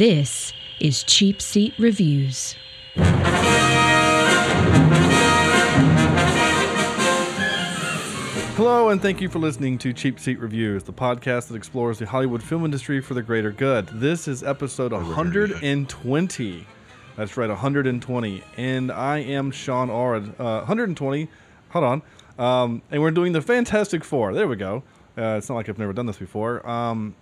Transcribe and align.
This 0.00 0.54
is 0.80 1.04
Cheap 1.04 1.42
Seat 1.42 1.74
Reviews. 1.78 2.56
Hello, 8.56 8.88
and 8.88 9.02
thank 9.02 9.20
you 9.20 9.28
for 9.28 9.38
listening 9.38 9.76
to 9.76 9.92
Cheap 9.92 10.18
Seat 10.18 10.40
Reviews, 10.40 10.84
the 10.84 10.92
podcast 10.94 11.48
that 11.48 11.54
explores 11.54 11.98
the 11.98 12.06
Hollywood 12.06 12.42
film 12.42 12.64
industry 12.64 13.02
for 13.02 13.12
the 13.12 13.20
greater 13.20 13.52
good. 13.52 13.88
This 13.88 14.26
is 14.26 14.42
episode 14.42 14.92
120. 14.92 16.66
That's 17.16 17.36
right, 17.36 17.50
120. 17.50 18.44
And 18.56 18.90
I 18.90 19.18
am 19.18 19.50
Sean 19.50 19.88
Orad. 19.88 20.30
Uh, 20.40 20.60
120. 20.60 21.28
Hold 21.68 21.84
on. 21.84 22.02
Um, 22.38 22.80
and 22.90 23.02
we're 23.02 23.10
doing 23.10 23.34
the 23.34 23.42
Fantastic 23.42 24.02
Four. 24.04 24.32
There 24.32 24.48
we 24.48 24.56
go. 24.56 24.82
Uh, 25.18 25.36
it's 25.36 25.50
not 25.50 25.56
like 25.56 25.68
I've 25.68 25.78
never 25.78 25.92
done 25.92 26.06
this 26.06 26.16
before. 26.16 26.66
Um, 26.66 27.14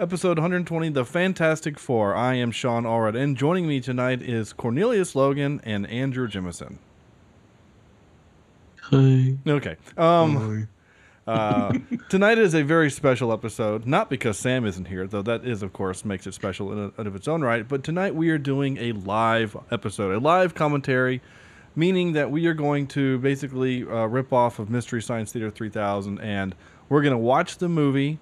episode 0.00 0.38
120, 0.38 0.90
The 0.90 1.04
Fantastic 1.04 1.76
Four. 1.76 2.14
I 2.14 2.34
am 2.34 2.52
Sean 2.52 2.84
Orad. 2.84 3.20
And 3.20 3.36
joining 3.36 3.66
me 3.66 3.80
tonight 3.80 4.22
is 4.22 4.52
Cornelius 4.52 5.16
Logan 5.16 5.60
and 5.64 5.88
Andrew 5.88 6.28
Jemison. 6.28 6.78
Hi. 8.82 9.36
Okay. 9.44 9.76
Um, 9.96 10.68
uh, 11.26 11.76
tonight 12.08 12.38
is 12.38 12.54
a 12.54 12.62
very 12.62 12.90
special 12.90 13.32
episode, 13.32 13.86
not 13.86 14.08
because 14.08 14.38
Sam 14.38 14.64
isn't 14.66 14.84
here, 14.84 15.08
though 15.08 15.22
that 15.22 15.44
is, 15.44 15.64
of 15.64 15.72
course, 15.72 16.04
makes 16.04 16.28
it 16.28 16.34
special 16.34 16.72
in, 16.72 16.78
a, 16.78 17.00
in 17.00 17.08
of 17.08 17.16
its 17.16 17.26
own 17.26 17.42
right. 17.42 17.66
But 17.66 17.82
tonight 17.82 18.14
we 18.14 18.30
are 18.30 18.38
doing 18.38 18.76
a 18.78 18.92
live 18.92 19.56
episode, 19.72 20.14
a 20.14 20.20
live 20.20 20.54
commentary, 20.54 21.20
meaning 21.74 22.12
that 22.12 22.30
we 22.30 22.46
are 22.46 22.54
going 22.54 22.86
to 22.88 23.18
basically 23.18 23.82
uh, 23.82 24.06
rip 24.06 24.32
off 24.32 24.60
of 24.60 24.70
Mystery 24.70 25.02
Science 25.02 25.32
Theater 25.32 25.50
3000, 25.50 26.20
and 26.20 26.54
we're 26.88 27.02
going 27.02 27.10
to 27.10 27.18
watch 27.18 27.58
the 27.58 27.68
movie, 27.68 28.20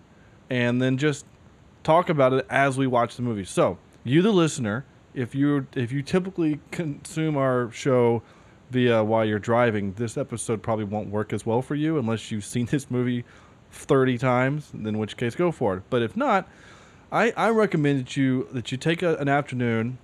and 0.48 0.80
then 0.80 0.96
just 0.96 1.26
talk 1.86 2.08
about 2.08 2.32
it 2.32 2.44
as 2.50 2.76
we 2.76 2.86
watch 2.86 3.14
the 3.16 3.22
movie. 3.22 3.44
So, 3.44 3.78
you, 4.02 4.20
the 4.20 4.32
listener, 4.32 4.84
if 5.14 5.34
you 5.34 5.66
if 5.74 5.92
you 5.92 6.02
typically 6.02 6.60
consume 6.70 7.36
our 7.36 7.70
show 7.70 8.22
via 8.70 9.04
while 9.04 9.24
you're 9.24 9.38
driving, 9.38 9.92
this 9.92 10.16
episode 10.16 10.62
probably 10.62 10.84
won't 10.84 11.08
work 11.08 11.32
as 11.32 11.46
well 11.46 11.62
for 11.62 11.76
you 11.76 11.96
unless 11.96 12.30
you've 12.30 12.44
seen 12.44 12.66
this 12.66 12.90
movie 12.90 13.24
30 13.70 14.18
times, 14.18 14.72
in 14.74 14.98
which 14.98 15.16
case 15.16 15.34
go 15.34 15.52
for 15.52 15.76
it. 15.76 15.82
But 15.88 16.02
if 16.02 16.16
not, 16.16 16.48
I, 17.12 17.32
I 17.36 17.50
recommend 17.50 18.00
that 18.00 18.16
you 18.16 18.48
that 18.52 18.72
you 18.72 18.78
take 18.78 19.02
a, 19.02 19.14
an 19.16 19.28
afternoon, 19.28 19.98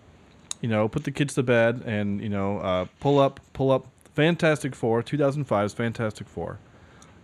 you 0.60 0.68
know, 0.68 0.88
put 0.88 1.02
the 1.02 1.10
kids 1.10 1.34
to 1.34 1.42
bed 1.42 1.82
and, 1.84 2.20
you 2.20 2.28
know, 2.28 2.58
uh, 2.58 2.86
pull 3.00 3.18
up 3.18 3.40
pull 3.52 3.72
up 3.72 3.88
Fantastic 4.14 4.76
Four, 4.76 5.02
2005's 5.02 5.74
Fantastic 5.74 6.28
Four. 6.28 6.58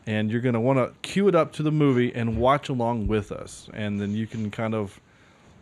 And 0.08 0.30
you're 0.30 0.40
going 0.40 0.54
to 0.54 0.60
want 0.60 0.78
to 0.78 0.94
cue 1.02 1.28
it 1.28 1.34
up 1.34 1.52
to 1.54 1.62
the 1.62 1.70
movie 1.70 2.14
and 2.14 2.38
watch 2.38 2.70
along 2.70 3.08
with 3.08 3.30
us. 3.30 3.68
And 3.74 4.00
then 4.00 4.14
you 4.14 4.26
can 4.26 4.50
kind 4.50 4.74
of 4.74 4.98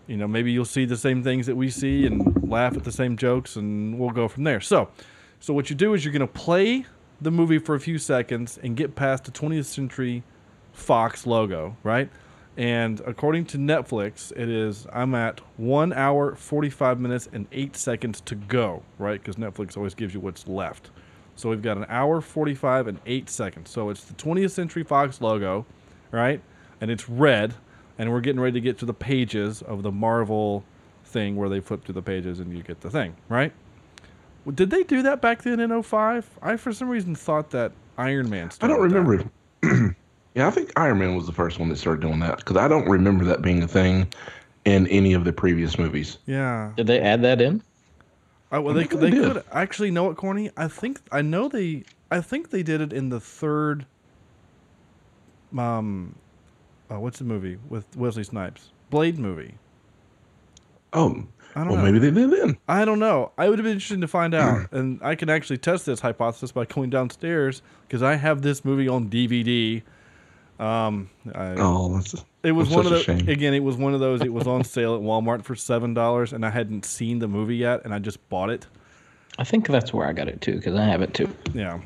you 0.06 0.16
know, 0.16 0.28
maybe 0.28 0.52
you'll 0.52 0.64
see 0.64 0.84
the 0.84 0.96
same 0.96 1.22
things 1.22 1.46
that 1.46 1.56
we 1.56 1.70
see 1.70 2.06
and 2.06 2.48
laugh 2.48 2.76
at 2.76 2.84
the 2.84 2.92
same 2.92 3.16
jokes, 3.16 3.56
and 3.56 3.98
we'll 3.98 4.10
go 4.10 4.28
from 4.28 4.44
there. 4.44 4.60
So, 4.60 4.88
so 5.40 5.52
what 5.52 5.68
you 5.68 5.76
do 5.76 5.94
is 5.94 6.04
you're 6.04 6.12
going 6.12 6.20
to 6.20 6.26
play 6.26 6.86
the 7.20 7.30
movie 7.30 7.58
for 7.58 7.74
a 7.74 7.80
few 7.80 7.98
seconds 7.98 8.58
and 8.62 8.76
get 8.76 8.94
past 8.94 9.24
the 9.24 9.32
20th 9.32 9.64
Century 9.64 10.22
Fox 10.72 11.26
logo, 11.26 11.76
right? 11.82 12.08
And 12.56 13.00
according 13.00 13.46
to 13.46 13.58
Netflix, 13.58 14.32
it 14.32 14.48
is 14.48 14.86
I'm 14.92 15.14
at 15.14 15.40
one 15.58 15.92
hour, 15.92 16.34
45 16.34 17.00
minutes, 17.00 17.28
and 17.32 17.46
eight 17.52 17.76
seconds 17.76 18.20
to 18.22 18.34
go, 18.34 18.82
right? 18.98 19.22
Because 19.22 19.36
Netflix 19.36 19.76
always 19.76 19.94
gives 19.94 20.14
you 20.14 20.20
what's 20.20 20.46
left. 20.46 20.90
So 21.36 21.50
we've 21.50 21.62
got 21.62 21.76
an 21.76 21.86
hour, 21.88 22.20
45, 22.20 22.88
and 22.88 22.98
eight 23.06 23.28
seconds. 23.28 23.70
So 23.70 23.90
it's 23.90 24.04
the 24.04 24.14
20th 24.14 24.50
Century 24.52 24.82
Fox 24.82 25.20
logo, 25.20 25.66
right? 26.10 26.40
And 26.80 26.90
it's 26.90 27.08
red, 27.08 27.54
and 27.98 28.10
we're 28.10 28.20
getting 28.20 28.40
ready 28.40 28.54
to 28.54 28.60
get 28.60 28.78
to 28.78 28.86
the 28.86 28.94
pages 28.94 29.62
of 29.62 29.82
the 29.82 29.92
Marvel 29.92 30.64
thing 31.04 31.36
where 31.36 31.48
they 31.48 31.60
flip 31.60 31.84
to 31.84 31.92
the 31.92 32.02
pages 32.02 32.40
and 32.40 32.56
you 32.56 32.62
get 32.62 32.80
the 32.80 32.90
thing, 32.90 33.14
right? 33.28 33.52
Well, 34.44 34.54
Did 34.54 34.70
they 34.70 34.82
do 34.82 35.02
that 35.02 35.20
back 35.20 35.42
then 35.42 35.60
in 35.60 35.82
05? 35.82 36.38
I, 36.42 36.56
for 36.56 36.72
some 36.72 36.88
reason, 36.88 37.14
thought 37.14 37.50
that 37.50 37.72
Iron 37.98 38.28
Man 38.30 38.50
I 38.60 38.66
don't 38.66 38.88
that. 38.88 38.94
remember. 38.94 39.24
yeah, 40.34 40.46
I 40.46 40.50
think 40.50 40.72
Iron 40.76 40.98
Man 40.98 41.16
was 41.16 41.26
the 41.26 41.32
first 41.32 41.58
one 41.58 41.68
that 41.68 41.76
started 41.76 42.00
doing 42.00 42.18
that 42.20 42.38
because 42.38 42.56
I 42.56 42.68
don't 42.68 42.88
remember 42.88 43.24
that 43.26 43.42
being 43.42 43.62
a 43.62 43.68
thing 43.68 44.06
in 44.64 44.86
any 44.88 45.12
of 45.14 45.24
the 45.24 45.32
previous 45.32 45.78
movies. 45.78 46.18
Yeah. 46.26 46.72
Did 46.76 46.86
they 46.86 47.00
add 47.00 47.22
that 47.22 47.40
in? 47.40 47.62
Oh, 48.52 48.60
well, 48.60 48.74
they 48.74 48.84
they 48.84 49.10
could 49.10 49.42
actually 49.52 49.90
know 49.90 50.10
it 50.10 50.16
Corny? 50.16 50.50
I 50.56 50.68
think 50.68 51.00
I 51.10 51.22
know 51.22 51.48
they. 51.48 51.84
I 52.10 52.20
think 52.20 52.50
they 52.50 52.62
did 52.62 52.80
it 52.80 52.92
in 52.92 53.08
the 53.08 53.18
third. 53.18 53.86
Um, 55.56 56.14
uh, 56.90 57.00
what's 57.00 57.18
the 57.18 57.24
movie 57.24 57.58
with 57.68 57.96
Wesley 57.96 58.22
Snipes? 58.24 58.70
Blade 58.90 59.18
movie. 59.18 59.54
Oh, 60.92 61.24
I 61.56 61.60
don't 61.60 61.68
well, 61.72 61.78
know. 61.78 61.82
maybe 61.84 61.98
they 61.98 62.10
did 62.10 62.30
then. 62.30 62.58
I 62.68 62.84
don't 62.84 62.98
know. 63.00 63.32
I 63.36 63.48
would 63.48 63.58
have 63.58 63.64
been 63.64 63.72
interested 63.72 64.00
to 64.00 64.08
find 64.08 64.34
out, 64.34 64.68
and 64.72 65.00
I 65.02 65.14
can 65.14 65.28
actually 65.28 65.58
test 65.58 65.86
this 65.86 66.00
hypothesis 66.00 66.52
by 66.52 66.66
going 66.66 66.90
downstairs 66.90 67.62
because 67.88 68.02
I 68.02 68.14
have 68.14 68.42
this 68.42 68.64
movie 68.64 68.86
on 68.88 69.08
DVD. 69.08 69.82
Um, 70.60 71.10
I, 71.34 71.54
Oh, 71.58 71.94
that's 71.94 72.14
it 72.46 72.52
was 72.52 72.68
that's 72.68 72.76
one 72.76 72.86
of 72.86 72.98
such 72.98 73.06
those. 73.06 73.18
shame. 73.20 73.28
Again, 73.28 73.54
it 73.54 73.62
was 73.62 73.76
one 73.76 73.94
of 73.94 74.00
those. 74.00 74.20
It 74.22 74.32
was 74.32 74.46
on 74.46 74.64
sale 74.64 74.94
at 74.94 75.00
Walmart 75.02 75.42
for 75.44 75.54
seven 75.54 75.94
dollars, 75.94 76.32
and 76.32 76.44
I 76.46 76.50
hadn't 76.50 76.84
seen 76.84 77.18
the 77.18 77.28
movie 77.28 77.56
yet, 77.56 77.82
and 77.84 77.92
I 77.94 77.98
just 77.98 78.26
bought 78.28 78.50
it. 78.50 78.66
I 79.38 79.44
think 79.44 79.66
that's 79.68 79.92
where 79.92 80.06
I 80.06 80.12
got 80.12 80.28
it 80.28 80.40
too, 80.40 80.54
because 80.56 80.74
I 80.76 80.84
have 80.84 81.02
it 81.02 81.12
too. 81.12 81.28
Yeah. 81.52 81.80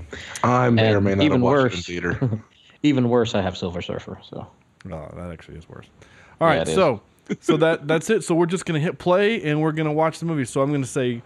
I 0.44 0.70
may 0.70 0.92
or 0.92 0.96
And 0.98 1.04
may 1.06 1.14
not 1.16 1.24
even 1.24 1.40
have 1.40 1.42
watched 1.42 1.88
it 1.88 1.96
in 1.98 2.04
worse- 2.04 2.18
theater. 2.18 2.42
Even 2.82 3.08
worse, 3.10 3.34
I 3.34 3.42
have 3.42 3.58
Silver 3.58 3.82
Surfer. 3.82 4.18
So 4.22 4.46
Oh, 4.90 5.12
that 5.16 5.30
actually 5.30 5.58
is 5.58 5.68
worse. 5.68 5.86
All 6.40 6.46
right, 6.48 6.54
Yeah, 6.54 6.58
right, 6.60 6.68
it 6.68 6.70
is. 6.70 6.74
so 6.74 7.02
so 7.40 7.56
that 7.58 7.86
that's 7.88 8.08
it. 8.08 8.24
So 8.24 8.34
we're 8.34 8.46
just 8.46 8.64
gonna 8.66 8.78
hit 8.80 8.98
play 8.98 9.42
and 9.42 9.60
we're 9.60 9.72
gonna 9.72 9.92
watch 9.92 10.18
the 10.18 10.24
movie. 10.26 10.44
So 10.46 10.62
I'm 10.62 10.72
gonna 10.72 10.86
say 10.86 11.20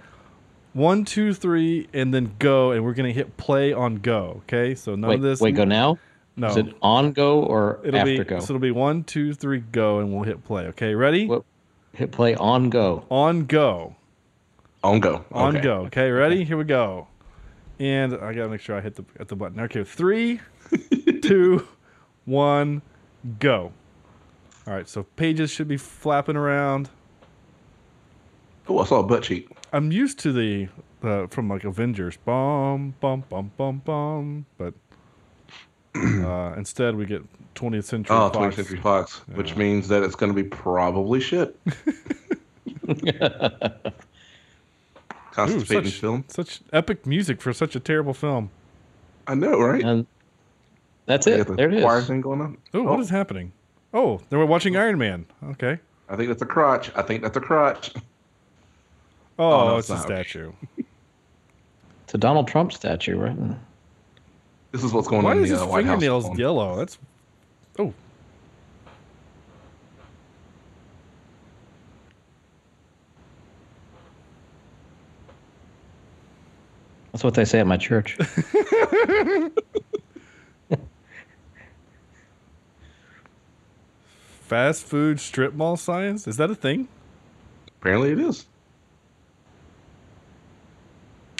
one, 0.72 1.04
two, 1.04 1.32
three, 1.32 1.86
and 1.92 2.12
then 2.12 2.34
go, 2.40 2.72
and 2.72 2.84
we're 2.84 2.94
gonna 2.94 3.12
hit 3.12 3.36
play 3.36 3.72
on 3.72 3.96
go. 3.96 4.40
Okay, 4.48 4.74
so 4.74 4.96
none 4.96 5.10
wait, 5.10 5.16
of 5.16 5.22
this. 5.22 5.40
wait, 5.40 5.54
go 5.54 5.64
now. 5.64 5.98
No, 6.36 6.48
Is 6.48 6.56
it 6.56 6.74
on 6.82 7.12
go 7.12 7.42
or 7.44 7.80
it'll 7.84 8.00
after 8.00 8.18
be 8.18 8.24
go? 8.24 8.40
so 8.40 8.46
it'll 8.54 8.58
be 8.58 8.72
one, 8.72 9.04
two, 9.04 9.34
three, 9.34 9.60
go, 9.60 10.00
and 10.00 10.12
we'll 10.12 10.24
hit 10.24 10.42
play. 10.44 10.66
Okay, 10.68 10.94
ready? 10.94 11.26
What- 11.26 11.44
Hit 11.92 12.10
play 12.10 12.34
on 12.34 12.70
go. 12.70 13.04
On 13.08 13.44
go, 13.46 13.94
On 14.82 14.98
go. 14.98 15.24
on 15.30 15.54
Okay. 15.56 15.62
go. 15.64 15.76
Okay, 15.86 16.10
ready? 16.10 16.42
Here 16.42 16.56
we 16.56 16.64
go. 16.64 17.06
And 17.78 18.14
I 18.14 18.32
gotta 18.32 18.48
make 18.48 18.60
sure 18.60 18.76
I 18.76 18.80
hit 18.80 18.96
the 18.96 19.04
at 19.20 19.28
the 19.28 19.36
button. 19.36 19.60
Okay, 19.60 19.84
three, 19.84 20.40
two, 21.22 21.68
one, 22.24 22.82
go. 23.38 23.70
All 24.66 24.74
right, 24.74 24.88
so 24.88 25.04
pages 25.14 25.52
should 25.52 25.68
be 25.68 25.76
flapping 25.76 26.34
around. 26.36 26.90
Oh, 28.68 28.78
I 28.80 28.84
saw 28.86 29.00
a 29.00 29.02
butt 29.04 29.22
cheek. 29.22 29.48
I'm 29.72 29.92
used 29.92 30.18
to 30.20 30.32
the 30.32 30.68
uh, 31.02 31.26
from 31.28 31.48
like 31.48 31.62
Avengers, 31.64 32.16
bum 32.16 32.94
bum 33.00 33.22
bum 33.28 33.52
bum 33.56 33.82
bum, 33.84 34.46
but 34.58 34.74
uh, 36.24 36.54
instead 36.56 36.96
we 36.96 37.06
get 37.06 37.22
20th 37.54 37.84
Century 37.84 38.16
Oh, 38.16 38.30
Fox. 38.30 38.36
20th 38.36 38.54
Century 38.56 38.80
Fox, 38.80 39.18
which 39.34 39.56
means 39.56 39.88
that 39.88 40.02
it's 40.02 40.14
going 40.16 40.34
to 40.34 40.42
be 40.42 40.48
probably 40.48 41.20
shit. 41.20 41.56
Ooh, 45.38 45.64
such, 45.64 45.90
film. 46.00 46.24
such 46.28 46.60
epic 46.72 47.06
music 47.06 47.40
for 47.42 47.52
such 47.52 47.74
a 47.74 47.80
terrible 47.80 48.14
film. 48.14 48.50
I 49.26 49.34
know, 49.34 49.58
right? 49.58 49.82
And 49.82 50.06
that's 51.06 51.26
it. 51.26 51.46
the 51.46 51.54
There 51.54 51.70
it 51.70 51.82
choir 51.82 51.98
is. 51.98 52.06
thing 52.06 52.20
going 52.20 52.40
on. 52.40 52.56
Oh, 52.72 52.84
what 52.84 53.00
is 53.00 53.10
happening? 53.10 53.52
Oh, 53.92 54.20
they 54.30 54.36
were 54.36 54.46
watching 54.46 54.76
Iron 54.76 54.98
Man. 54.98 55.26
Okay. 55.50 55.78
I 56.08 56.16
think 56.16 56.28
that's 56.28 56.42
a 56.42 56.46
crotch. 56.46 56.90
I 56.94 57.02
think 57.02 57.22
that's 57.22 57.36
a 57.36 57.40
crotch. 57.40 57.92
Oh, 59.38 59.50
Oh, 59.50 59.68
no, 59.68 59.76
it's 59.78 59.90
it's 59.90 59.98
a 60.00 60.02
statue. 60.02 60.52
It's 62.04 62.14
a 62.14 62.18
Donald 62.18 62.46
Trump 62.46 62.72
statue, 62.72 63.18
right? 63.18 63.36
This 64.74 64.82
is 64.82 64.92
what's 64.92 65.06
going 65.06 65.22
Why 65.22 65.30
on 65.30 65.38
in 65.38 65.44
is 65.44 65.50
the 65.50 65.54
his 65.54 65.62
uh, 65.62 65.66
White 65.68 65.84
House. 65.86 66.00
fingernails 66.00 66.36
yellow? 66.36 66.74
That's 66.74 66.98
oh. 67.78 67.94
That's 77.12 77.22
what 77.22 77.34
they 77.34 77.44
say 77.44 77.60
at 77.60 77.66
my 77.68 77.76
church. 77.76 78.18
Fast 84.40 84.84
food 84.84 85.20
strip 85.20 85.54
mall 85.54 85.76
signs? 85.76 86.26
Is 86.26 86.36
that 86.36 86.50
a 86.50 86.54
thing? 86.54 86.88
Apparently, 87.80 88.12
it 88.12 88.18
is. 88.18 88.46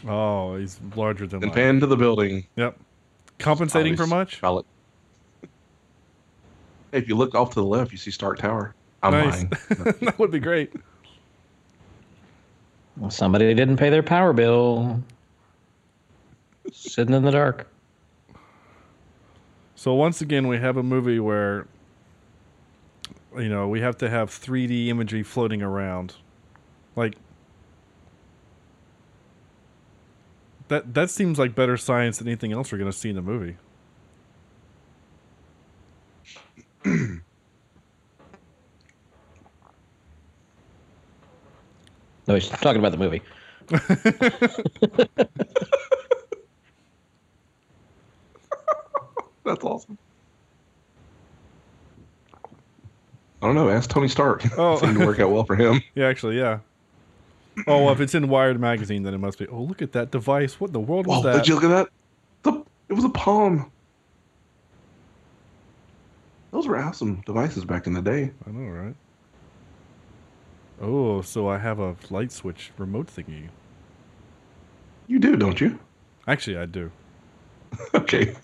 Oh, 0.06 0.56
he's 0.56 0.78
larger 0.96 1.26
than 1.26 1.42
And 1.42 1.46
life. 1.50 1.54
pan 1.54 1.80
to 1.80 1.86
the 1.86 1.96
building. 1.96 2.46
Yep. 2.56 2.78
Compensating 3.44 3.94
for 3.94 4.06
much? 4.06 4.38
Charlotte. 4.38 4.64
Hey, 6.92 6.98
if 6.98 7.08
you 7.08 7.14
look 7.14 7.34
off 7.34 7.50
to 7.50 7.56
the 7.56 7.64
left, 7.64 7.92
you 7.92 7.98
see 7.98 8.10
Stark 8.10 8.38
Tower. 8.38 8.74
I'm 9.02 9.12
Nice. 9.12 9.34
lying. 9.34 9.48
that 10.00 10.18
would 10.18 10.30
be 10.30 10.38
great. 10.38 10.72
Well, 12.96 13.10
somebody 13.10 13.52
didn't 13.52 13.76
pay 13.76 13.90
their 13.90 14.02
power 14.02 14.32
bill. 14.32 15.02
Sitting 16.72 17.14
in 17.14 17.22
the 17.22 17.32
dark. 17.32 17.68
So 19.74 19.92
once 19.92 20.22
again, 20.22 20.48
we 20.48 20.56
have 20.56 20.78
a 20.78 20.82
movie 20.82 21.20
where, 21.20 21.66
you 23.36 23.50
know, 23.50 23.68
we 23.68 23.80
have 23.82 23.98
to 23.98 24.08
have 24.08 24.30
3D 24.30 24.86
imagery 24.86 25.22
floating 25.22 25.60
around, 25.60 26.14
like 26.96 27.16
that. 30.74 30.94
That 30.94 31.10
seems 31.10 31.38
like 31.38 31.54
better 31.54 31.76
science 31.76 32.18
than 32.18 32.28
anything 32.28 32.52
else 32.52 32.72
we're 32.72 32.78
going 32.78 32.90
to 32.90 32.96
see 32.96 33.08
in 33.10 33.16
the 33.16 33.22
movie. 33.22 33.56
No, 42.26 42.34
he's 42.34 42.48
talking 42.48 42.78
about 42.78 42.92
the 42.92 42.98
movie. 42.98 43.22
That's 49.44 49.62
awesome. 49.62 49.98
I 53.42 53.46
don't 53.46 53.54
know. 53.54 53.68
Ask 53.68 53.90
Tony 53.90 54.08
Stark. 54.08 54.42
Oh. 54.58 54.74
it 54.74 54.80
seemed 54.80 54.98
to 54.98 55.04
work 55.06 55.20
out 55.20 55.30
well 55.30 55.44
for 55.44 55.54
him. 55.54 55.82
Yeah, 55.94 56.06
actually, 56.08 56.38
yeah. 56.38 56.60
Oh, 57.66 57.84
well, 57.84 57.92
if 57.92 58.00
it's 58.00 58.14
in 58.14 58.28
Wired 58.28 58.60
magazine, 58.60 59.04
then 59.04 59.14
it 59.14 59.18
must 59.18 59.38
be. 59.38 59.46
Oh, 59.46 59.62
look 59.62 59.80
at 59.80 59.92
that 59.92 60.10
device! 60.10 60.58
What 60.60 60.68
in 60.68 60.72
the 60.72 60.80
world 60.80 61.06
was 61.06 61.20
Oh, 61.20 61.22
that? 61.22 61.36
did 61.36 61.48
you 61.48 61.54
look 61.54 61.64
at 61.64 61.68
that? 61.68 61.88
The, 62.42 62.64
it 62.88 62.92
was 62.94 63.04
a 63.04 63.08
palm. 63.10 63.70
Those 66.50 66.66
were 66.66 66.76
awesome 66.78 67.22
devices 67.26 67.64
back 67.64 67.86
in 67.86 67.92
the 67.94 68.02
day. 68.02 68.32
I 68.46 68.50
know, 68.50 68.68
right? 68.70 68.94
Oh, 70.80 71.20
so 71.22 71.48
I 71.48 71.58
have 71.58 71.78
a 71.78 71.96
light 72.10 72.32
switch 72.32 72.72
remote 72.76 73.06
thingy. 73.06 73.48
You 75.06 75.18
do, 75.18 75.36
don't 75.36 75.60
you? 75.60 75.78
Actually, 76.26 76.58
I 76.58 76.66
do. 76.66 76.90
Okay. 77.94 78.34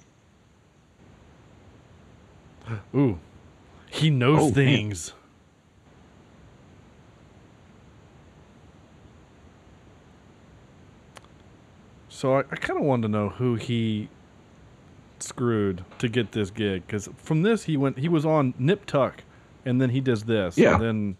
Ooh, 2.94 3.18
he 3.90 4.10
knows 4.10 4.40
Oh, 4.40 4.50
man. 4.54 4.94
So 12.20 12.36
I, 12.36 12.40
I 12.40 12.56
kind 12.56 12.78
of 12.78 12.84
wanted 12.84 13.04
to 13.04 13.08
know 13.08 13.30
who 13.30 13.54
he 13.54 14.10
screwed 15.20 15.82
to 16.00 16.06
get 16.06 16.32
this 16.32 16.50
gig 16.50 16.86
because 16.86 17.08
from 17.16 17.40
this 17.40 17.64
he 17.64 17.78
went 17.78 17.96
he 17.96 18.10
was 18.10 18.26
on 18.26 18.52
Nip 18.58 18.84
Tuck, 18.84 19.24
and 19.64 19.80
then 19.80 19.88
he 19.88 20.02
does 20.02 20.24
this. 20.24 20.58
Yeah. 20.58 20.74
And 20.74 21.16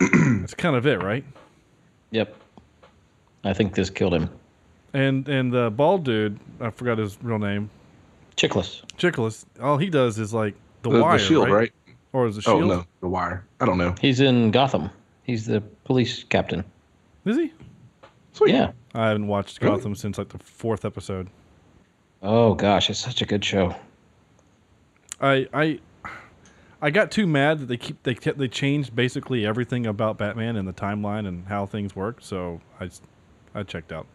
then 0.00 0.40
that's 0.40 0.54
kind 0.54 0.74
of 0.74 0.88
it, 0.88 1.04
right? 1.04 1.24
Yep. 2.10 2.34
I 3.44 3.52
think 3.52 3.76
this 3.76 3.90
killed 3.90 4.12
him. 4.12 4.28
And 4.92 5.28
and 5.28 5.52
the 5.52 5.70
bald 5.70 6.04
dude, 6.04 6.40
I 6.60 6.70
forgot 6.70 6.98
his 6.98 7.16
real 7.22 7.38
name, 7.38 7.70
Chiklis. 8.36 8.82
Chiklis. 8.98 9.44
All 9.62 9.78
he 9.78 9.88
does 9.88 10.18
is 10.18 10.34
like 10.34 10.56
the, 10.82 10.90
The, 10.90 10.96
the 10.96 11.02
wire, 11.04 11.18
shield, 11.20 11.48
right? 11.48 11.72
Or 12.12 12.26
is 12.26 12.38
it 12.38 12.48
Oh 12.48 12.58
no, 12.58 12.84
the 13.02 13.08
wire. 13.08 13.46
I 13.60 13.66
don't 13.66 13.78
know. 13.78 13.94
He's 14.00 14.18
in 14.18 14.50
Gotham. 14.50 14.90
He's 15.22 15.46
the 15.46 15.60
police 15.84 16.24
captain. 16.24 16.64
Is 17.24 17.36
he? 17.36 17.52
Sweet. 18.32 18.54
Yeah. 18.54 18.72
I 18.98 19.08
haven't 19.08 19.28
watched? 19.28 19.60
Gotham 19.60 19.94
since 19.94 20.18
like 20.18 20.30
the 20.30 20.38
fourth 20.38 20.84
episode. 20.84 21.28
Oh 22.20 22.54
gosh, 22.54 22.90
it's 22.90 22.98
such 22.98 23.22
a 23.22 23.26
good 23.26 23.44
show. 23.44 23.76
I 25.20 25.46
I 25.54 25.78
I 26.82 26.90
got 26.90 27.12
too 27.12 27.28
mad 27.28 27.60
that 27.60 27.66
they 27.66 27.76
keep 27.76 28.02
they 28.02 28.14
kept 28.14 28.38
they 28.38 28.48
changed 28.48 28.96
basically 28.96 29.46
everything 29.46 29.86
about 29.86 30.18
Batman 30.18 30.56
and 30.56 30.66
the 30.66 30.72
timeline 30.72 31.28
and 31.28 31.46
how 31.46 31.64
things 31.64 31.94
work. 31.94 32.18
So 32.22 32.60
I 32.80 32.90
I 33.54 33.62
checked 33.62 33.92
out. 33.92 34.08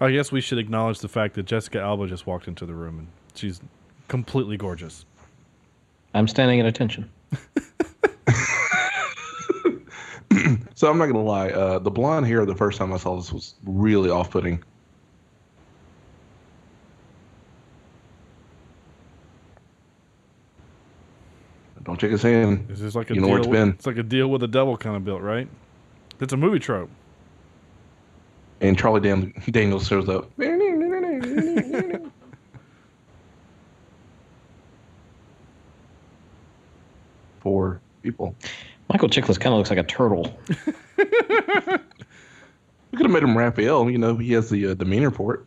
I 0.00 0.10
guess 0.12 0.32
we 0.32 0.40
should 0.40 0.56
acknowledge 0.56 1.00
the 1.00 1.08
fact 1.08 1.34
that 1.34 1.42
Jessica 1.42 1.78
Alba 1.78 2.06
just 2.06 2.26
walked 2.26 2.48
into 2.48 2.64
the 2.64 2.72
room 2.72 3.00
and 3.00 3.08
she's 3.34 3.60
completely 4.08 4.56
gorgeous. 4.56 5.04
I'm 6.14 6.28
standing 6.28 6.60
at 6.60 6.66
attention. 6.66 7.10
So 10.80 10.88
I'm 10.90 10.96
not 10.96 11.08
gonna 11.08 11.22
lie. 11.22 11.50
Uh, 11.50 11.78
the 11.78 11.90
blonde 11.90 12.26
hair 12.26 12.46
the 12.46 12.54
first 12.54 12.78
time 12.78 12.90
I 12.94 12.96
saw 12.96 13.14
this 13.16 13.30
was 13.30 13.54
really 13.66 14.08
off-putting. 14.08 14.62
Don't 21.84 21.98
check 22.00 22.10
his 22.10 22.22
hand. 22.22 22.66
This 22.68 22.80
is 22.80 22.96
like 22.96 23.10
a 23.10 23.14
You 23.14 23.20
know 23.20 23.26
deal 23.26 23.32
where 23.32 23.38
it's 23.40 23.48
with, 23.48 23.58
been. 23.58 23.68
It's 23.70 23.86
like 23.86 23.98
a 23.98 24.02
deal 24.02 24.28
with 24.28 24.40
the 24.40 24.48
devil 24.48 24.76
kind 24.78 24.96
of 24.96 25.04
built, 25.04 25.20
right? 25.22 25.48
It's 26.20 26.32
a 26.32 26.36
movie 26.36 26.58
trope. 26.58 26.88
And 28.60 28.78
Charlie 28.78 29.00
Dan- 29.00 29.34
Daniels 29.50 29.86
shows 29.86 30.08
up. 30.08 30.30
Four 37.40 37.80
people. 38.02 38.34
Michael 38.88 39.08
Chiklis 39.08 39.38
kind 39.38 39.52
of 39.54 39.58
looks 39.58 39.70
like 39.70 39.78
a 39.78 39.84
turtle. 39.84 40.38
We 42.90 42.96
could 42.96 43.06
have 43.06 43.12
made 43.12 43.22
him 43.22 43.38
Raphael. 43.38 43.88
You 43.90 43.98
know, 43.98 44.16
he 44.16 44.32
has 44.32 44.50
the 44.50 44.68
uh, 44.68 44.74
demeanor 44.74 45.10
for 45.10 45.34
it. 45.34 45.40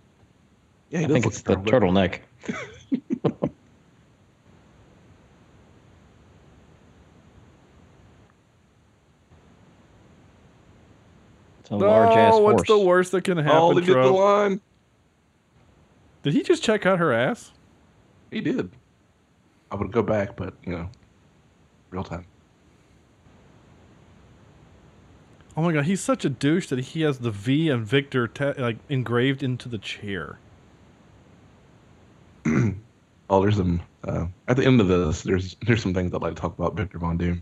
Yeah, 0.89 0.99
he 0.99 1.05
I 1.05 1.07
does 1.07 1.13
think 1.13 1.25
look 1.25 1.33
it's 1.33 1.41
the 1.41 1.55
turtle. 1.55 1.91
turtleneck. 1.91 2.19
it's 11.59 11.69
a 11.69 11.75
large 11.75 12.17
ass 12.17 12.33
oh, 12.33 12.39
horse. 12.39 12.53
what's 12.53 12.67
the 12.69 12.79
worst 12.79 13.11
that 13.11 13.23
can 13.23 13.37
happen? 13.37 13.51
Oh, 13.53 13.73
they 13.73 13.81
did 13.81 13.95
the 13.95 14.07
line. 14.07 14.61
Did 16.21 16.33
he 16.33 16.43
just 16.43 16.63
check 16.63 16.85
out 16.85 16.99
her 16.99 17.11
ass? 17.11 17.51
He 18.31 18.39
did. 18.39 18.71
I 19.69 19.75
would 19.75 19.91
go 19.91 20.01
back, 20.01 20.37
but 20.37 20.53
you 20.65 20.71
know, 20.71 20.89
real 21.93 22.03
time. 22.03 22.25
Oh 25.55 25.61
my 25.61 25.71
god, 25.71 25.85
he's 25.85 26.01
such 26.01 26.25
a 26.25 26.29
douche 26.29 26.67
that 26.67 26.79
he 26.79 27.01
has 27.01 27.19
the 27.19 27.29
V 27.29 27.69
and 27.69 27.85
Victor 27.85 28.27
ta- 28.27 28.55
like 28.57 28.77
engraved 28.89 29.43
into 29.43 29.69
the 29.69 29.77
chair. 29.77 30.39
Oh, 33.29 33.41
there's 33.41 33.55
some. 33.55 33.81
Uh, 34.03 34.27
at 34.47 34.57
the 34.57 34.65
end 34.65 34.79
of 34.79 34.87
this, 34.87 35.23
there's 35.23 35.55
there's 35.65 35.81
some 35.81 35.93
things 35.93 36.13
I'd 36.13 36.21
like 36.21 36.35
to 36.35 36.41
talk 36.41 36.55
about 36.59 36.75
Victor 36.75 36.99
Von 36.99 37.17
Doom. 37.17 37.41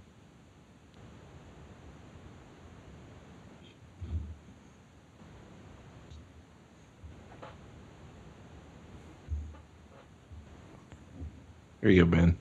Here 11.82 11.90
you 11.90 12.06
go, 12.06 12.12
Ben. 12.12 12.38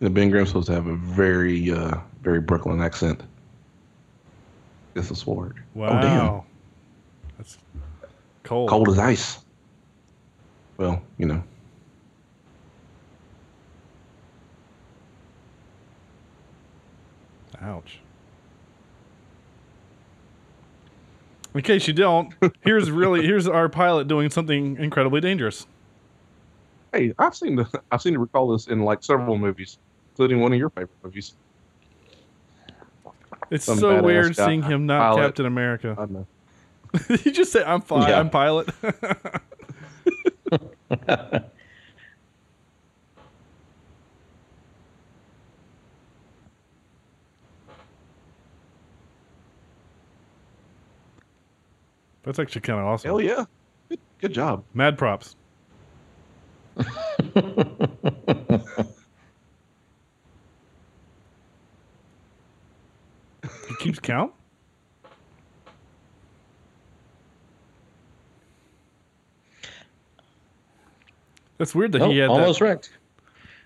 The 0.00 0.10
Ben 0.10 0.30
Grimm's 0.30 0.48
supposed 0.48 0.66
to 0.66 0.74
have 0.74 0.86
a 0.86 0.96
very, 0.96 1.70
uh, 1.70 1.96
very 2.22 2.40
Brooklyn 2.40 2.82
accent. 2.82 3.22
Guess 4.94 5.08
the 5.08 5.16
sword. 5.16 5.62
Wow. 5.74 5.98
Oh, 5.98 6.02
damn. 6.02 6.42
That's 7.38 7.58
cold. 8.42 8.68
Cold 8.68 8.88
as 8.88 8.98
ice. 8.98 9.44
Well, 10.76 11.02
you 11.18 11.26
know. 11.26 11.42
Ouch. 17.60 18.00
In 21.54 21.62
case 21.62 21.86
you 21.86 21.94
don't, 21.94 22.34
here's 22.62 22.90
really 22.90 23.22
here's 23.26 23.46
our 23.46 23.68
pilot 23.68 24.08
doing 24.08 24.28
something 24.28 24.76
incredibly 24.76 25.20
dangerous. 25.20 25.66
Hey, 26.92 27.14
I've 27.18 27.34
seen 27.34 27.56
the 27.56 27.82
I've 27.90 28.02
seen 28.02 28.14
to 28.14 28.18
recall 28.18 28.52
this 28.52 28.66
in 28.66 28.80
like 28.80 29.02
several 29.02 29.38
movies, 29.38 29.78
including 30.14 30.40
one 30.40 30.52
of 30.52 30.58
your 30.58 30.70
favorite 30.70 30.90
movies. 31.02 31.34
It's 33.50 33.64
Some 33.64 33.78
so 33.78 34.02
weird 34.02 34.36
guy- 34.36 34.46
seeing 34.46 34.62
him 34.62 34.86
not 34.86 35.00
pilot. 35.00 35.22
Captain 35.26 35.46
America. 35.46 35.96
I 35.98 36.06
know. 36.06 36.26
Did 37.08 37.20
you 37.26 37.32
just 37.32 37.52
say 37.52 37.62
I'm 37.64 37.80
fine, 37.80 38.08
Yeah. 38.08 38.20
I'm 38.20 38.30
pilot? 38.30 38.68
That's 52.22 52.38
actually 52.38 52.62
kind 52.62 52.80
of 52.80 52.86
awesome. 52.86 53.08
Hell 53.08 53.20
yeah. 53.20 53.44
Good, 53.88 54.00
Good 54.20 54.32
job. 54.32 54.64
Mad 54.72 54.96
props. 54.96 55.36
keeps 63.94 64.06
count. 64.06 64.32
That's 71.58 71.74
weird 71.74 71.92
that 71.92 72.02
Oh, 72.02 72.10
he 72.10 72.18
had 72.18 72.30
almost 72.30 72.58
that. 72.58 72.64
wrecked. 72.64 72.90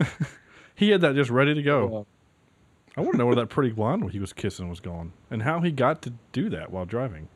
He 0.74 0.90
had 0.90 1.00
that 1.00 1.16
just 1.16 1.28
ready 1.28 1.54
to 1.54 1.62
go. 1.62 2.06
I 2.96 3.00
want 3.00 3.14
to 3.14 3.18
know 3.18 3.26
where 3.26 3.34
that 3.34 3.48
pretty 3.48 3.72
blonde 3.72 4.08
he 4.12 4.20
was 4.20 4.32
kissing 4.32 4.68
was 4.68 4.78
going, 4.78 5.12
and 5.28 5.42
how 5.42 5.58
he 5.60 5.72
got 5.72 6.02
to 6.02 6.12
do 6.30 6.48
that 6.50 6.70
while 6.70 6.84
driving. 6.84 7.28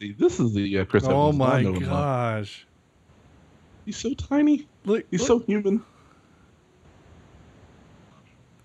See, 0.00 0.12
this 0.12 0.40
is 0.40 0.54
the 0.54 0.78
uh, 0.78 0.84
Chris 0.86 1.04
Oh 1.04 1.28
Evans 1.28 1.38
my 1.38 1.56
I 1.58 1.60
about. 1.60 1.80
gosh! 1.80 2.66
He's 3.90 3.96
so 3.96 4.14
tiny. 4.14 4.68
Look, 4.84 5.04
He's 5.10 5.18
look- 5.18 5.26
so 5.26 5.38
human. 5.40 5.82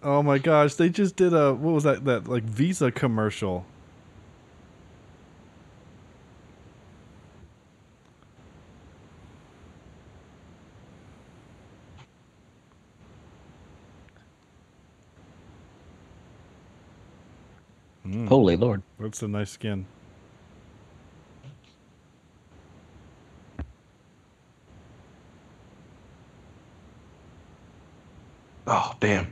Oh 0.03 0.21
my 0.21 0.37
gosh! 0.37 0.75
They 0.75 0.89
just 0.89 1.15
did 1.15 1.33
a 1.33 1.51
what 1.51 1.73
was 1.73 1.83
that? 1.83 2.05
That 2.05 2.27
like 2.27 2.43
Visa 2.43 2.91
commercial. 2.91 3.65
Hmm. 18.03 18.27
Holy 18.27 18.55
Lord. 18.55 18.83
That's 18.99 19.23
a 19.23 19.27
nice 19.27 19.49
skin. 19.49 19.87
Oh 28.67 28.93
damn. 28.99 29.31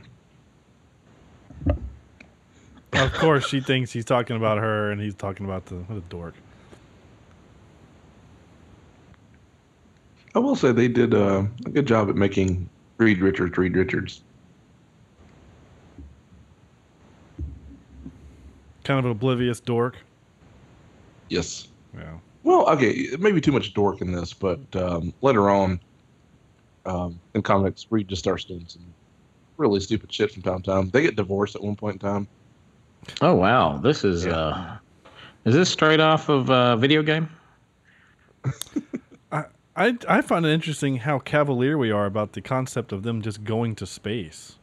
Of 2.92 3.12
course, 3.14 3.48
she 3.48 3.60
thinks 3.60 3.90
he's 3.90 4.04
talking 4.04 4.36
about 4.36 4.58
her, 4.58 4.92
and 4.92 5.00
he's 5.00 5.14
talking 5.14 5.46
about 5.46 5.66
the 5.66 5.76
what 5.76 5.98
a 5.98 6.00
dork. 6.02 6.34
I 10.34 10.38
will 10.38 10.56
say 10.56 10.72
they 10.72 10.88
did 10.88 11.14
uh, 11.14 11.44
a 11.66 11.70
good 11.70 11.86
job 11.86 12.08
at 12.08 12.16
making 12.16 12.68
Reed 12.98 13.20
Richards 13.20 13.56
Reed 13.56 13.76
Richards. 13.76 14.22
Kind 18.84 18.98
of 18.98 19.06
an 19.06 19.10
oblivious 19.10 19.60
dork. 19.60 19.96
Yes. 21.28 21.68
Yeah. 21.96 22.18
Well, 22.42 22.68
okay, 22.68 23.08
maybe 23.18 23.40
too 23.40 23.52
much 23.52 23.72
dork 23.72 24.02
in 24.02 24.12
this, 24.12 24.34
but 24.34 24.60
um, 24.76 25.14
later 25.22 25.48
on 25.48 25.80
um, 26.84 27.18
in 27.34 27.42
comics, 27.42 27.86
Reed 27.90 28.08
just 28.08 28.20
starts 28.20 28.44
doing 28.44 28.66
some 28.68 28.84
really 29.56 29.80
stupid 29.80 30.12
shit 30.12 30.32
from 30.32 30.42
time 30.42 30.62
to 30.62 30.70
time. 30.70 30.90
They 30.90 31.02
get 31.02 31.16
divorced 31.16 31.54
at 31.54 31.62
one 31.62 31.76
point 31.76 31.94
in 31.94 32.00
time. 32.00 32.28
Oh 33.20 33.34
wow, 33.34 33.78
this 33.78 34.04
is 34.04 34.26
uh 34.26 34.78
is 35.44 35.54
this 35.54 35.68
straight 35.68 36.00
off 36.00 36.28
of 36.28 36.50
a 36.50 36.76
video 36.76 37.02
game? 37.02 37.28
I 39.32 39.44
I 39.76 39.96
I 40.08 40.20
find 40.22 40.46
it 40.46 40.52
interesting 40.52 40.96
how 40.96 41.18
cavalier 41.18 41.76
we 41.76 41.90
are 41.90 42.06
about 42.06 42.32
the 42.32 42.40
concept 42.40 42.92
of 42.92 43.02
them 43.02 43.22
just 43.22 43.44
going 43.44 43.74
to 43.76 43.86
space. 43.86 44.58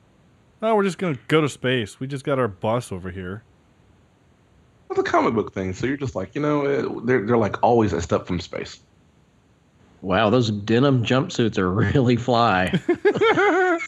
Oh, 0.62 0.76
we're 0.76 0.84
just 0.84 0.98
gonna 0.98 1.20
go 1.28 1.42
to 1.42 1.50
space. 1.50 2.00
We 2.00 2.08
just 2.08 2.24
got 2.24 2.40
our 2.40 2.48
bus 2.48 2.92
over 2.92 3.12
here. 3.12 3.44
It's 4.90 5.00
a 5.00 5.04
comic 5.04 5.34
book 5.34 5.54
thing, 5.54 5.74
so 5.74 5.88
you're 5.88 5.98
just 5.98 6.16
like, 6.16 6.36
you 6.36 6.42
know, 6.42 6.66
eh, 6.66 6.86
they're 7.06 7.26
they're 7.26 7.38
like 7.38 7.62
always 7.64 7.94
a 7.94 8.02
step 8.02 8.28
from 8.28 8.40
space. 8.40 8.80
Wow, 10.02 10.30
those 10.32 10.50
denim 10.50 11.04
jumpsuits 11.04 11.58
are 11.58 11.72
really 11.94 12.16
fly. 12.16 12.80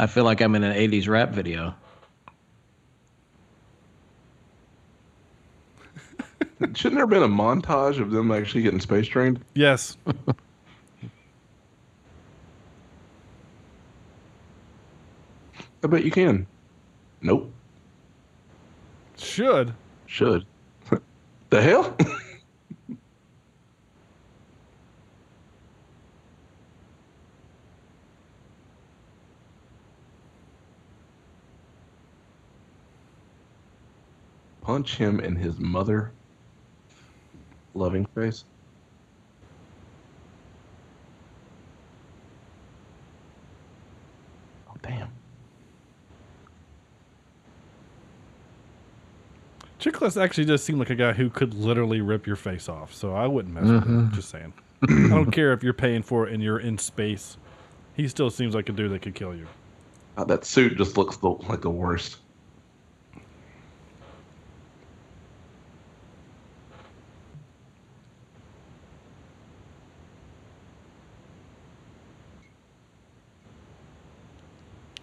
I 0.00 0.06
feel 0.06 0.24
like 0.24 0.40
I'm 0.40 0.54
in 0.54 0.64
an 0.64 0.74
80s 0.74 1.08
rap 1.08 1.28
video. 1.28 1.74
Shouldn't 6.74 6.94
there 6.94 7.02
have 7.02 7.10
been 7.10 7.22
a 7.22 7.28
montage 7.28 8.00
of 8.00 8.10
them 8.10 8.32
actually 8.32 8.62
getting 8.62 8.80
space 8.80 9.06
trained? 9.06 9.44
Yes. 9.52 9.98
I 15.84 15.86
bet 15.86 16.02
you 16.02 16.10
can. 16.10 16.46
Nope. 17.20 17.52
Should. 19.18 19.74
Should. 20.06 20.46
the 21.50 21.60
hell? 21.60 21.94
Punch 34.70 34.98
him 34.98 35.18
in 35.18 35.34
his 35.34 35.58
mother 35.58 36.12
loving 37.74 38.06
face. 38.14 38.44
Oh, 44.68 44.76
damn. 44.80 45.08
Chiklis 49.80 50.16
actually 50.16 50.44
does 50.44 50.62
seem 50.62 50.78
like 50.78 50.90
a 50.90 50.94
guy 50.94 51.14
who 51.14 51.30
could 51.30 51.52
literally 51.52 52.00
rip 52.00 52.24
your 52.24 52.36
face 52.36 52.68
off, 52.68 52.94
so 52.94 53.12
I 53.12 53.26
wouldn't 53.26 53.52
mess 53.52 53.64
with 53.64 53.84
him. 53.84 54.12
Just 54.14 54.28
saying. 54.28 54.52
I 54.82 55.08
don't 55.08 55.30
care 55.32 55.52
if 55.52 55.64
you're 55.64 55.72
paying 55.72 56.04
for 56.04 56.28
it 56.28 56.32
and 56.32 56.40
you're 56.40 56.60
in 56.60 56.78
space. 56.78 57.38
He 57.94 58.06
still 58.06 58.30
seems 58.30 58.54
like 58.54 58.68
a 58.68 58.72
dude 58.72 58.92
that 58.92 59.02
could 59.02 59.16
kill 59.16 59.34
you. 59.34 59.48
Uh, 60.16 60.22
that 60.26 60.44
suit 60.44 60.76
just 60.76 60.96
looks 60.96 61.16
the, 61.16 61.30
like 61.30 61.60
the 61.60 61.70
worst. 61.70 62.18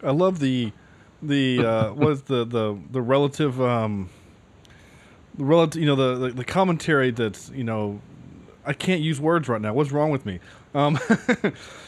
I 0.04 0.12
love 0.12 0.40
the 0.40 0.72
the 1.22 1.66
uh, 1.66 1.94
what 1.94 2.12
is 2.12 2.22
the 2.24 2.46
the 2.46 2.78
the 2.92 3.02
relative 3.02 3.62
um 3.62 4.10
the 5.38 5.44
relative 5.44 5.82
you 5.82 5.88
know 5.88 5.96
the, 5.96 6.28
the 6.28 6.34
the 6.34 6.46
commentary 6.46 7.12
that's 7.12 7.50
you 7.50 7.64
know 7.64 8.00
I 8.66 8.74
can't 8.74 9.02
use 9.02 9.20
words 9.20 9.48
right 9.48 9.62
now. 9.62 9.74
What's 9.74 9.92
wrong 9.92 10.12
with 10.12 10.26
me? 10.26 10.40
Um, 10.76 11.00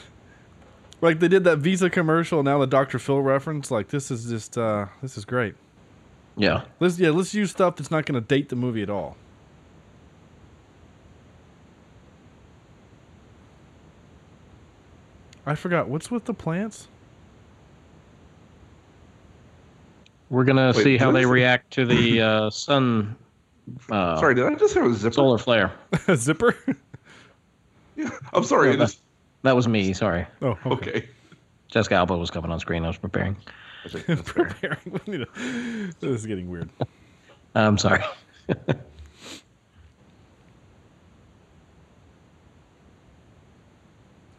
like 1.01 1.19
they 1.19 1.27
did 1.27 1.43
that 1.43 1.57
Visa 1.57 1.89
commercial. 1.89 2.41
Now 2.41 2.59
the 2.59 2.67
Dr. 2.67 2.99
Phil 2.99 3.21
reference. 3.21 3.69
Like 3.69 3.89
this 3.89 4.09
is 4.09 4.29
just 4.29 4.57
uh 4.57 4.87
this 5.01 5.17
is 5.17 5.25
great. 5.25 5.55
Yeah. 6.37 6.63
Let's 6.79 6.97
yeah 6.97 7.09
let's 7.09 7.33
use 7.33 7.51
stuff 7.51 7.75
that's 7.75 7.91
not 7.91 8.05
going 8.05 8.19
to 8.19 8.25
date 8.25 8.49
the 8.49 8.55
movie 8.55 8.81
at 8.81 8.89
all. 8.89 9.17
I 15.45 15.55
forgot 15.55 15.89
what's 15.89 16.09
with 16.09 16.25
the 16.25 16.33
plants. 16.33 16.87
We're 20.29 20.43
going 20.43 20.57
to 20.57 20.77
Wait, 20.77 20.83
see 20.83 20.97
how 20.97 21.11
they 21.11 21.21
is 21.21 21.25
react 21.27 21.71
to 21.73 21.85
the 21.85 22.21
uh, 22.45 22.49
sun 22.49 23.15
uh, 23.91 24.19
Sorry, 24.19 24.35
did 24.35 24.45
I 24.45 24.55
just 24.55 24.73
hear 24.73 24.85
a 24.85 24.93
zipper? 24.93 25.13
solar 25.13 25.37
flare. 25.37 25.71
A 26.07 26.15
zipper. 26.15 26.55
Yeah, 27.95 28.09
I'm 28.31 28.45
sorry. 28.45 28.69
Yeah, 28.71 28.77
that- 28.77 28.95
That 29.43 29.55
was 29.57 29.67
me, 29.67 29.91
sorry. 29.91 30.25
oh 30.41 30.57
okay. 30.67 30.89
okay. 30.89 31.09
Jessica 31.67 31.95
Alba 31.95 32.17
was 32.17 32.31
coming 32.31 32.49
on 32.49 32.57
screen. 32.59 32.85
I 32.85 32.87
was 32.87 32.97
preparing. 32.97 33.35
Preparing. 34.23 34.77
We 35.05 35.17
need 35.17 35.25
to- 35.25 35.91
this 35.99 36.21
is 36.21 36.25
getting 36.25 36.49
weird. 36.49 36.69
I'm 37.55 37.77
sorry. 37.77 38.01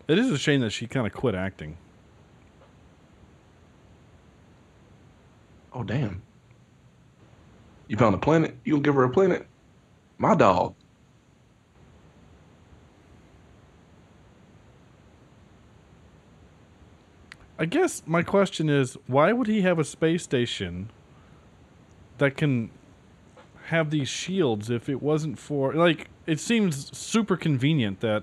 It 0.09 0.19
is 0.19 0.31
a 0.31 0.39
shame 0.39 0.61
that 0.61 0.71
she 0.71 0.87
kind 0.87 1.07
of 1.07 1.13
quit 1.13 1.35
acting. 1.35 1.77
Oh 5.73 5.85
damn! 5.85 6.23
You 7.89 7.97
found 7.97 8.15
a 8.15 8.19
planet. 8.19 8.57
You 8.65 8.75
gonna 8.75 8.83
give 8.83 8.95
her 8.95 9.05
a 9.05 9.11
planet? 9.11 9.47
My 10.19 10.35
dog. 10.35 10.75
I 17.59 17.67
guess 17.67 18.03
my 18.07 18.23
question 18.23 18.71
is, 18.71 18.97
why 19.07 19.33
would 19.33 19.47
he 19.47 19.61
have 19.61 19.79
a 19.79 19.85
space 19.85 20.23
station 20.23 20.89
that 22.17 22.37
can 22.37 22.71
have 23.67 23.91
these 23.91 24.09
shields 24.09 24.71
if 24.71 24.89
it 24.89 25.03
wasn't 25.03 25.39
for 25.39 25.75
like? 25.75 26.09
It 26.27 26.41
seems 26.41 26.97
super 26.97 27.37
convenient 27.37 28.01
that 28.01 28.23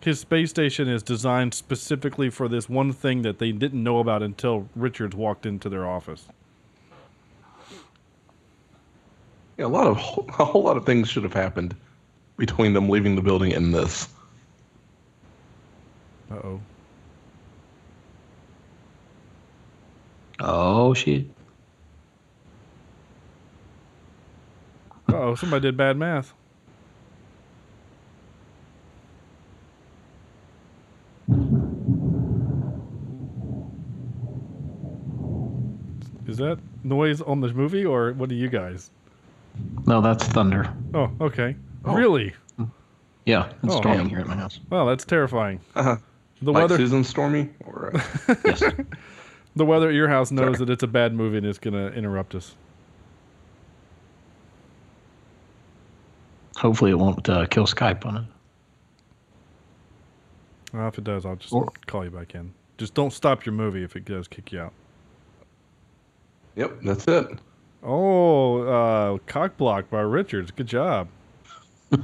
his 0.00 0.20
space 0.20 0.50
station 0.50 0.88
is 0.88 1.02
designed 1.02 1.52
specifically 1.52 2.30
for 2.30 2.48
this 2.48 2.68
one 2.68 2.92
thing 2.92 3.22
that 3.22 3.38
they 3.38 3.52
didn't 3.52 3.82
know 3.82 3.98
about 3.98 4.22
until 4.22 4.68
Richards 4.74 5.14
walked 5.14 5.44
into 5.44 5.68
their 5.68 5.86
office. 5.86 6.26
Yeah, 9.60 9.66
a 9.66 9.68
lot 9.68 9.86
of 9.88 9.98
a 10.38 10.44
whole 10.46 10.62
lot 10.62 10.78
of 10.78 10.86
things 10.86 11.10
should 11.10 11.22
have 11.22 11.34
happened 11.34 11.76
between 12.38 12.72
them 12.72 12.88
leaving 12.88 13.14
the 13.14 13.20
building 13.20 13.52
and 13.52 13.74
this. 13.74 14.08
Uh 16.30 16.36
oh. 16.36 16.60
Oh 20.40 20.94
shit. 20.94 21.26
Uh 25.12 25.16
oh, 25.18 25.34
somebody 25.34 25.68
did 25.68 25.76
bad 25.76 25.98
math. 25.98 26.32
Is 36.26 36.38
that 36.38 36.58
noise 36.82 37.20
on 37.20 37.42
the 37.42 37.52
movie 37.52 37.84
or 37.84 38.14
what 38.14 38.30
are 38.30 38.34
you 38.34 38.48
guys? 38.48 38.90
No, 39.86 40.00
that's 40.00 40.24
thunder. 40.26 40.72
Oh, 40.94 41.10
okay. 41.20 41.56
Really? 41.82 42.34
Yeah, 43.26 43.50
it's 43.62 43.74
Oh. 43.74 43.80
storming 43.80 44.08
here 44.08 44.20
at 44.20 44.26
my 44.26 44.36
house. 44.36 44.60
Well, 44.70 44.86
that's 44.86 45.04
terrifying. 45.04 45.60
Uh-huh. 45.74 45.96
The 46.42 46.52
like 46.52 46.62
weather 46.62 46.76
Susan 46.78 47.04
Stormy, 47.04 47.50
or 47.66 47.92
uh, 47.94 48.34
Yes. 48.44 48.62
the 49.56 49.64
weather 49.64 49.88
at 49.88 49.94
your 49.94 50.08
house 50.08 50.30
knows 50.30 50.56
Sorry. 50.56 50.66
that 50.66 50.70
it's 50.72 50.82
a 50.82 50.86
bad 50.86 51.12
movie 51.14 51.36
and 51.36 51.46
it's 51.46 51.58
going 51.58 51.74
to 51.74 51.92
interrupt 51.96 52.34
us. 52.34 52.54
Hopefully, 56.56 56.90
it 56.90 56.98
won't 56.98 57.28
uh, 57.28 57.46
kill 57.46 57.66
Skype 57.66 58.04
on 58.06 58.16
it. 58.16 58.24
Well, 60.72 60.88
if 60.88 60.98
it 60.98 61.04
does, 61.04 61.26
I'll 61.26 61.36
just 61.36 61.52
Or- 61.52 61.70
call 61.86 62.04
you 62.04 62.10
back 62.10 62.34
in. 62.34 62.52
Just 62.78 62.94
don't 62.94 63.12
stop 63.12 63.44
your 63.44 63.52
movie 63.54 63.82
if 63.82 63.96
it 63.96 64.04
does 64.04 64.26
kick 64.28 64.52
you 64.52 64.60
out. 64.60 64.72
yep, 66.56 66.78
that's 66.82 67.06
it. 67.06 67.38
Oh, 67.82 68.62
uh, 68.62 69.18
cock 69.26 69.56
block 69.56 69.90
by 69.90 70.00
Richards. 70.00 70.50
Good 70.50 70.66
job. 70.66 71.08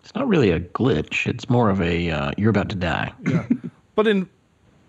It's 0.00 0.14
not 0.14 0.28
really 0.28 0.50
a 0.50 0.60
glitch. 0.60 1.26
It's 1.26 1.48
more 1.48 1.70
of 1.70 1.80
a 1.80 2.10
uh, 2.10 2.32
you're 2.36 2.50
about 2.50 2.68
to 2.70 2.76
die. 2.76 3.12
yeah, 3.26 3.46
But 3.94 4.06
in 4.06 4.28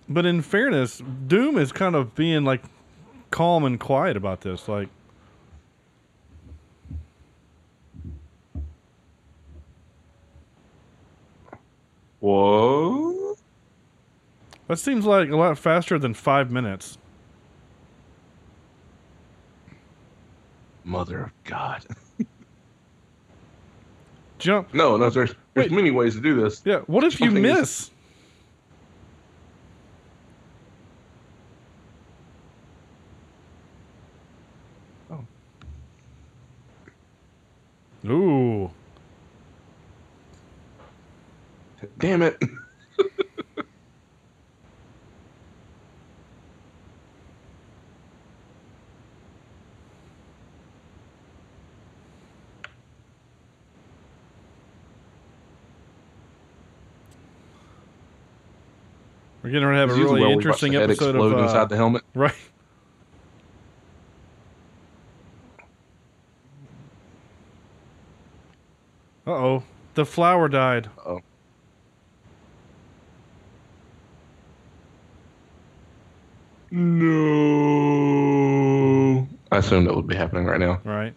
but 0.09 0.25
in 0.25 0.41
fairness, 0.41 1.01
Doom 1.27 1.57
is 1.57 1.71
kind 1.71 1.95
of 1.95 2.13
being 2.15 2.43
like 2.43 2.63
calm 3.31 3.63
and 3.63 3.79
quiet 3.79 4.17
about 4.17 4.41
this. 4.41 4.67
Like 4.67 4.89
Whoa! 12.23 13.35
that 14.69 14.79
seems 14.79 15.05
like 15.05 15.29
a 15.29 15.35
lot 15.35 15.57
faster 15.57 15.99
than 15.99 16.13
five 16.13 16.49
minutes. 16.51 16.97
Mother 20.85 21.23
of 21.23 21.31
God! 21.43 21.85
Jump. 24.39 24.73
No, 24.73 24.95
no, 24.95 25.09
there's 25.09 25.35
there's 25.53 25.69
Wait. 25.69 25.75
many 25.75 25.91
ways 25.91 26.15
to 26.15 26.21
do 26.21 26.39
this. 26.41 26.61
Yeah. 26.63 26.79
What 26.87 27.03
if 27.03 27.19
you 27.19 27.25
Something 27.27 27.43
is- 27.43 27.59
miss? 27.59 27.91
Oh. 35.11 35.25
Ooh. 38.09 38.71
Damn 41.99 42.21
it! 42.21 42.41
Ready 59.53 59.65
to 59.65 59.77
have 59.77 59.91
a 59.91 59.93
really 59.93 60.31
interesting 60.31 60.75
episode 60.75 61.15
of 61.15 61.31
uh, 61.31 61.37
inside 61.37 61.69
the 61.69 61.75
helmet. 61.75 62.01
right. 62.15 62.33
Uh 69.27 69.31
oh, 69.31 69.63
the 69.93 70.07
flower 70.07 70.49
died. 70.49 70.89
Oh, 71.05 71.21
no! 76.71 77.67
I 79.51 79.57
assumed 79.57 79.85
that 79.85 79.95
would 79.95 80.07
be 80.07 80.15
happening 80.15 80.45
right 80.45 80.59
now. 80.59 80.81
Right. 80.83 81.13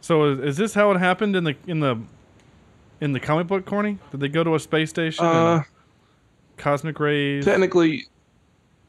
So 0.00 0.32
is, 0.32 0.40
is 0.40 0.56
this 0.56 0.74
how 0.74 0.90
it 0.90 0.98
happened 0.98 1.36
in 1.36 1.44
the 1.44 1.54
in 1.68 1.78
the 1.78 1.96
in 3.02 3.12
the 3.12 3.20
comic 3.20 3.48
book, 3.48 3.66
Corny? 3.66 3.98
Did 4.12 4.20
they 4.20 4.28
go 4.28 4.44
to 4.44 4.54
a 4.54 4.60
space 4.60 4.88
station? 4.90 5.24
Uh, 5.24 5.64
cosmic 6.56 7.00
rays. 7.00 7.44
technically, 7.44 8.06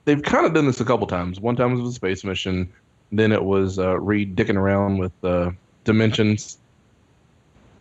they've 0.06 0.22
kind 0.22 0.46
of 0.46 0.54
done 0.54 0.68
this 0.68 0.80
a 0.80 0.86
couple 0.86 1.08
times. 1.08 1.40
One 1.40 1.56
time 1.56 1.74
it 1.74 1.82
was 1.82 1.90
a 1.92 1.96
space 1.96 2.24
mission. 2.24 2.72
Then 3.12 3.32
it 3.32 3.44
was 3.44 3.80
uh, 3.80 4.00
Reed 4.00 4.36
dicking 4.36 4.56
around 4.56 5.00
with 5.00 5.12
uh, 5.24 5.52
dimensions. 5.84 6.60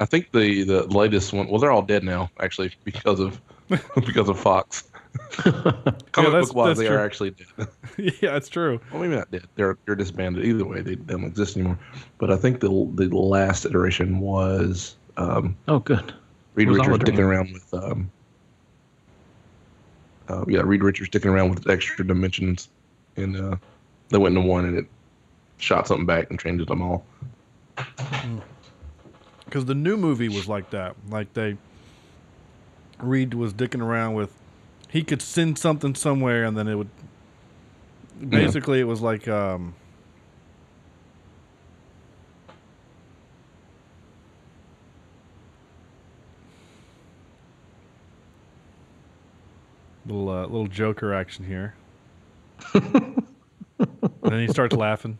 I 0.01 0.07
think 0.07 0.33
the 0.33 0.65
the 0.65 0.83
latest 0.87 1.33
one. 1.33 1.49
Well, 1.49 1.59
they're 1.61 1.71
all 1.71 1.83
dead 1.83 2.03
now, 2.03 2.31
actually, 2.41 2.73
because 2.85 3.21
of 3.21 3.41
because 4.07 4.29
of 4.29 4.41
Fox. 4.41 4.85
Comic 5.33 5.75
that's- 6.15 6.47
book 6.49 6.55
wise, 6.55 6.79
they 6.79 6.87
true. 6.87 6.97
are 6.97 7.05
actually 7.05 7.31
dead. 7.33 7.69
yeah, 7.99 8.33
that's 8.33 8.49
true. 8.49 8.81
well, 8.91 9.03
maybe 9.03 9.15
not 9.17 9.31
dead. 9.31 9.45
They're 9.57 9.77
they're 9.85 9.95
disbanded. 9.95 10.45
Either 10.47 10.65
way, 10.65 10.81
they 10.81 10.95
don't 10.95 11.25
exist 11.25 11.57
anymore. 11.57 11.79
But 12.17 12.31
I 12.31 12.37
think 12.37 12.61
the 12.61 12.69
the 12.95 13.15
last 13.15 13.67
iteration 13.67 14.19
was 14.21 14.97
um, 15.19 15.57
Oh, 15.69 15.79
good. 15.81 16.15
Reed 16.55 16.69
Was 16.69 16.79
Richards 16.79 16.99
Hologram. 16.99 17.15
dicking 17.15 17.19
around 17.19 17.53
with 17.53 17.75
um, 17.75 18.11
uh, 20.29 20.45
yeah, 20.49 20.61
Reed 20.61 20.83
Richards 20.83 21.11
dicking 21.11 21.31
around 21.31 21.51
with 21.51 21.69
extra 21.69 22.07
dimensions, 22.07 22.69
and 23.17 23.37
uh, 23.37 23.57
they 24.09 24.19
went 24.19 24.37
into 24.37 24.49
one 24.49 24.65
and 24.67 24.79
it 24.79 24.87
shot 25.59 25.87
something 25.87 26.07
back 26.07 26.31
and 26.31 26.39
changed 26.39 26.69
them 26.69 26.83
all. 26.83 27.05
Because 29.45 29.65
the 29.65 29.75
new 29.75 29.97
movie 29.97 30.29
was 30.29 30.49
like 30.49 30.71
that. 30.71 30.97
Like 31.09 31.33
they, 31.35 31.57
Reed 32.99 33.35
was 33.35 33.53
dicking 33.53 33.83
around 33.83 34.15
with, 34.15 34.33
he 34.89 35.03
could 35.03 35.23
send 35.23 35.59
something 35.59 35.95
somewhere, 35.95 36.45
and 36.45 36.57
then 36.57 36.69
it 36.69 36.75
would. 36.77 36.91
Basically, 38.29 38.81
it 38.81 38.85
was 38.85 39.01
like 39.01 39.27
um. 39.29 39.75
Little 50.13 50.29
uh, 50.29 50.43
little 50.43 50.67
Joker 50.67 51.15
action 51.15 51.47
here. 51.47 51.75
and 52.75 53.25
then 54.23 54.47
he 54.47 54.49
starts 54.49 54.77
laughing. 54.77 55.17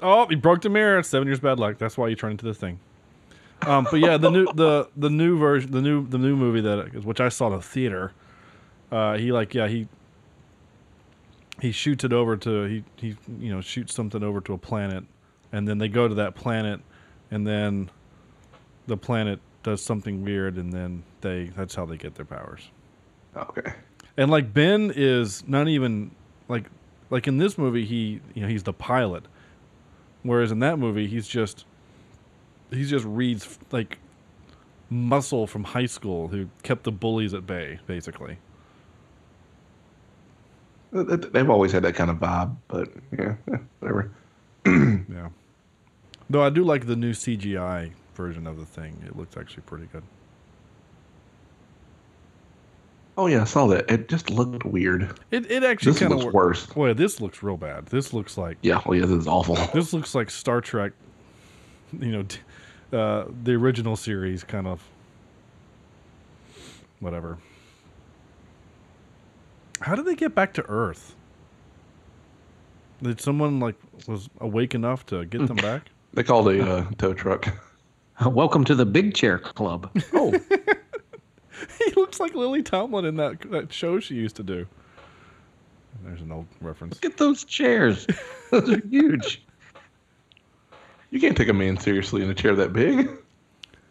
Oh, 0.00 0.28
he 0.28 0.36
broke 0.36 0.62
the 0.62 0.68
mirror. 0.68 1.02
Seven 1.02 1.26
years 1.26 1.40
bad 1.40 1.58
luck. 1.58 1.78
That's 1.78 1.98
why 1.98 2.06
you 2.06 2.14
turn 2.14 2.30
into 2.30 2.44
this 2.44 2.56
thing. 2.56 2.78
Um, 3.62 3.88
but 3.90 3.98
yeah, 3.98 4.16
the 4.16 4.30
new 4.30 4.46
the 4.54 4.88
the 4.96 5.10
new 5.10 5.36
version, 5.38 5.72
the 5.72 5.82
new 5.82 6.06
the 6.06 6.18
new 6.18 6.36
movie 6.36 6.60
that 6.60 7.04
which 7.04 7.20
I 7.20 7.30
saw 7.30 7.48
in 7.48 7.54
the 7.54 7.62
theater. 7.62 8.12
Uh, 8.92 9.16
he 9.16 9.32
like 9.32 9.54
yeah 9.54 9.66
he 9.66 9.88
he 11.60 11.72
shoots 11.72 12.04
it 12.04 12.12
over 12.12 12.36
to 12.36 12.62
he 12.62 12.84
he 12.94 13.16
you 13.40 13.52
know 13.52 13.60
shoots 13.60 13.92
something 13.92 14.22
over 14.22 14.40
to 14.42 14.52
a 14.52 14.58
planet, 14.58 15.02
and 15.50 15.66
then 15.66 15.78
they 15.78 15.88
go 15.88 16.06
to 16.06 16.14
that 16.14 16.36
planet, 16.36 16.80
and 17.32 17.44
then 17.44 17.90
the 18.86 18.96
planet 18.96 19.40
does 19.68 19.82
something 19.82 20.24
weird, 20.24 20.56
and 20.56 20.72
then 20.72 21.02
they 21.20 21.50
that's 21.56 21.74
how 21.74 21.84
they 21.84 21.96
get 21.96 22.14
their 22.14 22.24
powers. 22.24 22.62
Okay. 23.36 23.72
And 24.16 24.30
like 24.30 24.52
Ben 24.52 24.90
is 24.94 25.46
not 25.46 25.68
even 25.68 26.10
like 26.48 26.64
like 27.10 27.26
in 27.28 27.38
this 27.38 27.58
movie 27.58 27.84
he 27.84 28.20
you 28.34 28.42
know 28.42 28.48
he's 28.48 28.62
the 28.62 28.72
pilot, 28.72 29.24
whereas 30.22 30.50
in 30.50 30.60
that 30.60 30.78
movie 30.78 31.06
he's 31.06 31.28
just 31.28 31.66
he's 32.70 32.90
just 32.90 33.04
Reed's 33.04 33.58
like 33.70 33.98
muscle 34.90 35.46
from 35.46 35.64
high 35.64 35.86
school 35.86 36.28
who 36.28 36.48
kept 36.62 36.84
the 36.84 36.92
bullies 36.92 37.34
at 37.34 37.46
bay 37.46 37.78
basically. 37.86 38.38
Th- 40.92 41.06
th- 41.06 41.32
They've 41.32 41.50
always 41.50 41.72
had 41.72 41.82
that 41.82 41.94
kind 41.94 42.10
of 42.10 42.16
vibe, 42.16 42.56
but 42.68 42.88
yeah, 43.16 43.34
whatever. 43.80 44.10
Yeah. 45.10 45.28
Though 46.30 46.42
I 46.42 46.50
do 46.50 46.62
like 46.62 46.86
the 46.86 46.96
new 46.96 47.12
CGI 47.12 47.92
version 48.18 48.46
of 48.46 48.58
the 48.58 48.66
thing. 48.66 49.00
It 49.06 49.16
looks 49.16 49.36
actually 49.38 49.62
pretty 49.62 49.86
good. 49.86 50.02
Oh 53.16 53.26
yeah, 53.26 53.42
I 53.42 53.44
saw 53.44 53.66
that. 53.68 53.90
It 53.90 54.08
just 54.08 54.28
looked 54.28 54.64
weird. 54.64 55.18
It 55.30 55.50
it 55.50 55.64
actually 55.64 55.92
This 55.92 56.00
kind 56.00 56.12
looks 56.12 56.26
of 56.26 56.34
worse. 56.34 56.66
Boy, 56.66 56.92
this 56.94 57.20
looks 57.20 57.42
real 57.42 57.56
bad. 57.56 57.86
This 57.86 58.12
looks 58.12 58.36
like 58.36 58.58
Yeah, 58.62 58.80
well, 58.84 58.98
yeah, 58.98 59.06
this 59.06 59.20
is 59.20 59.26
awful. 59.28 59.54
this 59.72 59.92
looks 59.92 60.14
like 60.14 60.30
Star 60.30 60.60
Trek. 60.60 60.92
You 61.98 62.24
know, 62.92 62.98
uh, 62.98 63.26
the 63.44 63.52
original 63.52 63.96
series 63.96 64.44
kind 64.44 64.66
of. 64.66 64.82
Whatever. 67.00 67.38
How 69.80 69.94
did 69.94 70.04
they 70.06 70.16
get 70.16 70.34
back 70.34 70.54
to 70.54 70.66
Earth? 70.68 71.14
Did 73.00 73.20
someone 73.20 73.60
like 73.60 73.76
was 74.08 74.28
awake 74.40 74.74
enough 74.74 75.06
to 75.06 75.24
get 75.24 75.46
them 75.46 75.56
back? 75.68 75.90
They 76.14 76.24
called 76.24 76.48
a 76.48 76.68
uh, 76.68 76.90
tow 76.98 77.14
truck. 77.14 77.48
Welcome 78.26 78.64
to 78.64 78.74
the 78.74 78.86
Big 78.86 79.14
Chair 79.14 79.38
Club. 79.38 79.90
Oh, 80.12 80.32
he 81.78 81.92
looks 81.92 82.18
like 82.18 82.34
Lily 82.34 82.62
Tomlin 82.64 83.04
in 83.04 83.16
that 83.16 83.40
that 83.52 83.72
show 83.72 84.00
she 84.00 84.16
used 84.16 84.34
to 84.36 84.42
do. 84.42 84.66
There's 86.02 86.20
an 86.20 86.32
old 86.32 86.46
reference. 86.60 86.96
Look 86.96 87.12
at 87.12 87.18
those 87.18 87.44
chairs. 87.44 88.06
Those 88.50 88.70
are 88.70 88.80
huge. 88.88 89.42
you 91.10 91.20
can't 91.20 91.36
take 91.36 91.48
a 91.48 91.52
man 91.52 91.76
seriously 91.76 92.22
in 92.22 92.30
a 92.30 92.34
chair 92.34 92.54
that 92.56 92.72
big. 92.72 92.98
You 92.98 93.18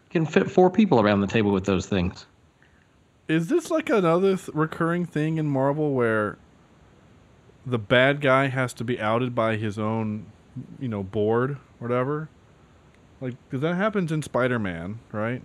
can 0.09 0.25
fit 0.25 0.49
four 0.49 0.69
people 0.69 0.99
around 0.99 1.21
the 1.21 1.27
table 1.27 1.51
with 1.51 1.65
those 1.65 1.85
things. 1.85 2.25
Is 3.27 3.47
this 3.47 3.69
like 3.69 3.89
another 3.89 4.35
th- 4.35 4.49
recurring 4.53 5.05
thing 5.05 5.37
in 5.37 5.47
Marvel 5.47 5.93
where 5.93 6.37
the 7.65 7.77
bad 7.77 8.19
guy 8.19 8.47
has 8.47 8.73
to 8.73 8.83
be 8.83 8.99
outed 8.99 9.35
by 9.35 9.57
his 9.57 9.77
own, 9.77 10.25
you 10.79 10.87
know, 10.87 11.03
board, 11.03 11.57
whatever? 11.77 12.29
Like, 13.19 13.35
'cause 13.49 13.61
that 13.61 13.75
happens 13.75 14.11
in 14.11 14.21
Spider 14.21 14.59
Man, 14.59 14.99
right? 15.11 15.41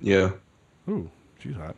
Yeah. 0.00 0.32
Ooh, 0.88 1.10
she's 1.38 1.54
hot. 1.54 1.76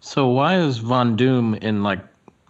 So 0.00 0.28
why 0.28 0.58
is 0.58 0.78
Von 0.78 1.16
Doom 1.16 1.54
in 1.54 1.82
like 1.82 2.00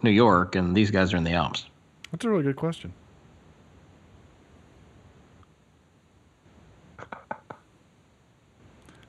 New 0.01 0.09
York 0.11 0.55
and 0.55 0.75
these 0.75 0.91
guys 0.91 1.13
are 1.13 1.17
in 1.17 1.23
the 1.23 1.33
Alps? 1.33 1.65
That's 2.11 2.25
a 2.25 2.29
really 2.29 2.43
good 2.43 2.55
question. 2.55 2.93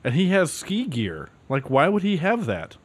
And 0.03 0.13
he 0.13 0.29
has 0.29 0.51
ski 0.51 0.85
gear. 0.85 1.29
Like, 1.49 1.69
why 1.69 1.89
would 1.89 2.03
he 2.03 2.17
have 2.17 2.45
that? 2.45 2.77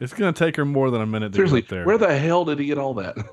It's 0.00 0.12
gonna 0.14 0.32
take 0.32 0.56
her 0.56 0.64
more 0.64 0.90
than 0.90 1.00
a 1.00 1.06
minute 1.06 1.32
to 1.32 1.36
Seriously, 1.36 1.60
get 1.62 1.70
there. 1.70 1.84
where 1.84 1.98
the 1.98 2.16
hell 2.18 2.44
did 2.44 2.58
he 2.58 2.66
get 2.66 2.78
all 2.78 2.94
that? 2.94 3.16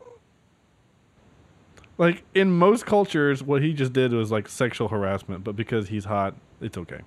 Like 1.98 2.26
in 2.34 2.52
most 2.52 2.86
cultures, 2.86 3.42
what 3.42 3.62
he 3.62 3.72
just 3.72 3.94
did 3.94 4.12
was 4.12 4.30
like 4.30 4.50
sexual 4.50 4.90
harassment, 4.90 5.46
but 5.46 5.56
because 5.56 5.88
he's 5.88 6.04
hot, 6.04 6.36
it's 6.60 6.78
okay. 6.78 7.00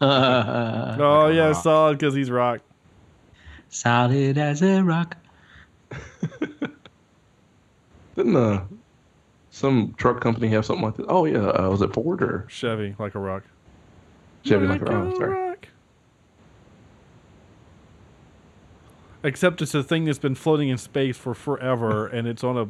Uh, 0.00 0.96
oh 1.00 1.28
yeah, 1.28 1.52
solid 1.52 1.98
because 1.98 2.14
he's 2.14 2.30
rock. 2.30 2.60
solid 3.68 4.36
as 4.38 4.62
a 4.62 4.82
rock. 4.82 5.16
Didn't 8.16 8.36
uh, 8.36 8.64
some 9.50 9.94
truck 9.98 10.20
company 10.20 10.48
have 10.48 10.64
something 10.64 10.84
like 10.84 10.96
that? 10.96 11.06
Oh 11.08 11.26
yeah, 11.26 11.48
uh, 11.48 11.68
was 11.70 11.82
it 11.82 11.92
Ford 11.92 12.22
or 12.22 12.46
Chevy 12.48 12.96
like 12.98 13.14
a 13.14 13.18
rock. 13.18 13.44
Chevy? 14.44 14.66
Like, 14.66 14.82
oh, 14.88 15.14
sorry. 15.16 15.30
rock. 15.30 15.68
Except 19.22 19.60
it's 19.60 19.74
a 19.74 19.82
thing 19.82 20.04
that's 20.04 20.18
been 20.18 20.34
floating 20.34 20.68
in 20.68 20.78
space 20.78 21.16
for 21.16 21.34
forever, 21.34 22.06
and 22.14 22.26
it's 22.26 22.42
on 22.42 22.56
a 22.56 22.68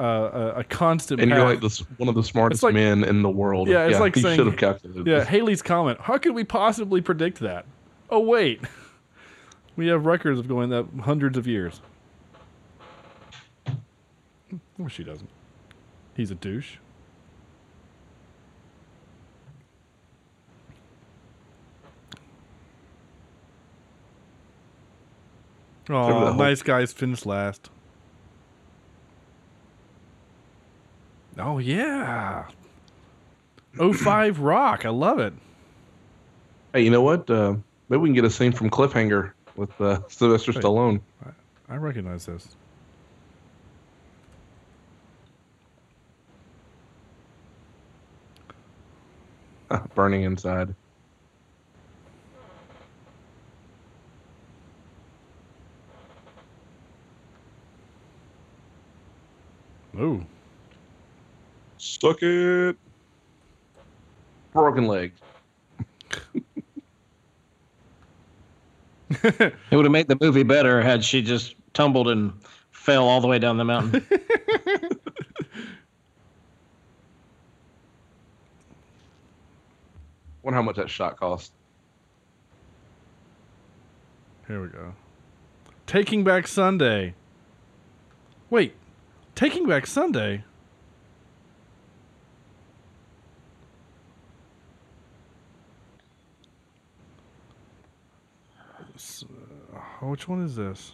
uh, 0.00 0.52
a, 0.56 0.60
a 0.60 0.64
constant. 0.64 1.20
And 1.20 1.30
you're 1.30 1.44
like 1.44 1.60
this 1.60 1.78
one 1.96 2.08
of 2.08 2.14
the 2.14 2.22
smartest 2.22 2.62
like- 2.62 2.74
men 2.74 3.04
in 3.04 3.22
the 3.22 3.30
world. 3.30 3.68
Yeah, 3.68 3.86
it's 3.86 3.98
like 3.98 4.14
he 4.14 4.20
saying- 4.20 4.36
should 4.36 4.46
have 4.46 4.56
calculated. 4.56 5.06
Yeah, 5.06 5.20
this. 5.20 5.28
Halley's 5.28 5.62
comet. 5.62 5.98
How 6.00 6.18
could 6.18 6.34
we 6.34 6.44
possibly 6.44 7.00
predict 7.00 7.40
that? 7.40 7.64
Oh 8.10 8.20
wait, 8.20 8.60
we 9.76 9.86
have 9.88 10.04
records 10.06 10.38
of 10.38 10.46
going 10.46 10.70
that 10.70 10.86
hundreds 11.02 11.38
of 11.38 11.46
years. 11.46 11.80
Well, 14.78 14.88
she 14.88 15.02
doesn't. 15.02 15.28
He's 16.14 16.30
a 16.30 16.34
douche. 16.34 16.76
Oh, 25.90 26.34
nice 26.34 26.62
guys 26.62 26.92
finished 26.92 27.24
last. 27.24 27.70
Oh 31.38 31.58
yeah. 31.58 32.44
05 33.76 34.40
Rock. 34.40 34.84
I 34.84 34.90
love 34.90 35.18
it. 35.18 35.32
Hey, 36.74 36.82
you 36.82 36.90
know 36.90 37.00
what? 37.00 37.30
Uh, 37.30 37.56
maybe 37.88 38.00
we 38.00 38.08
can 38.08 38.14
get 38.14 38.24
a 38.24 38.30
scene 38.30 38.52
from 38.52 38.70
Cliffhanger 38.70 39.32
with 39.56 39.80
uh, 39.80 40.00
Sylvester 40.08 40.52
Wait. 40.52 40.62
Stallone. 40.62 41.00
I 41.68 41.76
recognize 41.76 42.26
this. 42.26 42.56
burning 49.94 50.22
inside. 50.24 50.74
Ooh. 59.96 60.26
Suck 61.78 62.22
it. 62.22 62.76
Broken 64.52 64.86
leg. 64.86 65.14
It 69.70 69.76
would 69.76 69.84
have 69.84 69.92
made 69.92 70.08
the 70.08 70.18
movie 70.20 70.42
better 70.42 70.82
had 70.82 71.04
she 71.04 71.22
just 71.22 71.54
tumbled 71.72 72.08
and 72.08 72.32
fell 72.72 73.08
all 73.08 73.20
the 73.20 73.26
way 73.26 73.38
down 73.38 73.56
the 73.56 73.64
mountain. 73.64 74.06
Wonder 80.48 80.56
how 80.56 80.62
much 80.62 80.76
that 80.76 80.88
shot 80.88 81.20
cost. 81.20 81.52
Here 84.46 84.62
we 84.62 84.68
go. 84.68 84.94
Taking 85.86 86.24
Back 86.24 86.46
Sunday. 86.46 87.12
Wait. 88.48 88.74
Taking 89.34 89.66
Back 89.66 89.86
Sunday? 89.86 90.44
Uh, 98.96 100.06
Which 100.06 100.26
one 100.28 100.42
is 100.42 100.56
this? 100.56 100.92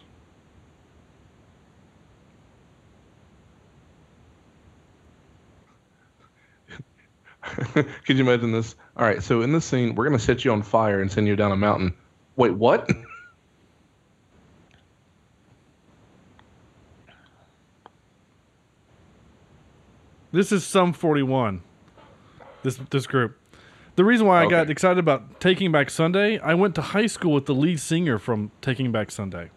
Could 7.73 8.17
you 8.17 8.23
imagine 8.23 8.51
this? 8.51 8.75
All 8.97 9.05
right, 9.05 9.21
so 9.21 9.41
in 9.41 9.51
this 9.51 9.65
scene, 9.65 9.95
we're 9.95 10.05
gonna 10.05 10.19
set 10.19 10.43
you 10.43 10.51
on 10.51 10.61
fire 10.61 11.01
and 11.01 11.11
send 11.11 11.27
you 11.27 11.35
down 11.35 11.51
a 11.51 11.57
mountain. 11.57 11.93
Wait, 12.35 12.53
what? 12.53 12.89
This 20.35 20.51
is 20.51 20.65
some 20.65 20.91
41. 20.91 21.61
This 22.61 22.77
this 22.89 23.07
group. 23.07 23.39
The 23.95 24.03
reason 24.03 24.27
why 24.27 24.43
I 24.43 24.49
got 24.49 24.69
excited 24.69 24.99
about 24.99 25.39
Taking 25.39 25.71
Back 25.71 25.89
Sunday, 25.89 26.37
I 26.39 26.55
went 26.55 26.75
to 26.75 26.81
high 26.81 27.05
school 27.05 27.31
with 27.31 27.45
the 27.45 27.55
lead 27.55 27.79
singer 27.79 28.19
from 28.19 28.51
Taking 28.59 28.91
Back 28.91 29.11
Sunday. 29.11 29.51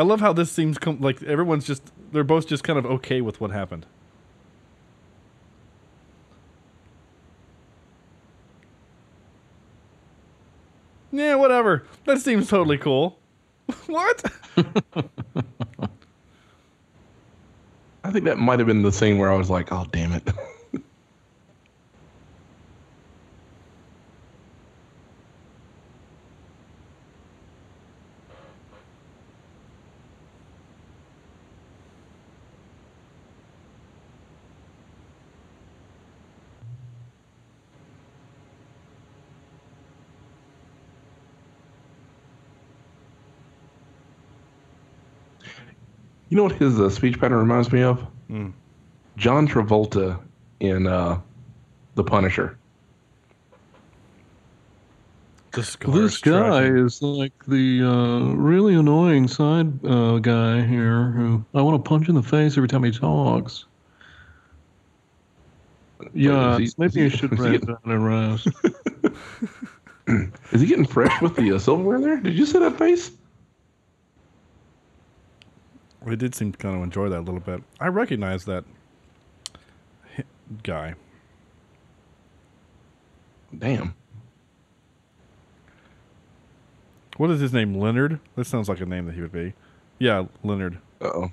I 0.00 0.02
love 0.02 0.20
how 0.20 0.32
this 0.32 0.50
seems 0.50 0.78
com- 0.78 0.98
like 0.98 1.22
everyone's 1.24 1.66
just 1.66 1.82
they're 2.10 2.24
both 2.24 2.48
just 2.48 2.64
kind 2.64 2.78
of 2.78 2.86
okay 2.86 3.20
with 3.20 3.38
what 3.38 3.50
happened. 3.50 3.84
Yeah, 11.12 11.34
whatever. 11.34 11.84
That 12.06 12.18
seems 12.18 12.48
totally 12.48 12.78
cool. 12.78 13.18
what? 13.88 14.24
I 18.02 18.10
think 18.10 18.24
that 18.24 18.38
might 18.38 18.58
have 18.58 18.66
been 18.66 18.80
the 18.80 18.92
scene 18.92 19.18
where 19.18 19.30
I 19.30 19.36
was 19.36 19.50
like, 19.50 19.70
"Oh, 19.70 19.84
damn 19.92 20.12
it." 20.12 20.26
You 46.30 46.36
know 46.36 46.44
what 46.44 46.52
his 46.52 46.78
uh, 46.80 46.88
speech 46.88 47.20
pattern 47.20 47.38
reminds 47.38 47.70
me 47.72 47.82
of? 47.82 48.06
John 49.16 49.46
Travolta 49.48 50.18
in 50.60 50.86
uh, 50.86 51.20
The 51.96 52.04
Punisher. 52.04 52.56
The 55.50 55.62
This 55.62 55.68
is 55.74 55.76
guy 55.86 56.08
stretching. 56.08 56.76
is 56.86 57.02
like 57.02 57.32
the 57.48 57.82
uh, 57.82 58.34
really 58.34 58.74
annoying 58.76 59.26
side 59.26 59.84
uh, 59.84 60.18
guy 60.20 60.62
here 60.62 61.10
who 61.10 61.44
I 61.54 61.60
want 61.62 61.84
to 61.84 61.88
punch 61.88 62.08
in 62.08 62.14
the 62.14 62.22
face 62.22 62.56
every 62.56 62.68
time 62.68 62.84
he 62.84 62.92
talks. 62.92 63.64
Yeah, 66.14 66.56
is 66.58 66.70
he- 66.70 66.74
maybe 66.78 67.00
you 67.00 67.06
is 67.06 67.12
he- 67.12 67.18
should 67.18 67.32
is 67.34 67.38
write 67.40 67.52
getting- 67.60 67.66
that 67.66 67.84
and 67.84 68.06
rest. 68.06 68.46
Is 70.50 70.60
he 70.60 70.66
getting 70.66 70.86
fresh 70.86 71.20
with 71.22 71.36
the 71.36 71.52
uh, 71.52 71.58
silverware 71.60 72.00
there? 72.00 72.16
Did 72.16 72.34
you 72.36 72.44
see 72.44 72.58
that 72.58 72.76
face? 72.76 73.12
We 76.04 76.16
did 76.16 76.34
seem 76.34 76.52
to 76.52 76.58
kind 76.58 76.76
of 76.76 76.82
enjoy 76.82 77.08
that 77.10 77.18
a 77.18 77.20
little 77.20 77.40
bit. 77.40 77.62
I 77.78 77.88
recognize 77.88 78.44
that 78.46 78.64
guy. 80.62 80.94
Damn. 83.56 83.94
What 87.16 87.30
is 87.30 87.40
his 87.40 87.52
name? 87.52 87.74
Leonard? 87.74 88.18
That 88.36 88.46
sounds 88.46 88.68
like 88.68 88.80
a 88.80 88.86
name 88.86 89.04
that 89.06 89.14
he 89.14 89.20
would 89.20 89.32
be. 89.32 89.52
Yeah, 89.98 90.24
Leonard. 90.42 90.78
Uh 91.02 91.10
oh. 91.14 91.30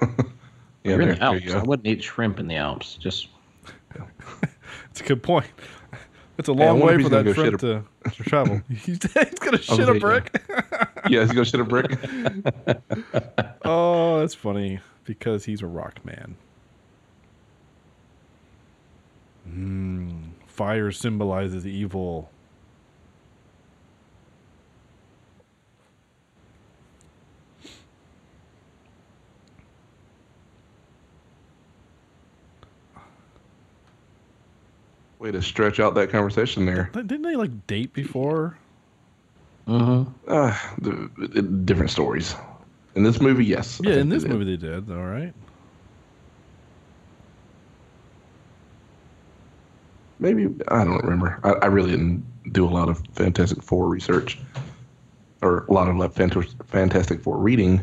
yeah, 0.02 0.08
You're 0.82 1.00
in 1.02 1.08
the 1.10 1.22
Alps. 1.22 1.44
you 1.44 1.54
I 1.54 1.62
wouldn't 1.62 1.86
eat 1.86 2.02
shrimp 2.02 2.40
in 2.40 2.48
the 2.48 2.56
Alps. 2.56 2.96
Just 2.96 3.28
It's 4.90 5.00
a 5.00 5.04
good 5.04 5.22
point. 5.22 5.46
It's 6.38 6.48
a 6.48 6.52
long 6.52 6.80
wonder 6.80 6.96
way 6.96 7.02
for 7.02 7.08
that 7.10 7.24
go 7.24 7.32
to, 7.32 7.84
to 8.10 8.22
travel. 8.24 8.62
he's, 8.68 8.98
gonna 8.98 9.58
shit 9.58 9.78
was 9.78 9.88
a 9.88 9.94
brick. 9.94 10.42
Yeah, 11.08 11.20
he's 11.20 11.32
gonna 11.32 11.44
shit 11.44 11.60
a 11.60 11.64
brick. 11.64 11.98
oh, 13.64 14.20
that's 14.20 14.34
funny 14.34 14.80
because 15.04 15.44
he's 15.44 15.62
a 15.62 15.66
rock 15.66 16.04
man. 16.04 16.36
Mm, 19.48 20.30
fire 20.46 20.90
symbolizes 20.90 21.66
evil. 21.66 22.30
Way 35.32 35.38
to 35.38 35.42
stretch 35.42 35.80
out 35.80 35.94
that 35.94 36.10
conversation 36.10 36.66
there. 36.66 36.90
Didn't 36.92 37.22
they 37.22 37.36
like 37.36 37.66
date 37.66 37.94
before? 37.94 38.58
hmm 39.66 40.02
Uh, 40.28 40.56
the, 40.82 41.10
the- 41.16 41.42
different 41.42 41.90
stories. 41.90 42.34
In 42.94 43.02
this 43.02 43.18
movie, 43.18 43.46
yes. 43.46 43.80
Yeah, 43.82 43.94
in 43.94 44.10
this 44.10 44.24
did. 44.24 44.32
movie 44.32 44.44
they 44.44 44.56
did. 44.58 44.90
All 44.90 45.04
right. 45.06 45.32
Maybe 50.18 50.48
I 50.68 50.84
don't 50.84 51.02
remember. 51.02 51.40
I, 51.42 51.52
I 51.52 51.66
really 51.66 51.92
didn't 51.92 52.22
do 52.52 52.66
a 52.66 52.68
lot 52.68 52.90
of 52.90 53.02
Fantastic 53.14 53.62
Four 53.62 53.88
research, 53.88 54.38
or 55.40 55.64
a 55.64 55.72
lot 55.72 55.88
of 55.88 56.14
Fantastic 56.14 57.20
Four 57.22 57.38
reading. 57.38 57.80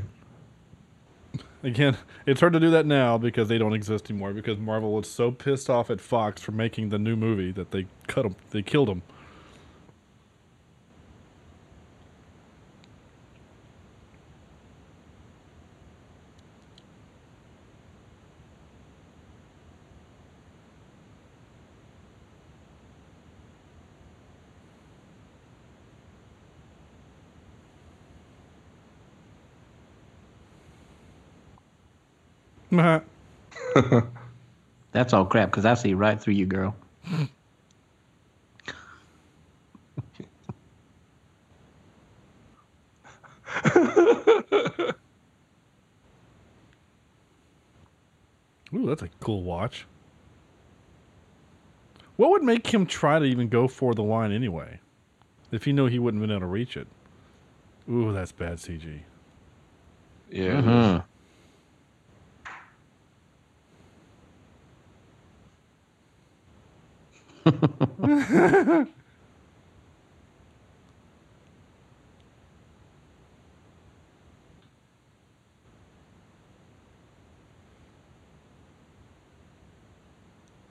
Again, 1.62 1.98
it's 2.26 2.40
hard 2.40 2.54
to 2.54 2.60
do 2.60 2.70
that 2.72 2.86
now 2.86 3.18
because 3.18 3.50
they 3.50 3.58
don't 3.58 3.74
exist 3.74 4.10
anymore. 4.10 4.34
Because 4.34 4.58
Marvel 4.58 4.94
was 4.94 5.10
so 5.10 5.32
pissed 5.32 5.70
off 5.70 5.90
at 5.90 6.00
Fox 6.00 6.42
for 6.42 6.52
making 6.54 6.90
the 6.90 7.00
new 7.00 7.16
movie 7.16 7.52
that 7.52 7.72
they 7.72 7.88
cut 8.08 8.24
them, 8.24 8.36
They 8.52 8.62
killed 8.62 8.90
him. 8.90 9.02
that's 34.92 35.14
all 35.14 35.26
crap 35.26 35.50
because 35.50 35.66
I 35.66 35.74
see 35.74 35.94
right 35.94 36.22
through 36.22 36.36
you, 36.36 36.46
girl. 36.46 36.76
Ooh, 48.74 48.86
that's 48.86 49.02
a 49.02 49.10
cool 49.20 49.44
watch. 49.44 49.86
What 52.18 52.30
would 52.32 52.44
make 52.44 52.68
him 52.68 52.86
try 52.86 53.20
to 53.20 53.26
even 53.26 53.50
go 53.50 53.68
for 53.68 53.94
the 53.96 54.04
line 54.04 54.32
anyway? 54.32 54.80
If 55.52 55.66
he 55.66 55.74
knew 55.74 55.88
he 55.88 56.00
wouldn't 56.00 56.22
have 56.22 56.28
been 56.28 56.36
able 56.36 56.48
to 56.48 56.52
reach 56.52 56.78
it. 56.78 56.88
Ooh, 57.90 58.14
that's 58.14 58.32
bad 58.32 58.58
CG. 58.58 59.02
Yeah. 60.30 60.62
Mhm. 60.62 61.04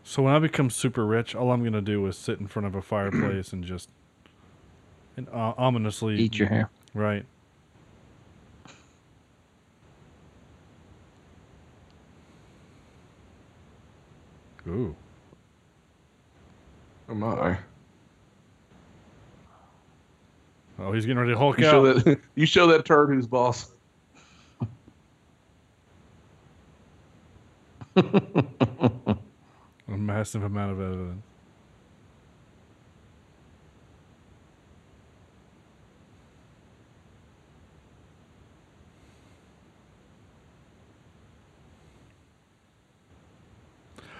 So 0.08 0.22
when 0.22 0.34
I 0.34 0.38
become 0.38 0.70
super 0.70 1.04
rich, 1.04 1.34
all 1.34 1.52
I'm 1.52 1.62
gonna 1.62 1.82
do 1.82 2.06
is 2.06 2.16
sit 2.16 2.40
in 2.40 2.46
front 2.46 2.66
of 2.66 2.74
a 2.74 2.80
fireplace 2.80 3.52
and 3.52 3.62
just 3.62 3.90
and 5.18 5.28
uh, 5.28 5.52
ominously 5.58 6.16
Eat 6.16 6.38
your 6.38 6.48
hair. 6.48 6.70
Right. 6.94 7.26
Ooh. 14.66 14.96
Oh 17.08 17.14
my. 17.14 17.58
Oh, 20.78 20.92
he's 20.92 21.06
getting 21.06 21.18
ready 21.18 21.32
to 21.32 21.38
Hulk 21.38 21.58
You 21.58 21.66
out. 21.66 21.70
show 21.70 21.92
that. 21.92 22.20
You 22.34 22.46
show 22.46 22.66
that 22.68 22.84
turd 22.84 23.08
who's 23.08 23.26
boss. 23.26 23.70
A 27.96 29.16
massive 29.88 30.44
amount 30.44 30.72
of 30.72 30.80
evidence. 30.80 31.22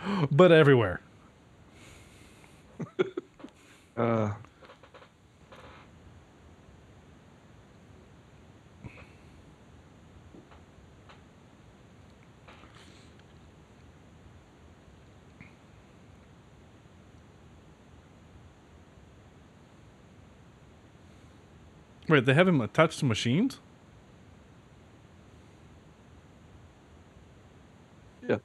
but 0.32 0.50
everywhere. 0.50 1.00
Uh, 3.96 4.30
Wait, 22.08 22.24
they 22.26 22.34
have 22.34 22.48
him 22.48 22.60
attached 22.60 22.98
to 23.00 23.04
machines? 23.06 23.60
yeah. 28.28 28.38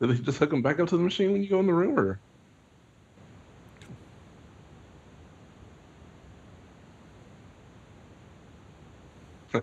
Did 0.00 0.10
they 0.10 0.18
just 0.22 0.38
hook 0.38 0.50
them 0.50 0.62
back 0.62 0.80
up 0.80 0.88
to 0.90 0.96
the 0.96 1.02
machine 1.02 1.32
when 1.32 1.42
you 1.42 1.48
go 1.50 1.60
in 1.60 1.66
the 1.66 1.74
room, 1.74 1.98
or? 1.98 2.20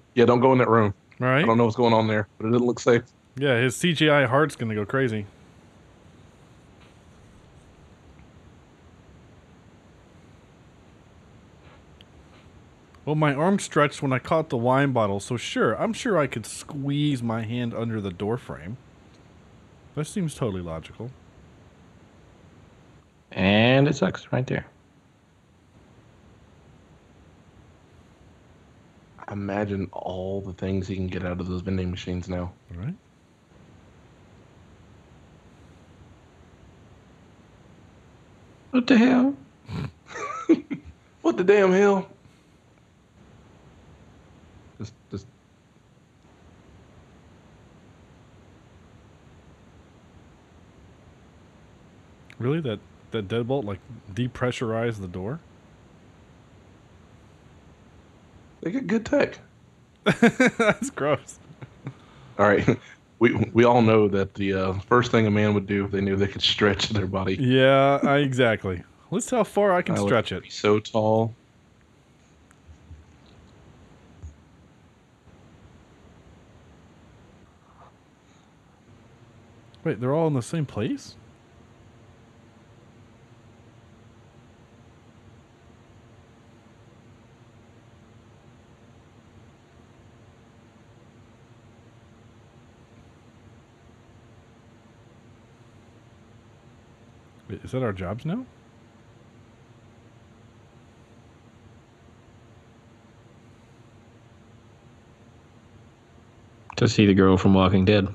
yeah, 0.15 0.25
don't 0.25 0.39
go 0.39 0.51
in 0.51 0.57
that 0.59 0.69
room. 0.69 0.93
Right? 1.19 1.43
I 1.43 1.45
don't 1.45 1.57
know 1.57 1.65
what's 1.65 1.75
going 1.75 1.93
on 1.93 2.07
there, 2.07 2.27
but 2.37 2.47
it 2.47 2.51
didn't 2.51 2.65
look 2.65 2.79
safe. 2.79 3.03
Yeah, 3.35 3.59
his 3.59 3.75
CGI 3.75 4.27
heart's 4.27 4.55
gonna 4.55 4.75
go 4.75 4.85
crazy. 4.85 5.25
Well, 13.05 13.15
my 13.15 13.33
arm 13.33 13.59
stretched 13.59 14.01
when 14.01 14.13
I 14.13 14.19
caught 14.19 14.49
the 14.49 14.57
wine 14.57 14.93
bottle, 14.93 15.19
so 15.19 15.35
sure, 15.35 15.73
I'm 15.75 15.91
sure 15.91 16.17
I 16.17 16.25
could 16.25 16.45
squeeze 16.45 17.21
my 17.21 17.43
hand 17.43 17.73
under 17.73 17.99
the 17.99 18.11
door 18.11 18.37
frame. 18.37 18.77
That 19.95 20.05
seems 20.05 20.35
totally 20.35 20.61
logical. 20.61 21.11
And 23.31 23.87
it 23.87 23.95
sucks 23.95 24.31
right 24.31 24.47
there. 24.47 24.65
Imagine 29.33 29.89
all 29.93 30.41
the 30.41 30.53
things 30.53 30.87
he 30.87 30.95
can 30.95 31.07
get 31.07 31.25
out 31.25 31.41
of 31.41 31.47
those 31.47 31.61
vending 31.61 31.91
machines 31.91 32.29
now. 32.29 32.53
All 32.71 32.77
right. 32.77 32.95
What 38.71 38.87
the 38.87 38.97
hell? 38.97 39.35
What 41.21 41.37
the 41.37 41.43
damn 41.45 41.71
hell? 41.71 42.09
Just, 44.77 44.93
just. 45.09 45.25
Really? 52.39 52.61
That 52.61 52.79
that 53.11 53.27
deadbolt 53.29 53.63
like 53.63 53.79
depressurized 54.13 54.99
the 54.99 55.07
door? 55.07 55.39
They 58.63 58.71
get 58.71 58.87
good 58.87 59.05
tech. 59.05 59.39
That's 60.05 60.89
gross. 60.89 61.39
All 62.39 62.47
right. 62.47 62.79
We, 63.19 63.33
we 63.53 63.63
all 63.63 63.81
know 63.81 64.09
that 64.09 64.33
the 64.33 64.53
uh, 64.53 64.73
first 64.79 65.09
thing 65.09 65.25
a 65.25 65.31
man 65.31 65.53
would 65.53 65.65
do 65.65 65.85
if 65.85 65.91
they 65.91 66.01
knew 66.01 66.17
they 66.17 66.27
could 66.27 66.41
stretch 66.41 66.89
their 66.89 67.07
body. 67.07 67.35
Yeah, 67.35 67.99
I, 68.03 68.17
exactly. 68.17 68.83
Let's 69.11 69.27
see 69.27 69.37
how 69.37 69.45
far 69.45 69.71
I 69.71 69.81
can 69.81 69.95
I 69.95 70.01
stretch 70.01 70.33
it. 70.33 70.43
So 70.51 70.79
tall. 70.79 71.33
Wait, 79.85 80.01
they're 80.01 80.13
all 80.13 80.27
in 80.27 80.33
the 80.33 80.41
same 80.41 80.65
place? 80.65 81.15
Is 97.63 97.71
that 97.71 97.83
our 97.83 97.93
jobs 97.93 98.25
now? 98.25 98.45
To 106.77 106.87
see 106.87 107.05
the 107.05 107.13
girl 107.13 107.37
from 107.37 107.53
Walking 107.53 107.85
Dead. 107.85 108.07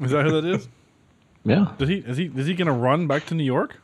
Is 0.00 0.10
that 0.10 0.24
who 0.24 0.40
that 0.40 0.44
is? 0.44 0.68
Yeah. 1.46 1.72
Did 1.78 1.88
he 1.88 1.98
is 1.98 2.16
he 2.16 2.24
is 2.34 2.48
he 2.48 2.54
gonna 2.54 2.72
run 2.72 3.06
back 3.06 3.26
to 3.26 3.34
New 3.36 3.44
York? 3.44 3.76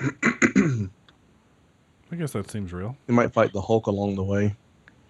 I 0.00 0.88
guess 2.16 2.32
that 2.32 2.50
seems 2.50 2.72
real. 2.72 2.96
He 3.06 3.12
might 3.12 3.32
fight 3.32 3.52
the 3.52 3.60
Hulk 3.60 3.86
along 3.86 4.16
the 4.16 4.24
way. 4.24 4.56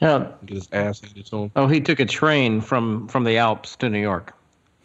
Yeah. 0.01 0.33
Get 0.45 0.57
his 0.57 0.69
ass 0.73 1.01
handed 1.01 1.25
to 1.25 1.45
him. 1.45 1.53
Oh, 1.57 1.67
he 1.67 1.81
took 1.81 1.99
a 1.99 2.05
train 2.05 2.61
from 2.61 3.09
from 3.09 3.25
the 3.25 3.39
Alps 3.39 3.75
to 3.77 3.89
New 3.89 4.03
York. 4.03 4.35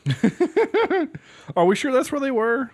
Are 1.55 1.65
we 1.65 1.75
sure 1.75 1.91
that's 1.91 2.11
where 2.11 2.19
they 2.21 2.31
were? 2.31 2.71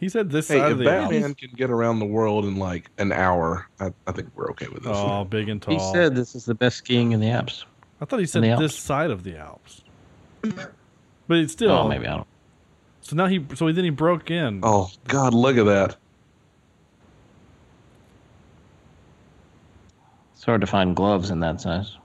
He 0.00 0.08
said 0.08 0.30
this 0.30 0.46
Hey, 0.48 0.58
side 0.58 0.66
if 0.66 0.72
of 0.72 0.78
the 0.78 0.84
Batman 0.84 1.24
Alps. 1.24 1.40
can 1.40 1.50
get 1.56 1.70
around 1.70 1.98
the 1.98 2.06
world 2.06 2.44
in 2.44 2.56
like 2.56 2.88
an 2.98 3.10
hour, 3.10 3.66
I, 3.80 3.92
I 4.06 4.12
think 4.12 4.28
we're 4.36 4.50
okay 4.50 4.68
with 4.68 4.84
this. 4.84 4.92
Oh, 4.94 5.24
big 5.24 5.48
and 5.48 5.60
tall. 5.60 5.74
He 5.74 5.80
said 5.92 6.14
this 6.14 6.34
is 6.36 6.44
the 6.44 6.54
best 6.54 6.76
skiing 6.78 7.12
in 7.12 7.20
the 7.20 7.30
Alps. 7.30 7.64
I 8.00 8.04
thought 8.04 8.20
he 8.20 8.26
said 8.26 8.42
this 8.44 8.60
Alps. 8.60 8.74
side 8.78 9.10
of 9.10 9.24
the 9.24 9.36
Alps. 9.36 9.82
But 10.42 11.38
it's 11.38 11.52
still. 11.52 11.72
Oh, 11.72 11.88
maybe 11.88 12.06
I 12.06 12.16
don't. 12.16 12.26
So 13.00 13.16
now 13.16 13.26
he. 13.26 13.44
So 13.54 13.72
then 13.72 13.84
he 13.84 13.90
broke 13.90 14.30
in. 14.30 14.60
Oh 14.62 14.88
God, 15.08 15.34
look 15.34 15.56
at 15.56 15.64
that. 15.66 15.96
It's 20.34 20.44
hard 20.44 20.60
to 20.60 20.66
find 20.68 20.94
gloves 20.94 21.30
in 21.30 21.40
that 21.40 21.60
size, 21.60 21.96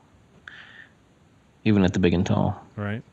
even 1.64 1.84
at 1.84 1.94
the 1.94 2.00
big 2.00 2.14
and 2.16 2.26
tall. 2.26 2.60
Right. 2.76 3.04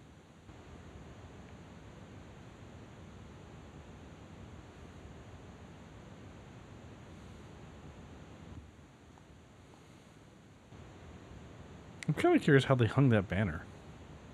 I'm 12.10 12.14
kind 12.14 12.34
of 12.34 12.42
curious 12.42 12.64
how 12.64 12.74
they 12.74 12.86
hung 12.86 13.10
that 13.10 13.28
banner. 13.28 13.62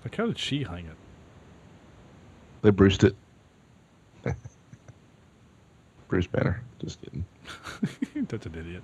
Like, 0.03 0.15
how 0.15 0.25
did 0.25 0.39
she 0.39 0.63
hang 0.63 0.87
it? 0.87 0.95
They 2.63 2.71
bruised 2.71 3.03
it. 3.03 3.15
Bruce 6.07 6.25
Banner. 6.25 6.63
Just 6.79 6.99
kidding. 7.03 7.23
That's 8.15 8.47
an 8.47 8.55
idiot. 8.55 8.81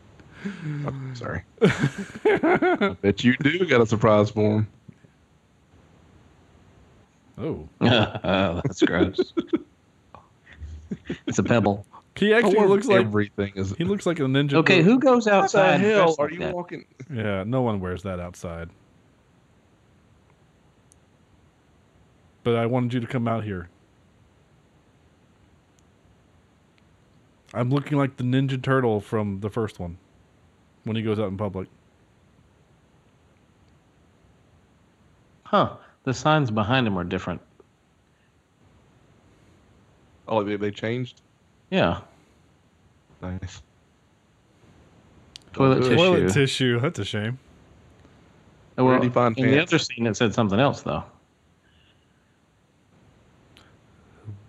Oh, 0.86 0.94
sorry. 1.16 1.44
I 1.64 2.96
bet 3.02 3.24
you 3.24 3.36
do 3.38 3.66
got 3.66 3.82
a 3.82 3.88
surprise 3.88 4.30
for 4.30 4.58
him. 4.58 4.68
Oh, 7.40 7.68
oh, 7.82 8.62
that's 8.64 8.84
gross. 8.84 9.34
it's 11.26 11.40
a 11.40 11.44
pebble. 11.44 11.84
he 12.16 12.32
actually 12.32 12.60
I 12.60 12.66
looks 12.66 12.86
like 12.86 13.00
everything 13.00 13.54
is. 13.56 13.74
he 13.76 13.86
looks 13.86 14.06
like 14.06 14.20
a 14.20 14.24
ninja. 14.24 14.54
Okay, 14.54 14.84
Turtle. 14.84 14.92
who 14.92 15.00
goes 15.00 15.26
What 15.26 15.32
the 15.32 15.38
outside? 15.38 15.80
hell 15.82 16.16
are 16.20 16.30
you 16.30 16.38
that? 16.40 16.54
walking? 16.54 16.86
Yeah, 17.12 17.44
no 17.44 17.64
one 17.64 17.80
wears 17.80 18.04
that 18.04 18.20
outside. 18.20 18.70
But 22.44 22.56
I 22.56 22.66
wanted 22.66 22.94
you 22.94 23.00
to 23.00 23.08
come 23.08 23.28
out 23.28 23.44
here. 23.44 23.70
I'm 27.54 27.70
looking 27.70 27.98
like 27.98 28.18
the 28.18 28.24
Ninja 28.24 28.62
Turtle 28.62 29.00
from 29.00 29.40
the 29.40 29.50
first 29.50 29.80
one 29.80 29.98
when 30.84 30.96
he 30.96 31.02
goes 31.02 31.20
out 31.20 31.28
in 31.28 31.38
public. 31.38 31.68
Huh? 35.44 35.76
The 36.04 36.14
signs 36.14 36.52
behind 36.52 36.88
him 36.88 36.98
are 36.98 37.04
different. 37.04 37.42
Oh, 40.28 40.44
they, 40.44 40.56
they 40.56 40.72
changed. 40.72 41.22
Yeah. 41.70 42.02
Nice. 43.22 43.62
Toilet 45.54 45.76
do 45.76 45.82
tissue. 45.82 45.96
Toilet 45.96 46.34
tissue. 46.34 46.80
That's 46.80 47.00
a 47.00 47.06
shame. 47.06 47.38
Well, 48.76 48.96
did 48.96 49.04
he 49.04 49.10
find 49.10 49.38
in 49.38 49.52
the 49.52 49.62
other 49.62 49.78
scene, 49.78 50.08
it 50.08 50.18
said 50.18 50.34
something 50.34 50.60
else 50.60 50.82
though. 50.82 51.04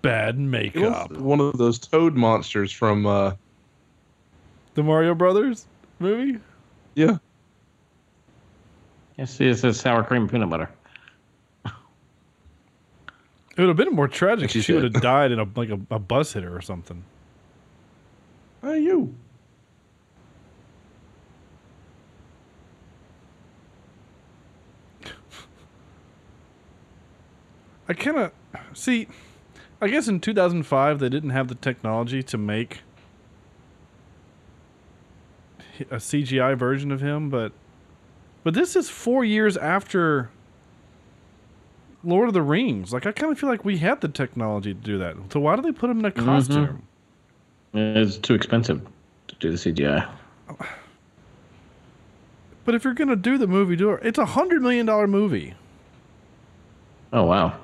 Bad 0.05 0.35
It 0.37 0.41
makeup. 0.41 1.11
was 1.11 1.19
one 1.19 1.41
of 1.41 1.57
those 1.57 1.79
toad 1.79 2.15
monsters 2.15 2.71
from. 2.71 3.07
uh 3.07 3.33
The 4.75 4.83
Mario 4.83 5.15
Brothers 5.15 5.67
movie? 5.99 6.39
Yeah. 6.95 7.17
Yeah, 9.17 9.25
see, 9.25 9.47
it 9.49 9.57
says 9.57 9.81
sour 9.81 10.05
cream 10.05 10.29
peanut 10.29 10.51
butter. 10.51 10.69
It 11.65 13.61
would 13.61 13.69
have 13.69 13.77
been 13.77 13.95
more 13.95 14.09
tragic 14.09 14.51
She 14.51 14.59
if 14.59 14.65
she 14.65 14.73
would 14.75 14.83
have 14.83 15.01
died 15.01 15.31
in 15.33 15.39
a 15.39 15.47
like 15.55 15.71
a, 15.71 15.81
a 15.91 15.99
bus 15.99 16.33
hit 16.35 16.43
her 16.43 16.55
or 16.55 16.61
something. 16.61 17.03
Hey, 18.63 18.81
you. 18.81 19.15
I 27.89 27.95
kind 27.95 28.19
of 28.19 28.33
see. 28.75 29.07
I 29.85 29.89
guess 29.89 30.09
in 30.09 30.19
2005 30.19 30.99
they 30.99 31.11
didn't 31.11 31.31
have 31.31 31.49
the 31.49 31.55
technology 31.55 32.23
to 32.23 32.39
make 32.39 32.81
a 35.91 35.97
CGI 35.97 36.57
version 36.57 36.91
of 36.91 37.03
him, 37.03 37.29
but 37.29 37.53
but 38.45 38.55
this 38.55 38.77
is 38.77 38.89
four 38.89 39.27
years 39.27 39.59
after 39.59 40.31
Lord 42.03 42.29
of 42.29 42.35
the 42.35 42.41
Rings. 42.41 42.95
Like 42.95 43.05
I 43.05 43.13
kind 43.13 43.31
of 43.31 43.39
feel 43.39 43.51
like 43.51 43.67
we 43.67 43.77
had 43.77 44.01
the 44.01 44.09
technology 44.09 44.73
to 44.73 44.81
do 44.81 44.99
that. 45.01 45.17
So 45.31 45.41
why 45.41 45.55
do 45.55 45.61
they 45.61 45.73
put 45.73 45.91
him 45.91 45.99
in 45.99 46.07
a 46.07 46.11
mm-hmm. 46.11 46.25
costume? 46.25 46.83
It's 47.75 48.17
too 48.17 48.33
expensive 48.33 48.81
to 49.29 49.35
do 49.35 49.51
the 49.51 49.57
CGI. 49.57 50.09
But 52.65 52.75
if 52.75 52.85
you're 52.85 52.95
gonna 52.95 53.17
do 53.17 53.37
the 53.37 53.47
movie, 53.47 53.77
do 53.77 53.91
it. 53.91 54.01
It's 54.03 54.19
a 54.19 54.25
hundred 54.25 54.63
million 54.63 54.87
dollar 54.87 55.07
movie. 55.07 55.53
Oh 57.13 57.25
wow. 57.25 57.64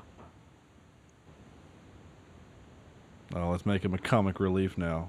Oh, 3.35 3.51
let's 3.51 3.65
make 3.65 3.85
him 3.85 3.95
a 3.95 3.99
comic 3.99 4.41
relief 4.41 4.77
now. 4.77 5.09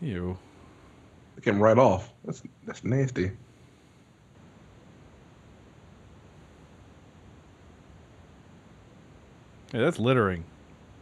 Ew. 0.00 0.38
It 1.36 1.44
came 1.44 1.60
right 1.60 1.78
off. 1.78 2.12
That's 2.24 2.42
that's 2.66 2.84
nasty. 2.84 3.32
Hey, 9.72 9.80
that's 9.80 9.98
littering. 9.98 10.44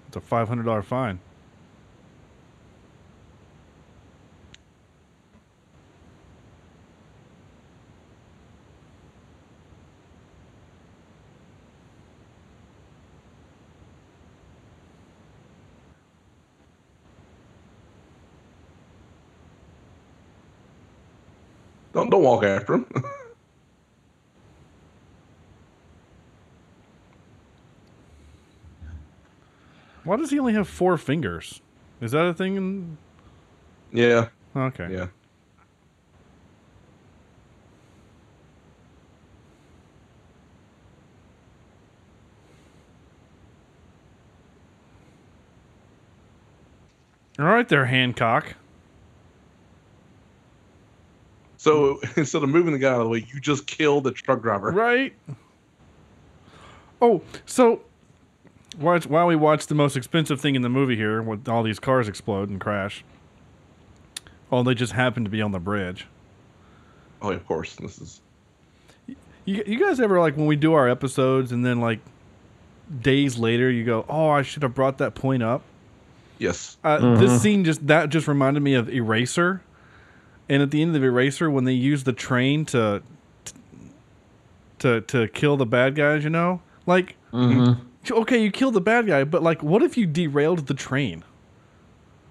It's 0.08 0.16
a 0.16 0.20
five 0.20 0.48
hundred 0.48 0.64
dollar 0.64 0.82
fine. 0.82 1.20
Don't 21.94 22.10
don't 22.10 22.22
walk 22.22 22.44
after 22.44 22.74
him. 22.74 22.86
Why 30.06 30.16
does 30.16 30.30
he 30.30 30.38
only 30.38 30.52
have 30.52 30.68
four 30.68 30.96
fingers? 30.96 31.60
Is 32.00 32.12
that 32.12 32.26
a 32.26 32.32
thing? 32.32 32.56
In... 32.56 32.96
yeah, 33.92 34.28
Okay. 34.54 34.86
yeah. 34.88 35.08
All 47.40 47.46
right, 47.46 47.68
there, 47.68 47.84
Hancock. 47.84 48.54
So 51.56 52.00
instead 52.16 52.44
of 52.44 52.48
moving 52.48 52.72
the 52.72 52.78
guy 52.78 52.92
out 52.92 53.00
of 53.00 53.04
the 53.06 53.10
way, 53.10 53.26
you 53.34 53.40
just 53.40 53.66
killed 53.66 54.04
the 54.04 54.12
truck 54.12 54.40
driver. 54.40 54.70
Right. 54.70 55.14
Oh, 57.02 57.22
so 57.44 57.82
watch 58.78 59.06
while 59.06 59.26
we 59.26 59.36
watch 59.36 59.66
the 59.66 59.74
most 59.74 59.96
expensive 59.96 60.40
thing 60.40 60.54
in 60.54 60.62
the 60.62 60.68
movie 60.68 60.96
here, 60.96 61.22
with 61.22 61.48
all 61.48 61.62
these 61.62 61.78
cars 61.78 62.08
explode 62.08 62.48
and 62.48 62.60
crash. 62.60 63.04
Oh, 64.50 64.62
they 64.62 64.74
just 64.74 64.92
happen 64.92 65.24
to 65.24 65.30
be 65.30 65.42
on 65.42 65.52
the 65.52 65.58
bridge. 65.58 66.06
Oh, 67.22 67.30
of 67.30 67.44
course. 67.46 67.74
This 67.76 67.98
is 68.00 68.20
You, 69.44 69.62
you 69.66 69.78
guys 69.78 70.00
ever 70.00 70.20
like 70.20 70.36
when 70.36 70.46
we 70.46 70.56
do 70.56 70.74
our 70.74 70.88
episodes 70.88 71.52
and 71.52 71.64
then 71.64 71.80
like 71.80 72.00
days 73.02 73.38
later 73.38 73.70
you 73.70 73.84
go, 73.84 74.04
"Oh, 74.08 74.28
I 74.28 74.42
should 74.42 74.62
have 74.62 74.74
brought 74.74 74.98
that 74.98 75.14
point 75.14 75.42
up." 75.42 75.62
yes. 76.38 76.76
Uh, 76.84 77.16
This 77.16 77.40
scene 77.42 77.64
just 77.64 77.86
that 77.86 78.10
just 78.10 78.28
reminded 78.28 78.62
me 78.62 78.74
of 78.74 78.88
Eraser, 78.88 79.62
and 80.48 80.62
at 80.62 80.70
the 80.70 80.82
end 80.82 80.94
of 80.94 81.02
Eraser, 81.02 81.50
when 81.50 81.64
they 81.64 81.72
use 81.72 82.04
the 82.04 82.12
train 82.12 82.64
to 82.66 83.02
to 84.80 85.00
to 85.00 85.28
kill 85.28 85.56
the 85.56 85.66
bad 85.66 85.94
guys, 85.94 86.22
you 86.22 86.30
know, 86.30 86.60
like 86.86 87.16
okay, 88.10 88.42
you 88.42 88.50
kill 88.50 88.70
the 88.70 88.80
bad 88.80 89.06
guy, 89.06 89.24
but 89.24 89.42
like, 89.42 89.62
what 89.62 89.82
if 89.82 89.96
you 89.96 90.06
derailed 90.06 90.66
the 90.66 90.74
train? 90.74 91.24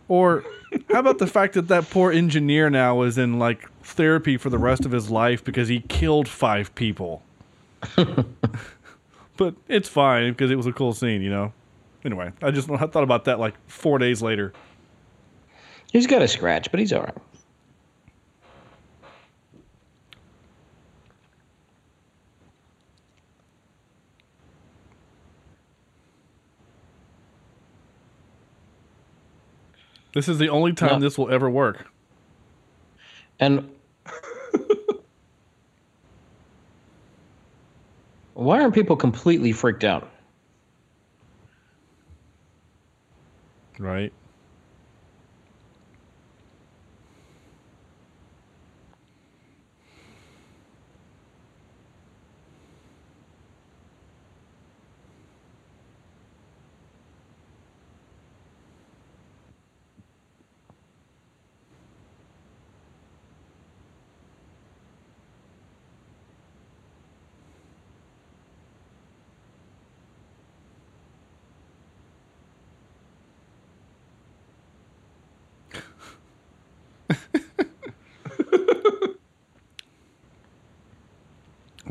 Or 0.07 0.43
how 0.91 0.99
about 0.99 1.17
the 1.17 1.27
fact 1.27 1.53
that 1.55 1.67
that 1.69 1.89
poor 1.89 2.11
engineer 2.11 2.69
now 2.69 3.01
is 3.01 3.17
in 3.17 3.39
like 3.39 3.69
therapy 3.81 4.37
for 4.37 4.49
the 4.49 4.57
rest 4.57 4.85
of 4.85 4.91
his 4.91 5.09
life 5.09 5.43
because 5.43 5.67
he 5.67 5.81
killed 5.81 6.27
five 6.27 6.73
people? 6.75 7.23
but 9.37 9.55
it's 9.67 9.89
fine 9.89 10.31
because 10.31 10.51
it 10.51 10.55
was 10.55 10.67
a 10.67 10.73
cool 10.73 10.93
scene, 10.93 11.21
you 11.21 11.29
know. 11.29 11.53
Anyway, 12.03 12.31
I 12.41 12.51
just 12.51 12.69
I 12.69 12.85
thought 12.85 13.03
about 13.03 13.25
that 13.25 13.39
like 13.39 13.55
four 13.67 13.97
days 13.97 14.21
later. 14.21 14.53
He's 15.91 16.07
got 16.07 16.21
a 16.21 16.27
scratch, 16.27 16.69
but 16.71 16.79
he's 16.79 16.93
all 16.93 17.03
right. 17.03 17.17
This 30.15 30.29
is 30.29 30.37
the 30.39 30.47
only 30.47 30.71
time 30.71 30.93
No. 30.93 30.99
this 30.99 31.17
will 31.17 31.29
ever 31.29 31.49
work. 31.49 31.87
And 33.37 33.69
why 38.33 38.61
aren't 38.61 38.73
people 38.73 38.95
completely 38.95 39.51
freaked 39.51 39.83
out? 39.83 40.09
Right. 43.77 44.13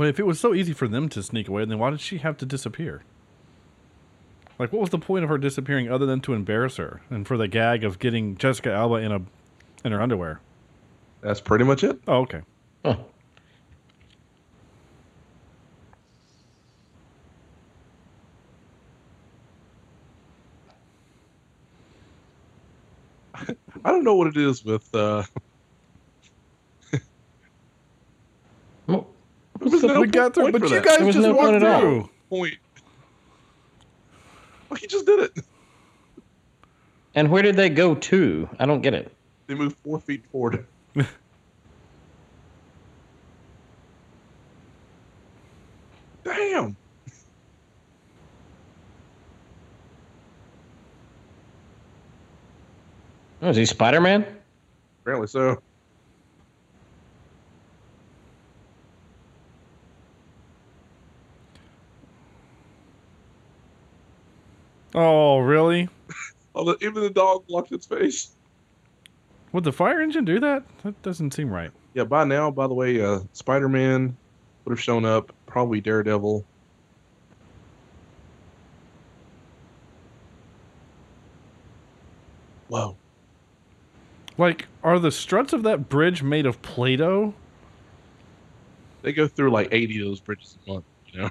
Well, 0.05 0.11
if 0.11 0.21
it 0.21 0.27
was 0.27 0.39
so 0.39 0.53
easy 0.53 0.75
for 0.75 0.87
them 0.87 1.09
to 1.09 1.23
sneak 1.23 1.49
away, 1.49 1.65
then 1.65 1.79
why 1.79 1.89
did 1.89 1.99
she 1.99 2.19
have 2.19 2.37
to 2.37 2.45
disappear? 2.45 3.01
Like, 4.59 4.71
what 4.71 4.81
was 4.81 4.91
the 4.91 4.99
point 4.99 5.25
of 5.25 5.31
her 5.31 5.39
disappearing 5.39 5.91
other 5.91 6.05
than 6.05 6.21
to 6.21 6.35
embarrass 6.35 6.77
her 6.77 7.01
and 7.09 7.27
for 7.27 7.39
the 7.39 7.49
gag 7.49 7.85
of 7.85 7.99
getting 7.99 8.37
Jessica 8.37 8.71
Alba 8.71 8.97
in 8.97 9.13
a 9.13 9.23
in 9.83 9.93
her 9.93 10.03
underwear? 10.03 10.43
That's 11.23 11.41
pretty 11.41 11.65
much 11.65 11.85
it. 11.85 11.99
Oh, 12.07 12.17
okay. 12.19 12.43
Huh. 12.85 12.97
I 23.35 23.91
don't 23.91 24.05
know 24.05 24.17
what 24.17 24.27
it 24.27 24.37
is 24.37 24.63
with. 24.67 24.95
uh 24.95 25.23
Well, 28.87 28.99
There 28.99 28.99
was 29.01 29.14
no 29.65 30.01
we 30.01 30.07
got 30.07 30.35
through, 30.35 30.53
but 30.53 30.63
you 30.71 30.81
guys 30.81 30.99
There 30.99 31.07
was 31.07 31.15
just 31.17 31.27
no 31.27 31.35
walked 31.35 31.51
point 31.51 31.63
at 31.63 31.69
all. 31.69 31.81
through. 31.81 32.11
point. 32.31 32.55
Well, 34.69 34.79
he 34.79 34.87
just 34.87 35.07
did 35.07 35.21
it. 35.21 35.33
And 37.15 37.31
where 37.31 37.43
did 37.43 37.57
they 37.57 37.69
go 37.69 37.95
to? 37.95 38.49
I 38.59 38.67
don't 38.67 38.81
get 38.83 38.95
it. 38.95 39.15
They 39.47 39.55
moved 39.55 39.77
four 39.85 40.01
feet 40.01 40.27
forward. 40.27 40.67
Damn. 46.25 46.77
Oh, 53.43 53.51
is 53.51 53.57
he 53.57 53.67
Spider 53.67 54.01
Man? 54.01 54.27
Apparently 55.03 55.27
so. 55.29 55.59
Oh, 64.95 65.39
really? 65.39 65.89
Although 66.55 66.77
even 66.81 67.03
the 67.03 67.11
dog 67.11 67.47
blocked 67.47 67.73
its 67.73 67.87
face. 67.87 68.31
Would 69.53 69.65
the 69.65 69.73
fire 69.73 70.01
engine 70.01 70.25
do 70.25 70.41
that? 70.41 70.65
That 70.83 71.01
doesn't 71.03 71.33
seem 71.33 71.51
right. 71.51 71.71
Yeah, 71.95 72.05
by 72.05 72.25
now, 72.25 72.51
by 72.51 72.67
the 72.67 72.75
way, 72.75 73.01
uh, 73.01 73.21
Spider 73.33 73.69
Man 73.69 74.17
would 74.65 74.73
have 74.73 74.81
shown 74.81 75.05
up. 75.05 75.33
Probably 75.47 75.81
Daredevil. 75.81 76.45
Whoa. 82.69 82.97
Like, 84.37 84.67
are 84.83 84.99
the 84.99 85.13
struts 85.13 85.53
of 85.53 85.63
that 85.63 85.89
bridge 85.89 86.23
made 86.23 86.47
of 86.47 86.61
Play-Doh? 86.63 87.35
They 89.03 89.13
go 89.13 89.29
through 89.29 89.51
like 89.51 89.69
80 89.71 90.01
of 90.01 90.07
those 90.09 90.21
bridges 90.21 90.59
a 90.67 90.73
month, 90.73 90.85
you 91.13 91.21
know? 91.21 91.31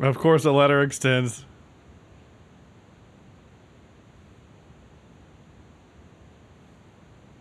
Of 0.00 0.16
course, 0.16 0.44
the 0.44 0.52
letter 0.52 0.80
extends. 0.80 1.44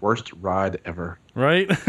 Worst 0.02 0.34
ride 0.42 0.82
ever. 0.84 1.20
Right? 1.36 1.70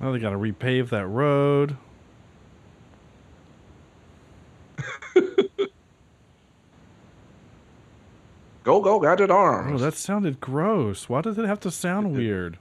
oh, 0.00 0.12
they 0.12 0.18
got 0.20 0.30
to 0.30 0.38
repave 0.38 0.90
that 0.90 1.06
road. 1.06 1.76
Go, 8.64 8.80
go, 8.80 8.98
gadget 8.98 9.30
arms. 9.30 9.80
Oh, 9.80 9.84
that 9.84 9.94
sounded 9.94 10.40
gross. 10.40 11.08
Why 11.08 11.20
does 11.20 11.38
it 11.38 11.44
have 11.44 11.60
to 11.60 11.70
sound 11.70 12.16
weird? 12.16 12.58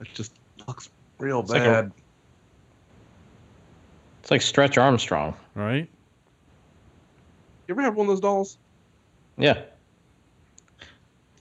It 0.00 0.08
just 0.12 0.32
looks 1.20 1.50
real 1.50 1.60
like 1.60 1.62
a- 1.62 1.82
bad. 1.82 1.92
It's 4.22 4.30
like 4.30 4.42
Stretch 4.42 4.78
Armstrong. 4.78 5.34
Right? 5.54 5.88
You 7.68 7.74
ever 7.74 7.82
have 7.82 7.94
one 7.96 8.06
of 8.06 8.08
those 8.08 8.20
dolls? 8.20 8.58
Yeah. 9.38 9.62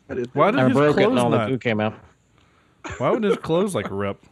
I. 0.09 0.13
Why 0.33 0.51
did 0.51 0.59
I 0.59 0.65
his 0.67 0.73
broke 0.73 0.97
it 0.97 1.01
clothes 1.03 1.09
and 1.11 1.19
all 1.19 1.29
the 1.29 1.37
not? 1.37 1.49
goo 1.49 1.57
came 1.57 1.79
out. 1.79 1.95
Why 2.97 3.09
would 3.11 3.23
his 3.23 3.37
clothes 3.37 3.75
like 3.75 3.87
rip? 3.89 4.23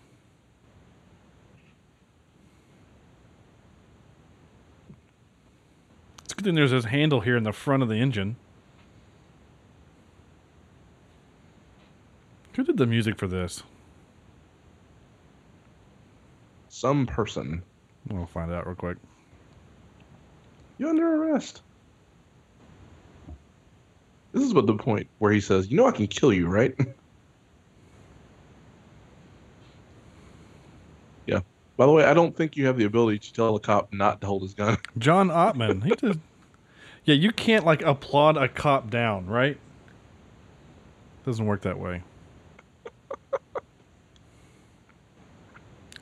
It's 6.24 6.34
good 6.34 6.46
thing 6.46 6.56
there's 6.56 6.72
this 6.72 6.86
handle 6.86 7.22
here 7.22 7.38
in 7.38 7.44
the 7.44 7.54
front 7.54 7.84
of 7.84 7.90
the 7.90 7.96
engine. 7.96 8.36
Who 12.56 12.64
did 12.64 12.78
the 12.78 12.88
music 12.88 13.18
for 13.18 13.28
this? 13.28 13.64
Some 16.78 17.08
person. 17.08 17.64
We'll 18.08 18.28
find 18.28 18.54
out 18.54 18.68
real 18.68 18.76
quick. 18.76 18.98
You're 20.78 20.90
under 20.90 21.24
arrest. 21.24 21.64
This 24.32 24.44
is 24.44 24.54
what 24.54 24.68
the 24.68 24.76
point 24.76 25.08
where 25.18 25.32
he 25.32 25.42
says, 25.42 25.72
"You 25.72 25.78
know 25.78 25.88
I 25.88 25.92
can 25.92 26.06
kill 26.06 26.32
you, 26.32 26.48
right?" 26.48 26.76
yeah. 31.26 31.40
By 31.78 31.88
the 31.88 31.92
way, 31.92 32.04
I 32.04 32.14
don't 32.14 32.38
think 32.38 32.56
you 32.56 32.68
have 32.68 32.78
the 32.78 32.86
ability 32.86 33.18
to 33.20 33.34
tell 33.34 33.56
a 33.56 33.60
cop 33.60 33.92
not 33.92 34.22
to 34.22 34.28
hold 34.28 34.44
his 34.44 34.54
gun. 34.54 34.78
John 35.00 35.30
Ottman. 35.30 35.84
He 35.84 35.96
just. 35.96 36.20
Yeah, 37.06 37.16
you 37.16 37.32
can't 37.32 37.66
like 37.66 37.82
applaud 37.82 38.38
a 38.38 38.48
cop 38.48 38.92
down, 38.92 39.26
right? 39.26 39.58
Doesn't 41.26 41.48
work 41.48 41.64
that 41.64 41.80
way. 41.80 42.04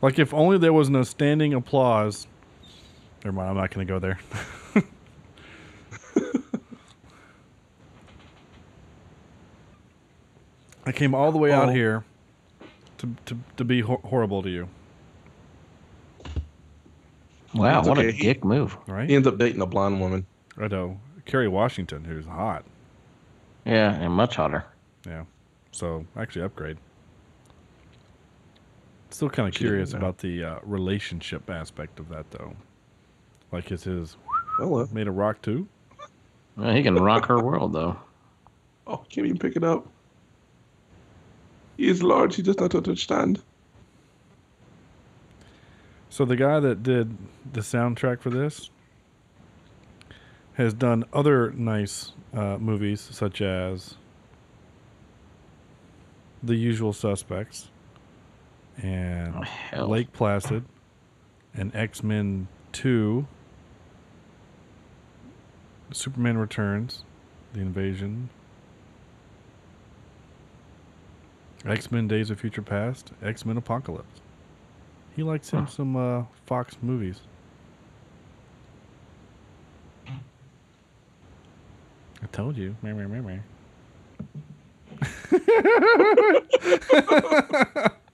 Like 0.02 0.20
if 0.20 0.34
only 0.34 0.58
there 0.58 0.74
was 0.74 0.90
no 0.90 1.04
standing 1.04 1.54
applause. 1.54 2.28
Never 3.24 3.36
mind, 3.38 3.50
I'm 3.50 3.58
not 3.58 3.72
going 3.72 3.86
to 3.88 3.92
go 3.94 4.00
there. 4.00 4.20
I 10.86 10.92
came 10.92 11.16
all 11.16 11.32
the 11.32 11.38
way 11.38 11.52
out 11.52 11.70
Oh. 11.70 11.72
here 11.72 12.04
to, 13.00 13.10
to, 13.26 13.38
to 13.58 13.64
be 13.66 13.82
hor- 13.82 14.02
horrible 14.06 14.42
to 14.44 14.50
you, 14.50 14.70
Wow, 17.54 17.80
It's 17.80 17.88
what 17.88 17.98
okay. 17.98 18.10
a 18.10 18.12
He- 18.12 18.24
dick 18.24 18.44
move. 18.44 18.78
right? 18.86 19.08
He 19.10 19.16
ends 19.16 19.26
up 19.28 19.38
dating 19.38 19.62
a 19.62 19.66
blonde 19.66 20.02
woman. 20.02 20.26
I 20.58 20.68
know. 20.68 21.00
Kerry 21.26 21.48
Washington, 21.48 22.04
who's 22.04 22.26
hot. 22.26 22.66
Yeah, 23.66 23.94
and 23.96 24.12
much 24.14 24.36
hotter. 24.36 24.66
Yeah. 25.08 25.24
So 25.72 26.06
actually, 26.18 26.44
upgrade. 26.44 26.78
Still 29.16 29.30
kind 29.30 29.48
of 29.48 29.56
curious 29.56 29.94
about 29.94 30.18
the 30.18 30.44
uh, 30.44 30.60
relationship 30.64 31.50
aspect 31.50 32.02
of 32.02 32.10
that, 32.10 32.30
though. 32.32 32.54
Like, 33.50 33.72
is 33.72 33.86
his 33.86 34.18
Hello. 34.58 34.86
made 34.92 35.08
a 35.08 35.12
rock 35.12 35.42
too? 35.42 35.70
Well, 36.58 36.76
he 36.76 36.84
can 36.84 36.96
rock 36.96 37.28
her 37.28 37.42
world, 37.42 37.72
though. 37.72 37.98
Oh, 38.88 38.98
can't 39.10 39.26
even 39.26 39.40
pick 39.40 39.56
it 39.56 39.64
up. 39.64 39.88
He 41.78 41.88
is 41.88 42.04
large. 42.04 42.36
He 42.36 42.42
does 42.42 42.58
not 42.60 42.76
understand. 42.76 43.42
So 46.10 46.26
the 46.26 46.36
guy 46.36 46.60
that 46.60 46.84
did 46.84 47.18
the 47.54 47.62
soundtrack 47.62 48.20
for 48.20 48.30
this 48.30 48.70
has 50.56 50.74
done 50.74 51.06
other 51.14 51.52
nice 51.54 52.12
uh, 52.34 52.58
movies, 52.60 53.00
such 53.00 53.42
as 53.42 53.96
The 56.44 56.56
Usual 56.56 56.92
Suspects 56.92 57.70
and 58.82 59.36
Oh. 59.74 59.86
Lake 59.86 60.12
Placid 60.14 60.64
and 61.54 61.76
X 61.76 62.04
Men 62.04 62.48
2, 62.74 63.26
Superman 65.92 66.38
Returns, 66.38 67.04
The 67.54 67.62
Invasion, 67.62 68.30
X 71.66 71.92
Men 71.92 72.08
Days 72.08 72.30
of 72.30 72.40
Future 72.40 72.62
Past, 72.62 73.12
X 73.24 73.46
Men 73.46 73.58
Apocalypse. 73.58 74.22
He 75.16 75.24
likes 75.24 75.50
him 75.50 75.66
some 75.68 75.96
uh, 75.96 76.24
Fox 76.46 76.78
movies. 76.82 77.22
I 82.22 82.28
told 82.32 82.58
you. 82.58 82.76
Meh, 82.82 82.92
meh, 82.94 83.08
meh, 83.08 83.22
meh. 83.22 83.40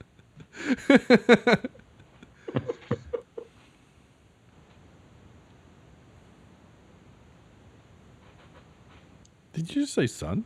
Did 9.54 9.76
you 9.76 9.82
just 9.84 9.94
say 9.94 10.08
son? 10.08 10.46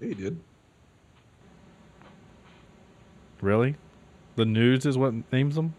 Yeah, 0.00 0.08
he 0.08 0.14
did. 0.14 0.40
Really? 3.40 3.76
The 4.36 4.44
news 4.44 4.86
is 4.86 4.98
what 4.98 5.14
names 5.32 5.54
them? 5.54 5.74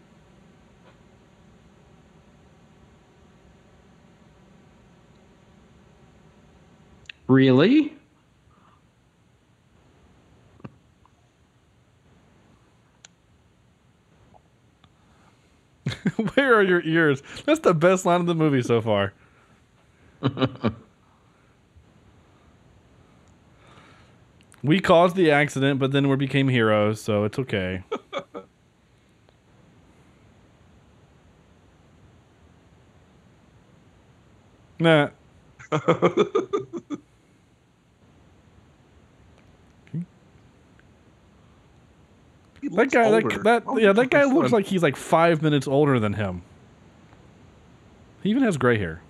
Really? 7.26 7.97
Where 16.38 16.54
are 16.54 16.62
your 16.62 16.80
ears? 16.82 17.20
That's 17.46 17.58
the 17.58 17.74
best 17.74 18.06
line 18.06 18.20
of 18.20 18.28
the 18.28 18.34
movie 18.36 18.62
so 18.62 18.80
far. 18.80 19.12
we 24.62 24.78
caused 24.78 25.16
the 25.16 25.32
accident, 25.32 25.80
but 25.80 25.90
then 25.90 26.08
we 26.08 26.14
became 26.14 26.46
heroes, 26.46 27.00
so 27.00 27.24
it's 27.24 27.40
okay. 27.40 27.82
nah. 34.78 35.08
That 42.70 42.90
guy, 42.90 43.10
that, 43.10 43.44
that 43.44 43.62
Oh, 43.66 43.78
yeah, 43.78 43.92
that 43.92 44.10
guy 44.10 44.24
looks 44.24 44.52
like 44.52 44.66
he's 44.66 44.82
like 44.82 44.96
five 44.96 45.42
minutes 45.42 45.66
older 45.66 45.98
than 45.98 46.12
him. 46.12 46.42
He 48.22 48.30
even 48.30 48.42
has 48.42 48.56
gray 48.56 48.78
hair. 48.78 49.00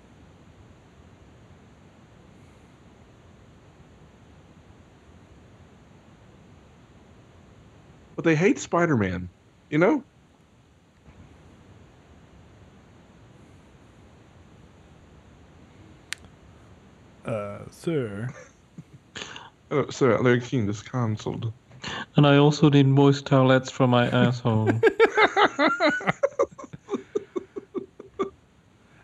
But 8.16 8.24
they 8.24 8.34
hate 8.34 8.58
Spider-Man. 8.58 9.28
You 9.70 9.78
know? 9.78 10.04
Uh, 17.24 17.58
sir. 17.70 18.28
Uh, 19.70 19.84
sir, 19.90 20.22
their 20.22 20.40
king 20.40 20.68
is 20.68 20.82
cancelled. 20.82 21.52
And 22.16 22.26
I 22.26 22.36
also 22.36 22.68
need 22.70 22.86
moist 22.86 23.24
towelettes 23.26 23.70
for 23.70 23.86
my 23.86 24.06
asshole. 24.08 24.70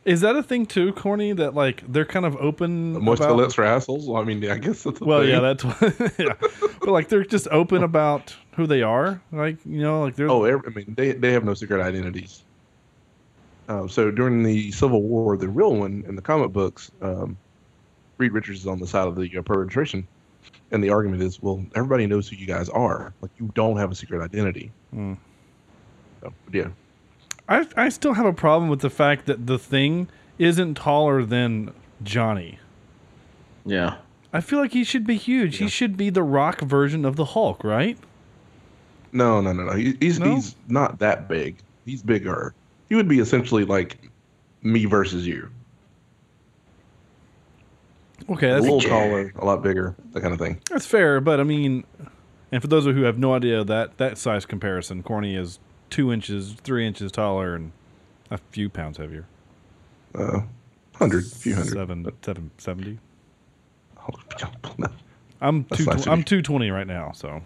Is 0.04 0.20
that 0.20 0.36
a 0.36 0.42
thing 0.42 0.66
too, 0.66 0.92
Corny? 0.92 1.32
That 1.32 1.54
like 1.54 1.82
they're 1.90 2.04
kind 2.04 2.26
of 2.26 2.36
open. 2.36 2.92
Moist 3.02 3.22
about- 3.22 3.36
lips 3.36 3.54
for 3.54 3.64
assholes. 3.64 4.06
Well, 4.06 4.20
I 4.20 4.24
mean, 4.24 4.44
I 4.50 4.58
guess 4.58 4.82
that's 4.82 5.00
a 5.00 5.04
Well, 5.04 5.20
thing. 5.22 5.30
yeah, 5.30 5.40
that's 5.40 5.64
what. 5.64 6.12
yeah, 6.18 6.34
but 6.80 6.88
like 6.88 7.08
they're 7.08 7.24
just 7.24 7.48
open 7.50 7.82
about 7.82 8.36
who 8.52 8.66
they 8.66 8.82
are. 8.82 9.22
Like 9.32 9.56
you 9.64 9.80
know, 9.80 10.02
like 10.02 10.14
they're. 10.16 10.30
Oh, 10.30 10.44
I 10.46 10.68
mean, 10.74 10.92
they 10.94 11.12
they 11.12 11.32
have 11.32 11.44
no 11.44 11.54
secret 11.54 11.80
identities. 11.80 12.42
Um, 13.66 13.88
so 13.88 14.10
during 14.10 14.42
the 14.42 14.70
Civil 14.72 15.00
War, 15.00 15.38
the 15.38 15.48
real 15.48 15.74
one 15.74 16.04
in 16.06 16.16
the 16.16 16.22
comic 16.22 16.52
books, 16.52 16.90
um, 17.00 17.38
Reed 18.18 18.32
Richards 18.32 18.60
is 18.60 18.66
on 18.66 18.78
the 18.80 18.86
side 18.86 19.08
of 19.08 19.16
the 19.16 19.38
uh, 19.38 19.40
perpetration, 19.40 20.06
and 20.74 20.82
the 20.82 20.90
argument 20.90 21.22
is, 21.22 21.40
well, 21.40 21.64
everybody 21.76 22.06
knows 22.06 22.28
who 22.28 22.34
you 22.36 22.46
guys 22.46 22.68
are. 22.68 23.14
Like 23.22 23.30
you 23.38 23.50
don't 23.54 23.76
have 23.78 23.92
a 23.92 23.94
secret 23.94 24.20
identity. 24.20 24.72
Hmm. 24.92 25.14
So, 26.20 26.32
yeah, 26.52 26.68
I 27.48 27.66
I 27.76 27.88
still 27.88 28.12
have 28.14 28.26
a 28.26 28.32
problem 28.32 28.68
with 28.68 28.80
the 28.80 28.90
fact 28.90 29.26
that 29.26 29.46
the 29.46 29.58
thing 29.58 30.08
isn't 30.38 30.74
taller 30.74 31.24
than 31.24 31.72
Johnny. 32.02 32.58
Yeah. 33.64 33.96
I 34.32 34.40
feel 34.40 34.58
like 34.58 34.72
he 34.72 34.82
should 34.82 35.06
be 35.06 35.16
huge. 35.16 35.58
He 35.58 35.68
should 35.68 35.96
be 35.96 36.10
the 36.10 36.24
Rock 36.24 36.60
version 36.60 37.04
of 37.04 37.14
the 37.14 37.24
Hulk, 37.24 37.62
right? 37.62 37.96
no, 39.12 39.40
no, 39.40 39.52
no, 39.52 39.62
no. 39.62 39.72
He, 39.74 39.96
he's 40.00 40.18
No? 40.18 40.34
he's 40.34 40.56
not 40.66 40.98
that 40.98 41.28
big. 41.28 41.58
He's 41.84 42.02
bigger. 42.02 42.52
He 42.88 42.96
would 42.96 43.06
be 43.06 43.20
essentially 43.20 43.64
like 43.64 43.96
me 44.62 44.86
versus 44.86 45.24
you. 45.24 45.48
Okay, 48.30 48.48
that's 48.48 48.64
a 48.66 48.70
that's 48.70 48.72
little 48.72 48.80
taller, 48.80 49.32
a 49.36 49.44
lot 49.44 49.62
bigger, 49.62 49.94
that 50.12 50.20
kind 50.22 50.32
of 50.32 50.40
thing. 50.40 50.60
That's 50.70 50.86
fair, 50.86 51.20
but 51.20 51.40
I 51.40 51.42
mean, 51.42 51.84
and 52.50 52.62
for 52.62 52.68
those 52.68 52.86
of 52.86 52.94
you 52.94 53.02
who 53.02 53.06
have 53.06 53.18
no 53.18 53.34
idea 53.34 53.64
that 53.64 53.98
that 53.98 54.16
size 54.16 54.46
comparison, 54.46 55.02
Corny 55.02 55.36
is 55.36 55.58
two 55.90 56.12
inches, 56.12 56.54
three 56.62 56.86
inches 56.86 57.12
taller, 57.12 57.54
and 57.54 57.72
a 58.30 58.38
few 58.38 58.68
pounds 58.68 58.96
heavier. 58.96 59.26
Uh, 60.14 60.40
hundred, 60.94 61.26
few 61.26 61.54
hundred. 61.54 61.72
Seven, 61.72 62.12
seven, 62.22 62.50
seventy. 62.58 62.98
I'm 65.40 65.64
two. 65.64 65.84
nice 65.84 66.06
of 66.06 66.08
I'm 66.08 66.22
two 66.22 66.40
twenty 66.42 66.70
right 66.70 66.86
now. 66.86 67.12
So. 67.12 67.42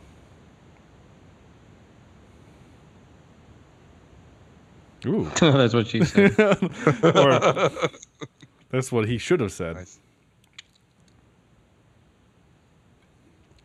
Ooh, 5.07 5.31
That's 5.41 5.75
what 5.75 5.87
she 5.87 6.05
said. 6.05 6.39
or 7.03 7.71
that's 8.71 8.91
what 8.93 9.09
he 9.09 9.17
should 9.17 9.41
have 9.41 9.53
said. 9.53 9.77
Nice. 9.77 10.01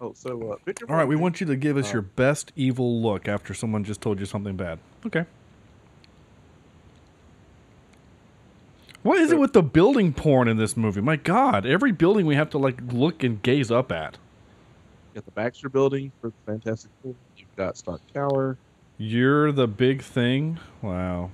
Oh, 0.04 0.12
so 0.14 0.52
uh, 0.52 0.56
Victor 0.66 0.86
All 0.90 0.98
right, 0.98 1.08
we 1.08 1.16
want 1.16 1.40
you 1.40 1.48
to 1.48 1.56
give 1.56 1.78
us 1.78 1.90
Uh, 1.90 1.94
your 1.94 2.02
best 2.02 2.52
evil 2.58 3.02
look 3.02 3.30
after 3.30 3.54
someone 3.54 3.86
just 3.86 4.02
told 4.02 4.20
you 4.20 4.26
something 4.26 4.58
bad. 4.58 4.80
Okay. 5.06 5.26
What 9.02 9.20
is 9.20 9.32
it 9.32 9.40
with 9.40 9.54
the 9.54 9.64
building 9.64 10.12
porn 10.12 10.50
in 10.50 10.58
this 10.58 10.76
movie? 10.76 11.00
My 11.00 11.16
God, 11.16 11.66
every 11.66 11.94
building 11.94 12.26
we 12.26 12.36
have 12.36 12.50
to 12.50 12.58
like 12.58 12.82
look 12.92 13.24
and 13.24 13.42
gaze 13.42 13.72
up 13.72 13.92
at. 13.94 14.18
You 15.14 15.22
got 15.22 15.26
the 15.26 15.32
Baxter 15.32 15.70
Building 15.70 16.12
for 16.20 16.28
the 16.28 16.34
Fantastic 16.46 16.92
Four. 17.02 17.16
You've 17.38 17.56
got 17.56 17.78
Stark 17.78 18.02
Tower. 18.14 18.58
You're 18.98 19.52
the 19.54 19.68
big 19.68 20.02
thing. 20.02 20.60
Wow. 20.82 21.32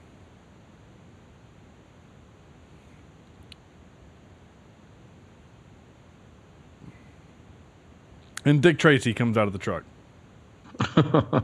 And 8.45 8.61
Dick 8.61 8.79
Tracy 8.79 9.13
comes 9.13 9.37
out 9.37 9.47
of 9.47 9.53
the 9.53 9.59
truck. 9.59 9.83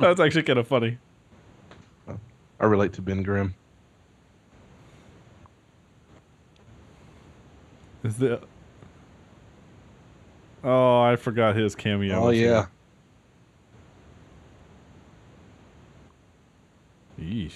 That's 0.00 0.20
actually 0.20 0.42
kind 0.42 0.58
of 0.58 0.68
funny. 0.68 0.98
I 2.60 2.64
relate 2.66 2.92
to 2.94 3.02
Ben 3.02 3.22
Grimm. 3.22 3.54
Is 8.04 8.18
the 8.18 8.40
Oh, 10.62 11.00
I 11.00 11.16
forgot 11.16 11.56
his 11.56 11.74
cameo. 11.74 12.26
Oh 12.26 12.30
yeah. 12.30 12.66
Yeesh. 17.20 17.52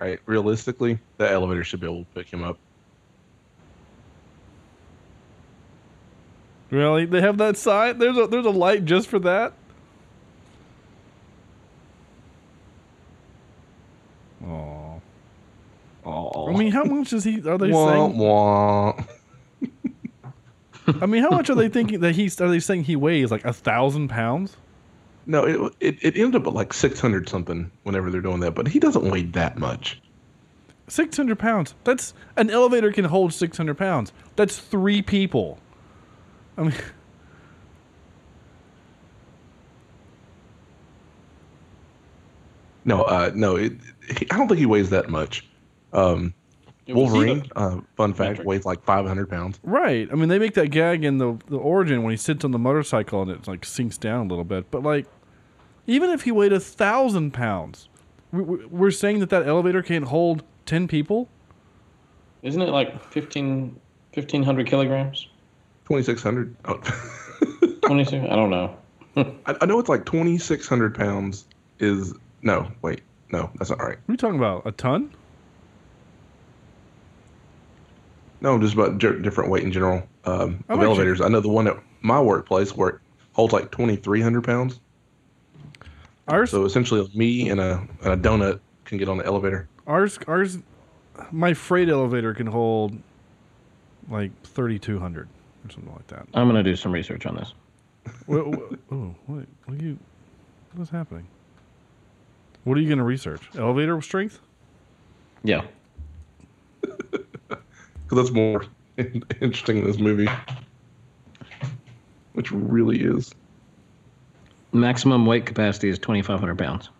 All 0.00 0.06
right. 0.06 0.20
Realistically, 0.26 0.98
the 1.16 1.30
elevator 1.30 1.64
should 1.64 1.80
be 1.80 1.86
able 1.86 2.04
to 2.04 2.10
pick 2.14 2.32
him 2.32 2.42
up. 2.42 2.58
Really? 6.70 7.06
They 7.06 7.20
have 7.20 7.38
that 7.38 7.56
sign? 7.56 7.98
There's 7.98 8.16
a 8.16 8.26
there's 8.26 8.46
a 8.46 8.50
light 8.50 8.84
just 8.84 9.08
for 9.08 9.18
that? 9.20 9.54
Oh. 14.44 15.00
Oh. 16.04 16.54
I 16.54 16.56
mean, 16.56 16.72
how 16.72 16.84
much 16.84 17.12
is 17.12 17.24
he? 17.24 17.36
Are 17.48 17.58
they 17.58 17.70
Wah, 17.70 17.88
saying? 17.88 18.18
wah. 18.18 19.04
I 21.02 21.06
mean, 21.06 21.22
how 21.22 21.30
much 21.30 21.50
are 21.50 21.54
they 21.54 21.68
thinking 21.68 22.00
that 22.00 22.14
he's? 22.14 22.40
Are 22.40 22.48
they 22.48 22.60
saying 22.60 22.84
he 22.84 22.96
weighs 22.96 23.30
like 23.30 23.44
a 23.44 23.52
thousand 23.52 24.08
pounds? 24.08 24.56
No, 25.26 25.44
it, 25.44 25.74
it 25.80 25.98
it 26.02 26.16
ended 26.16 26.40
up 26.40 26.46
at 26.46 26.54
like 26.54 26.72
six 26.72 27.00
hundred 27.00 27.28
something 27.28 27.70
whenever 27.82 28.10
they're 28.10 28.22
doing 28.22 28.40
that, 28.40 28.54
but 28.54 28.66
he 28.68 28.78
doesn't 28.78 29.04
weigh 29.10 29.24
that 29.24 29.58
much. 29.58 30.00
Six 30.86 31.16
hundred 31.16 31.38
pounds. 31.38 31.74
That's 31.84 32.14
an 32.36 32.48
elevator 32.48 32.90
can 32.92 33.04
hold 33.04 33.34
six 33.34 33.56
hundred 33.56 33.76
pounds. 33.76 34.12
That's 34.36 34.58
three 34.58 35.02
people. 35.02 35.58
I 36.58 36.62
mean, 36.62 36.74
No, 42.84 43.02
uh, 43.02 43.30
no, 43.34 43.56
it, 43.56 43.72
he, 44.18 44.26
I 44.30 44.36
don't 44.38 44.48
think 44.48 44.58
he 44.58 44.66
weighs 44.66 44.90
that 44.90 45.10
much. 45.10 45.46
Um, 45.92 46.32
Wolverine, 46.88 47.44
uh, 47.54 47.80
fun 47.96 48.14
fact, 48.14 48.30
Metric. 48.30 48.46
weighs 48.48 48.64
like 48.64 48.82
five 48.84 49.06
hundred 49.06 49.28
pounds. 49.28 49.60
right? 49.62 50.08
I 50.10 50.14
mean, 50.14 50.30
they 50.30 50.38
make 50.38 50.54
that 50.54 50.68
gag 50.70 51.04
in 51.04 51.18
the 51.18 51.36
the 51.48 51.58
origin 51.58 52.02
when 52.02 52.12
he 52.12 52.16
sits 52.16 52.44
on 52.46 52.50
the 52.50 52.58
motorcycle 52.58 53.20
and 53.22 53.30
it 53.30 53.46
like 53.46 53.64
sinks 53.66 53.98
down 53.98 54.26
a 54.26 54.28
little 54.30 54.44
bit. 54.44 54.70
But 54.70 54.82
like, 54.82 55.06
even 55.86 56.08
if 56.10 56.22
he 56.22 56.32
weighed 56.32 56.52
a 56.54 56.60
thousand 56.60 57.32
pounds, 57.32 57.90
we- 58.32 58.42
we- 58.42 58.66
we're 58.66 58.90
saying 58.90 59.18
that 59.20 59.28
that 59.30 59.46
elevator 59.46 59.82
can't 59.82 60.06
hold 60.06 60.42
ten 60.64 60.88
people. 60.88 61.28
Isn't 62.40 62.62
it 62.62 62.68
like 62.70 63.02
15, 63.10 63.78
1,500 64.14 64.66
kilograms? 64.66 65.28
Twenty 65.88 66.02
six 66.04 66.22
hundred. 66.22 66.54
Oh. 66.66 66.74
26? 67.82 68.26
I 68.30 68.36
don't 68.36 68.50
know. 68.50 68.76
I, 69.16 69.56
I 69.62 69.66
know 69.66 69.78
it's 69.80 69.88
like 69.88 70.04
twenty 70.04 70.36
six 70.38 70.68
hundred 70.68 70.94
pounds. 70.94 71.46
Is 71.80 72.12
no, 72.42 72.70
wait, 72.82 73.00
no, 73.32 73.50
that's 73.56 73.70
not 73.70 73.78
right. 73.80 73.96
What 74.04 74.08
are 74.08 74.12
you 74.12 74.16
talking 74.18 74.36
about? 74.38 74.66
A 74.66 74.72
ton? 74.72 75.10
No, 78.40 78.58
just 78.58 78.74
about 78.74 78.98
di- 78.98 79.18
different 79.20 79.50
weight 79.50 79.64
in 79.64 79.72
general 79.72 80.02
um, 80.24 80.62
of 80.68 80.78
actually- 80.78 80.84
elevators. 80.84 81.20
I 81.20 81.28
know 81.28 81.40
the 81.40 81.48
one 81.48 81.66
at 81.66 81.76
my 82.02 82.20
workplace 82.20 82.76
where 82.76 82.88
it 82.90 83.00
holds 83.32 83.52
like 83.52 83.70
twenty 83.70 83.96
three 83.96 84.20
hundred 84.20 84.44
pounds. 84.44 84.78
Ours, 86.28 86.50
So 86.50 86.64
essentially, 86.66 87.10
me 87.14 87.48
and 87.48 87.60
a 87.60 87.82
and 88.04 88.12
a 88.12 88.16
donut 88.28 88.60
can 88.84 88.98
get 88.98 89.08
on 89.08 89.16
the 89.16 89.24
elevator. 89.26 89.66
ours, 89.86 90.18
ours. 90.28 90.58
My 91.32 91.54
freight 91.54 91.88
elevator 91.88 92.34
can 92.34 92.46
hold 92.46 92.96
like 94.10 94.30
thirty 94.42 94.78
two 94.78 94.98
hundred 94.98 95.28
or 95.68 95.72
something 95.72 95.92
like 95.92 96.06
that. 96.08 96.26
I'm 96.34 96.48
going 96.48 96.62
to 96.62 96.68
do 96.68 96.76
some 96.76 96.92
research 96.92 97.26
on 97.26 97.36
this. 97.36 97.52
what, 98.26 98.46
what, 98.46 98.78
oh, 98.92 99.14
what, 99.26 99.46
what 99.64 99.80
are 99.80 99.84
you? 99.84 99.98
What 100.72 100.82
is 100.82 100.90
happening? 100.90 101.26
What 102.64 102.76
are 102.76 102.80
you 102.80 102.88
going 102.88 102.98
to 102.98 103.04
research? 103.04 103.48
Elevator 103.56 104.00
strength? 104.02 104.40
Yeah. 105.42 105.62
because 106.80 107.60
that's 108.10 108.30
more 108.30 108.64
interesting 109.40 109.78
in 109.78 109.84
this 109.84 109.98
movie, 109.98 110.28
which 112.32 112.50
really 112.50 113.00
is. 113.00 113.34
Maximum 114.72 115.24
weight 115.24 115.46
capacity 115.46 115.88
is 115.88 115.98
2,500 115.98 116.58
pounds. 116.58 116.90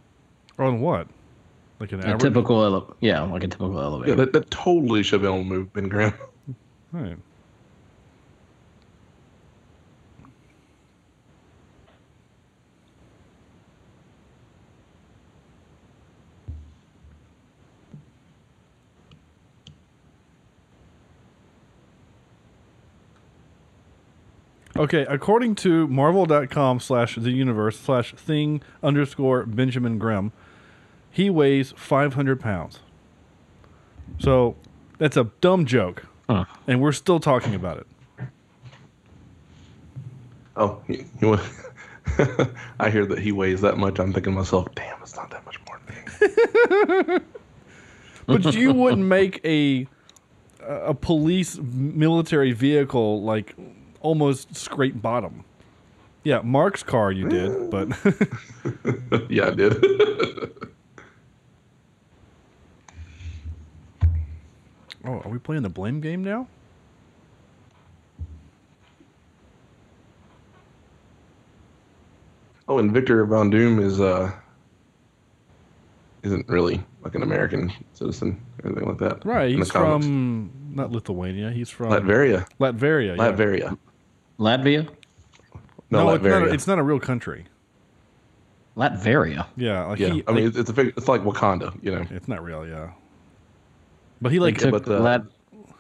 On 0.59 0.81
what? 0.81 1.07
Like 1.81 1.93
an 1.93 2.01
A 2.01 2.07
average? 2.07 2.23
typical, 2.23 2.65
ele- 2.65 2.97
yeah, 3.01 3.21
like 3.23 3.45
a 3.45 3.49
typical 3.49 3.81
elevator. 3.81 4.11
Yeah, 4.11 4.17
that, 4.17 4.33
that 4.33 4.51
totally 4.51 5.03
should 5.03 5.21
be 5.21 5.27
able 5.27 5.39
to 5.39 5.45
move 5.45 5.73
Ben 5.73 5.89
Grimm. 5.89 6.15
Right. 6.93 7.17
Okay, 24.79 25.05
according 25.09 25.55
to 25.57 25.87
Marvel.com 25.89 26.81
slash 26.81 27.17
the 27.17 27.31
universe 27.31 27.79
slash 27.79 28.15
thing 28.15 28.63
underscore 28.83 29.45
Benjamin 29.45 29.99
Grimm, 29.99 30.33
he 31.11 31.31
weighs 31.31 31.73
500 31.77 32.41
pounds. 32.41 32.81
So 34.19 34.57
that's 34.99 35.17
a 35.17 35.25
dumb 35.41 35.67
joke. 35.67 36.05
Huh. 36.29 36.45
And 36.67 36.81
we're 36.81 36.93
still 36.93 37.19
talking 37.21 37.55
about 37.55 37.79
it. 37.79 37.87
Oh, 40.57 40.81
you, 40.89 41.05
you 41.21 41.29
want- 41.29 41.43
I 42.81 42.91
hear 42.91 43.07
that 43.07 43.19
he 43.19 43.33
weighs 43.33 43.61
that 43.61 43.79
much. 43.79 43.99
I'm 43.99 44.13
thinking 44.13 44.33
to 44.33 44.39
myself, 44.39 44.67
damn, 44.75 45.01
it's 45.03 45.15
not 45.17 45.31
that 45.31 45.45
much 45.47 45.59
more. 45.67 45.81
than 45.87 47.07
me." 47.17 47.19
But 48.27 48.55
you 48.55 48.75
wouldn't 48.75 49.07
make 49.07 49.41
a 49.43 49.87
a 50.61 50.93
police 50.93 51.57
military 51.59 52.53
vehicle 52.53 53.23
like 53.23 53.55
almost 54.01 54.57
scrape 54.57 55.01
bottom. 55.01 55.45
Yeah, 56.25 56.41
Mark's 56.43 56.83
car 56.83 57.13
you 57.13 57.29
did, 57.29 57.71
but 57.71 57.89
yeah, 59.31 59.47
I 59.49 59.51
did. 59.51 59.73
oh, 65.05 65.21
are 65.25 65.29
we 65.29 65.39
playing 65.39 65.63
the 65.63 65.69
blame 65.69 66.01
game 66.01 66.23
now? 66.25 66.49
oh, 72.69 72.79
and 72.79 72.93
Victor 72.93 73.25
Von 73.25 73.51
Doom 73.51 73.81
is 73.81 74.01
uh 74.01 74.31
isn't 76.23 76.49
really 76.49 76.83
like 77.03 77.15
an 77.15 77.23
American 77.23 77.73
citizen 77.95 78.41
or 78.63 78.71
anything 78.71 78.89
like 78.89 78.99
that. 78.99 79.25
Right, 79.25 79.57
he's 79.57 79.71
from 79.71 80.51
not 80.71 80.93
Lithuania. 80.93 81.51
He's 81.51 81.71
from 81.71 81.91
Latveria. 81.91 82.47
Latveria. 82.61 83.17
yeah. 83.17 83.31
Latveria. 83.33 83.79
Latvia? 84.39 84.89
No, 85.91 86.05
No, 86.05 86.11
it's 86.15 86.25
not, 86.25 86.43
a, 86.43 86.53
it's 86.53 86.67
not 86.67 86.79
a 86.79 86.83
real 86.83 87.01
country. 87.01 87.45
Latveria. 88.77 89.47
Yeah, 89.57 89.87
like 89.87 89.99
yeah, 89.99 90.09
he, 90.11 90.25
I 90.27 90.33
mean, 90.33 90.45
like- 90.45 90.49
it's, 90.51 90.57
it's 90.59 90.71
a 90.71 90.73
fig- 90.73 90.95
it's 90.97 91.09
like 91.09 91.23
Wakanda, 91.23 91.77
you 91.83 91.91
know. 91.91 92.05
it's 92.11 92.29
not 92.29 92.45
real. 92.45 92.67
Yeah, 92.67 92.91
but 94.23 94.31
he 94.31 94.39
They 94.39 94.45
like 94.45 94.55
Yeah, 94.57 94.71
took, 94.71 94.71
but 94.73 94.85
the- 94.85 95.01
Lat- 95.01 95.25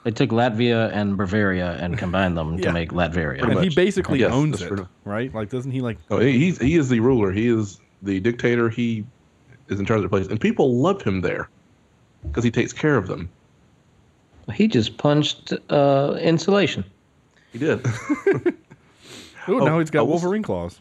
they 0.04 0.10
took 0.10 0.30
Latvia 0.30 0.90
and 0.92 1.16
Bavaria 1.16 1.76
and 1.80 1.96
combined 1.98 2.36
them 2.36 2.56
Yeah. 2.56 2.64
to 2.66 2.72
make 2.72 2.90
Latveria. 2.92 3.42
and 3.42 3.60
he 3.62 3.68
basically 3.68 4.20
Yes, 4.20 4.32
owns 4.32 4.62
it, 4.62 4.68
pretty- 4.68 4.84
right? 5.04 5.32
Like, 5.32 5.50
doesn't 5.50 5.70
he 5.70 5.80
like? 5.80 5.98
No, 6.10 6.18
he- 6.18 6.38
he's 6.38 6.58
he 6.58 6.76
is 6.76 6.88
the 6.88 7.00
ruler. 7.00 7.30
He 7.30 7.46
is 7.48 7.78
the 8.02 8.18
dictator. 8.20 8.68
He 8.68 9.04
is 9.68 9.78
in 9.78 9.86
charge 9.86 9.98
of 9.98 10.02
the 10.04 10.08
place, 10.08 10.26
and 10.26 10.40
people 10.40 10.76
love 10.80 11.02
him 11.02 11.20
there 11.20 11.48
because 12.26 12.42
he 12.42 12.50
takes 12.50 12.72
care 12.72 12.96
of 12.96 13.06
them. 13.06 13.28
He 14.54 14.66
just 14.66 14.96
punched 14.98 15.52
uh, 15.70 16.16
insulation. 16.20 16.84
He 17.52 17.58
did. 17.58 17.86
Ooh, 19.48 19.60
Oh, 19.60 19.64
now 19.64 19.78
he's 19.78 19.90
got 19.90 20.02
will 20.02 20.12
Wolverine 20.12 20.42
claws. 20.42 20.78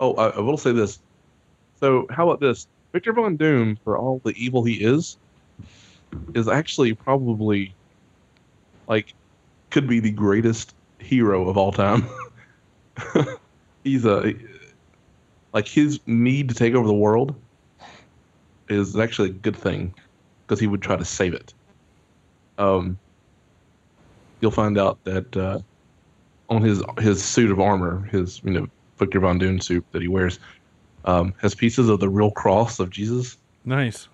oh, 0.00 0.14
I, 0.14 0.30
I 0.30 0.40
will 0.40 0.56
say 0.56 0.72
this. 0.72 0.98
So, 1.78 2.06
how 2.10 2.28
about 2.28 2.40
this? 2.40 2.66
Victor 2.92 3.12
Von 3.12 3.36
Doom, 3.36 3.76
for 3.84 3.96
all 3.96 4.20
the 4.24 4.32
evil 4.32 4.64
he 4.64 4.74
is, 4.74 5.16
is 6.34 6.48
actually 6.48 6.94
probably 6.94 7.72
like 8.88 9.14
could 9.70 9.86
be 9.86 10.00
the 10.00 10.10
greatest 10.10 10.74
hero 10.98 11.48
of 11.48 11.56
all 11.56 11.70
time. 11.70 12.04
He's 13.84 14.04
a 14.04 14.34
like 15.52 15.68
his 15.68 16.00
need 16.06 16.48
to 16.48 16.54
take 16.54 16.74
over 16.74 16.86
the 16.86 16.94
world 16.94 17.34
is 18.68 18.96
actually 18.96 19.30
a 19.30 19.32
good 19.34 19.56
thing 19.56 19.94
because 20.46 20.58
he 20.60 20.66
would 20.66 20.82
try 20.82 20.96
to 20.96 21.04
save 21.04 21.34
it. 21.34 21.54
Um, 22.58 22.98
you'll 24.40 24.50
find 24.50 24.78
out 24.78 25.02
that 25.04 25.36
uh, 25.36 25.60
on 26.48 26.62
his 26.62 26.82
his 26.98 27.22
suit 27.22 27.50
of 27.50 27.60
armor, 27.60 28.02
his 28.10 28.40
you 28.44 28.50
know 28.50 28.68
Victor 28.98 29.20
Von 29.20 29.38
Doom 29.38 29.60
suit 29.60 29.84
that 29.92 30.02
he 30.02 30.08
wears, 30.08 30.38
um, 31.04 31.34
has 31.40 31.54
pieces 31.54 31.88
of 31.88 32.00
the 32.00 32.08
real 32.08 32.30
cross 32.30 32.80
of 32.80 32.90
Jesus. 32.90 33.36
Nice. 33.64 34.08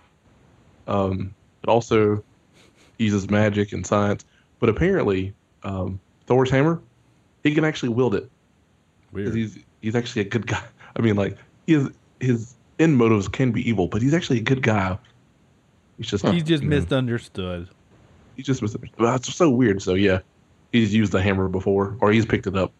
Um, 0.86 1.34
but 1.60 1.70
also 1.70 2.22
uses 2.98 3.30
magic 3.30 3.72
and 3.72 3.86
science. 3.86 4.24
But 4.60 4.68
apparently, 4.68 5.34
um, 5.62 6.00
Thor's 6.26 6.50
hammer, 6.50 6.80
he 7.42 7.54
can 7.54 7.64
actually 7.64 7.90
wield 7.90 8.14
it. 8.14 8.30
Weird. 9.12 9.34
He's 9.34 9.58
he's 9.80 9.94
actually 9.94 10.22
a 10.22 10.28
good 10.28 10.46
guy. 10.46 10.62
I 10.96 11.02
mean, 11.02 11.16
like 11.16 11.36
his 11.66 11.90
his 12.20 12.54
end 12.78 12.96
motives 12.96 13.28
can 13.28 13.52
be 13.52 13.68
evil, 13.68 13.88
but 13.88 14.02
he's 14.02 14.14
actually 14.14 14.38
a 14.38 14.42
good 14.42 14.62
guy. 14.62 14.98
He's 15.96 16.08
just 16.08 16.24
He's 16.26 16.42
just 16.42 16.62
you 16.62 16.68
know, 16.68 16.74
He's 18.37 18.47
just 18.47 18.62
mis- 18.62 18.76
well, 18.99 19.20
so 19.22 19.51
weird. 19.51 19.82
So 19.82 19.95
yeah, 19.95 20.20
he's 20.72 20.95
used 20.95 21.12
the 21.12 21.22
hammer 21.22 21.49
before, 21.49 21.97
or 22.01 22.12
he's 22.12 22.26
picked 22.26 22.47
it 22.47 22.57
up. 22.57 22.72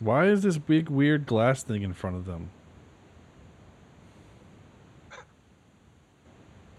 Why 0.00 0.26
is 0.26 0.42
this 0.42 0.58
big 0.58 0.88
weird 0.90 1.24
glass 1.26 1.62
thing 1.62 1.82
in 1.82 1.92
front 1.94 2.16
of 2.16 2.26
them? 2.26 2.50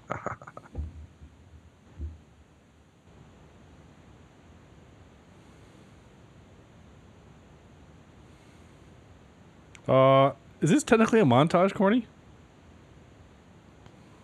uh, 9.87 10.31
is 10.61 10.69
this 10.69 10.83
technically 10.83 11.19
a 11.19 11.25
montage, 11.25 11.73
Corny? 11.73 12.05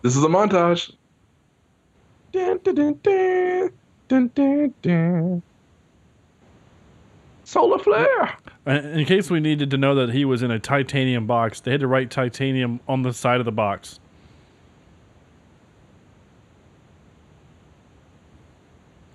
This 0.02 0.16
is 0.16 0.24
a 0.24 0.28
montage. 0.28 0.92
Dun, 2.32 2.58
dun, 2.64 2.74
dun, 2.74 2.98
dun, 3.02 3.70
dun, 4.08 4.30
dun, 4.34 4.74
dun. 4.82 5.42
Solar 7.44 7.78
flare. 7.78 8.36
In 8.66 9.04
case 9.04 9.30
we 9.30 9.38
needed 9.38 9.70
to 9.70 9.76
know 9.76 9.94
that 9.94 10.10
he 10.10 10.24
was 10.24 10.42
in 10.42 10.50
a 10.50 10.58
titanium 10.58 11.26
box, 11.26 11.60
they 11.60 11.70
had 11.72 11.80
to 11.80 11.86
write 11.86 12.10
titanium 12.10 12.80
on 12.88 13.02
the 13.02 13.12
side 13.12 13.38
of 13.38 13.44
the 13.44 13.52
box. 13.52 14.00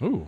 Ooh. 0.04 0.28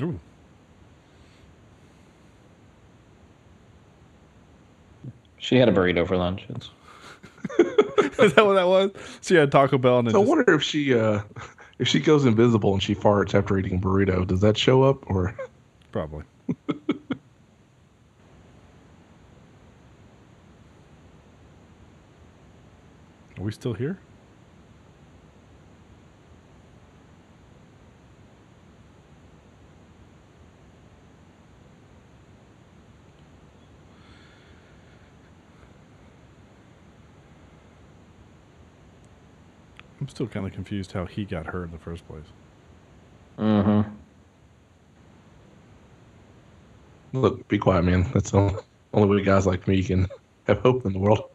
Ooh. 0.00 0.18
She 5.38 5.56
had 5.56 5.68
a 5.68 5.72
burrito 5.72 6.06
for 6.06 6.16
lunch. 6.16 6.44
It's, 6.48 6.70
Is 8.18 8.34
that 8.34 8.44
what 8.44 8.54
that 8.54 8.66
was? 8.66 8.90
She 9.22 9.34
had 9.36 9.50
Taco 9.52 9.78
Bell 9.78 9.98
and 10.00 10.08
then 10.08 10.12
So 10.12 10.18
I 10.20 10.22
just- 10.22 10.28
wonder 10.28 10.54
if 10.54 10.62
she 10.62 10.94
uh 10.94 11.20
if 11.78 11.86
she 11.88 12.00
goes 12.00 12.24
invisible 12.24 12.72
and 12.72 12.82
she 12.82 12.94
farts 12.94 13.34
after 13.34 13.56
eating 13.58 13.76
a 13.76 13.78
burrito, 13.80 14.26
does 14.26 14.40
that 14.40 14.56
show 14.58 14.82
up 14.82 15.08
or 15.08 15.34
probably. 15.92 16.24
Are 23.38 23.42
we 23.42 23.52
still 23.52 23.74
here? 23.74 23.98
I'm 40.08 40.14
still 40.14 40.26
kind 40.26 40.46
of 40.46 40.54
confused 40.54 40.92
how 40.92 41.04
he 41.04 41.26
got 41.26 41.44
hurt 41.44 41.64
in 41.64 41.70
the 41.70 41.78
first 41.78 42.08
place. 42.08 42.24
mm-hmm. 43.38 43.90
look? 47.12 47.46
Be 47.48 47.58
quiet, 47.58 47.84
man. 47.84 48.10
That's 48.14 48.30
the 48.30 48.38
only, 48.38 48.54
only 48.94 49.18
way 49.18 49.22
guys 49.22 49.46
like 49.46 49.68
me 49.68 49.82
can 49.82 50.08
have 50.46 50.60
hope 50.60 50.86
in 50.86 50.94
the 50.94 50.98
world. 50.98 51.28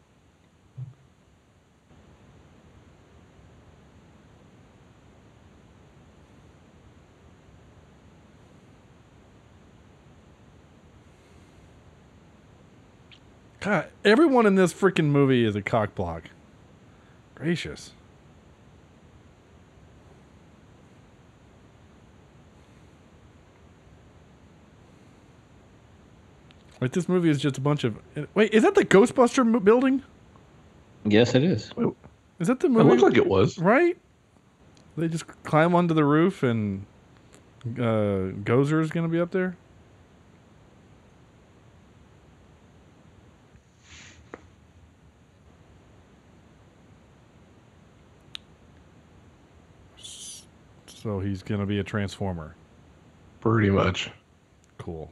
God, 13.60 13.88
everyone 14.04 14.46
in 14.46 14.56
this 14.56 14.74
freaking 14.74 15.06
movie 15.06 15.44
is 15.44 15.54
a 15.54 15.62
cock 15.62 15.94
block. 15.94 16.24
Gracious. 17.36 17.92
Wait, 26.84 26.92
this 26.92 27.08
movie 27.08 27.30
is 27.30 27.40
just 27.40 27.56
a 27.56 27.62
bunch 27.62 27.84
of. 27.84 27.96
Wait, 28.34 28.52
is 28.52 28.62
that 28.62 28.74
the 28.74 28.84
Ghostbuster 28.84 29.46
mo- 29.46 29.58
building? 29.58 30.02
Yes, 31.06 31.34
it 31.34 31.42
is. 31.42 31.72
Is 32.38 32.46
that 32.48 32.60
the 32.60 32.66
It 32.66 32.72
movie? 32.72 32.90
looks 32.90 33.02
like 33.02 33.16
it 33.16 33.26
was. 33.26 33.58
right? 33.58 33.96
They 34.98 35.08
just 35.08 35.26
climb 35.44 35.74
onto 35.74 35.94
the 35.94 36.04
roof 36.04 36.42
and 36.42 36.84
uh, 37.64 38.36
Gozer 38.44 38.82
is 38.82 38.90
going 38.90 39.06
to 39.06 39.10
be 39.10 39.18
up 39.18 39.30
there. 39.30 39.56
So 50.86 51.20
he's 51.20 51.42
going 51.42 51.60
to 51.60 51.66
be 51.66 51.78
a 51.78 51.84
transformer. 51.84 52.54
Pretty 53.40 53.70
much. 53.70 54.10
Cool. 54.78 55.10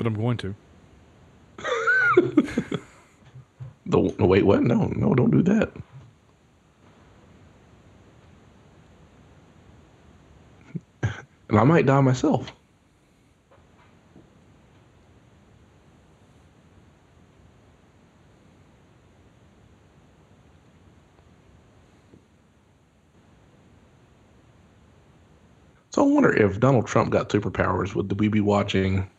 But 0.00 0.06
I'm 0.06 0.14
going 0.14 0.38
to. 0.38 0.54
The 3.86 3.98
wait, 3.98 4.46
what? 4.46 4.62
No, 4.62 4.86
no, 4.96 5.14
don't 5.14 5.30
do 5.30 5.42
that. 5.42 5.72
And 11.50 11.58
I 11.58 11.64
might 11.64 11.86
die 11.86 12.00
myself. 12.00 12.52
So 25.90 26.04
I 26.04 26.06
wonder 26.06 26.32
if 26.32 26.60
Donald 26.60 26.86
Trump 26.86 27.10
got 27.10 27.28
superpowers, 27.28 27.94
would 27.94 28.18
we 28.18 28.28
be 28.28 28.40
watching? 28.40 29.10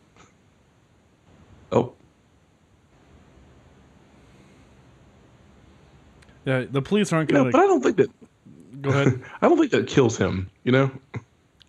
Yeah, 6.44 6.64
the 6.70 6.82
police 6.82 7.12
aren't 7.12 7.30
going 7.30 7.44
to. 7.46 7.50
going 7.50 7.52
but 7.52 7.60
I 7.60 7.66
don't 7.66 7.82
think 7.82 7.96
that. 7.96 8.82
Go 8.82 8.90
ahead. 8.90 9.22
I 9.42 9.48
don't 9.48 9.58
think 9.58 9.70
that 9.72 9.86
kills 9.86 10.16
him. 10.16 10.50
You 10.64 10.72
know. 10.72 10.90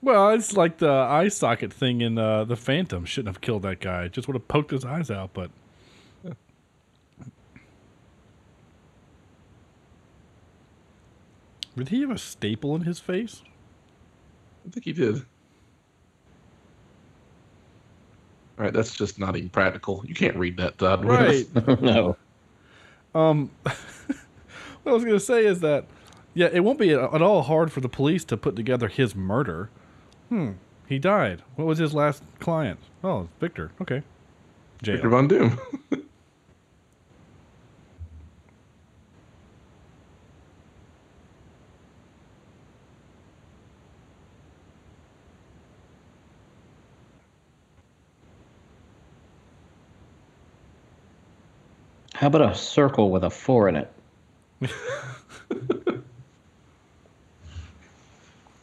Well, 0.01 0.31
it's 0.31 0.57
like 0.57 0.79
the 0.79 0.89
eye 0.89 1.29
socket 1.29 1.71
thing 1.71 2.01
in 2.01 2.17
uh, 2.17 2.43
the 2.43 2.55
Phantom. 2.55 3.05
Shouldn't 3.05 3.33
have 3.33 3.41
killed 3.41 3.61
that 3.61 3.79
guy. 3.79 4.09
Just 4.09 4.27
would 4.27 4.35
have 4.35 4.47
poked 4.47 4.71
his 4.71 4.83
eyes 4.83 5.09
out. 5.09 5.31
But 5.33 5.49
did 11.77 11.89
he 11.89 12.01
have 12.01 12.11
a 12.11 12.17
staple 12.17 12.75
in 12.75 12.81
his 12.81 12.99
face? 12.99 13.43
I 14.65 14.69
think 14.71 14.85
he 14.85 14.93
did. 14.93 15.23
All 18.57 18.65
right, 18.65 18.73
that's 18.73 18.95
just 18.95 19.17
not 19.17 19.35
even 19.35 19.49
practical. 19.49 20.03
You 20.05 20.13
can't 20.13 20.35
read 20.35 20.57
that, 20.57 20.77
Todd. 20.77 21.03
Right. 21.03 21.47
no. 21.81 22.15
Um, 23.15 23.49
what 24.83 24.91
I 24.91 24.95
was 24.95 25.03
going 25.03 25.17
to 25.17 25.23
say 25.23 25.45
is 25.45 25.61
that, 25.61 25.85
yeah, 26.33 26.49
it 26.51 26.61
won't 26.61 26.79
be 26.79 26.91
at, 26.91 27.13
at 27.13 27.21
all 27.21 27.43
hard 27.43 27.71
for 27.71 27.81
the 27.81 27.89
police 27.89 28.23
to 28.25 28.37
put 28.37 28.55
together 28.55 28.87
his 28.87 29.15
murder. 29.15 29.69
Hmm. 30.29 30.51
He 30.87 30.99
died. 30.99 31.41
What 31.55 31.65
was 31.65 31.79
his 31.79 31.93
last 31.93 32.23
client? 32.39 32.79
Oh, 33.03 33.29
Victor. 33.39 33.71
Okay. 33.81 34.03
Jail. 34.81 34.95
Victor 34.95 35.09
Von 35.09 35.27
Doom. 35.27 35.59
How 52.13 52.27
about 52.27 52.53
a 52.53 52.55
circle 52.55 53.11
with 53.11 53.23
a 53.23 53.29
four 53.29 53.67
in 53.67 53.75
it? 53.75 53.91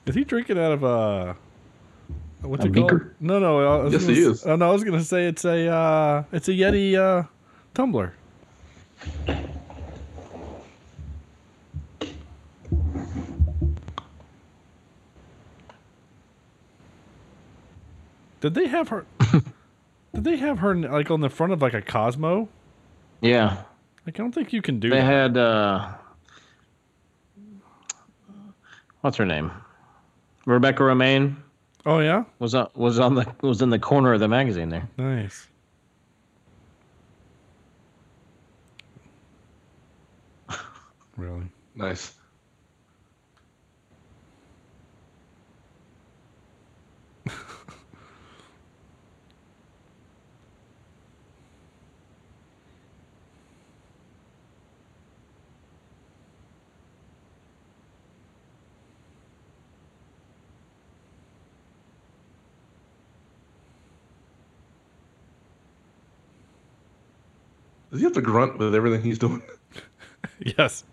Is 0.07 0.14
he 0.14 0.24
drinking 0.24 0.59
out 0.59 0.72
of 0.72 0.82
a 0.82 1.36
what's 2.42 2.64
A 2.64 2.68
it 2.68 2.74
called? 2.74 3.01
No, 3.20 3.38
no. 3.38 3.61
I 3.61 3.84
was 3.84 3.92
Yes, 3.92 4.03
gonna 4.03 4.14
he 4.14 4.22
is. 4.22 4.46
Oh, 4.46 4.57
no, 4.57 4.68
I 4.68 4.72
was 4.72 4.82
gonna 4.82 5.05
say 5.05 5.26
it's 5.26 5.44
a 5.44 5.68
uh, 5.68 6.24
it's 6.32 6.48
a 6.48 6.53
Yeti 6.53 6.96
uh, 6.96 7.24
tumbler. 7.74 8.14
Did 18.40 18.55
they 18.55 18.68
have 18.68 18.88
her? 18.88 19.05
did 20.14 20.24
they 20.24 20.36
have 20.36 20.61
her 20.61 20.74
like 20.74 21.11
on 21.11 21.20
the 21.20 21.28
front 21.28 21.53
of 21.53 21.61
like 21.61 21.74
a 21.74 21.82
Cosmo? 21.82 22.48
Yeah. 23.20 23.64
Like 24.11 24.18
I 24.18 24.24
don't 24.24 24.32
think 24.34 24.52
you 24.52 24.61
can 24.61 24.80
do 24.80 24.90
They 24.90 24.96
that. 24.96 25.04
had 25.04 25.36
uh 25.36 25.92
what's 29.02 29.16
her 29.18 29.24
name? 29.24 29.52
Rebecca 30.46 30.82
Romijn 30.82 31.36
oh 31.86 32.00
yeah, 32.00 32.24
was 32.40 32.56
on 32.56 32.68
was 32.74 32.98
on 32.98 33.14
the 33.14 33.32
was 33.40 33.62
in 33.62 33.70
the 33.70 33.78
corner 33.78 34.12
of 34.12 34.18
the 34.18 34.26
magazine 34.26 34.68
there. 34.70 34.88
nice. 34.98 35.46
Really? 41.16 41.46
nice. 41.76 42.14
Does 67.91 68.01
he 68.01 68.05
have 68.05 68.12
to 68.14 68.22
grunt 68.22 68.59
with 68.59 68.74
everything 68.74 69.03
he's 69.03 69.18
doing? 69.18 69.43
Yes. 70.59 70.84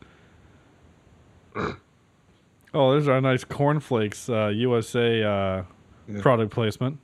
oh, 1.56 2.92
there's 2.92 3.08
our 3.08 3.20
nice 3.22 3.44
cornflakes 3.46 4.30
uh, 4.30 4.48
USA 4.48 5.24
uh, 5.24 5.64
Yeah. 6.08 6.22
product 6.22 6.52
placement. 6.54 6.98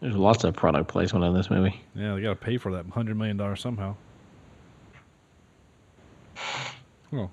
There's 0.00 0.16
lots 0.16 0.44
of 0.44 0.54
product 0.54 0.88
placement 0.88 1.24
in 1.24 1.34
this 1.34 1.50
movie. 1.50 1.80
Yeah, 1.94 2.14
they 2.14 2.22
got 2.22 2.30
to 2.30 2.36
pay 2.36 2.56
for 2.58 2.72
that 2.72 2.86
hundred 2.86 3.16
million 3.16 3.36
dollars 3.36 3.60
somehow. 3.60 3.96
Oh. 7.12 7.30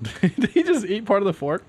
Did 0.20 0.50
he 0.50 0.62
just 0.62 0.84
eat 0.86 1.04
part 1.04 1.22
of 1.22 1.26
the 1.26 1.32
fork? 1.32 1.64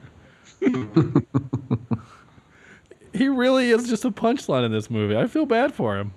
he 3.13 3.27
really 3.27 3.71
is 3.71 3.89
just 3.89 4.05
a 4.05 4.11
punchline 4.11 4.65
in 4.65 4.71
this 4.71 4.89
movie. 4.89 5.15
I 5.15 5.27
feel 5.27 5.45
bad 5.45 5.73
for 5.73 5.97
him. 5.97 6.13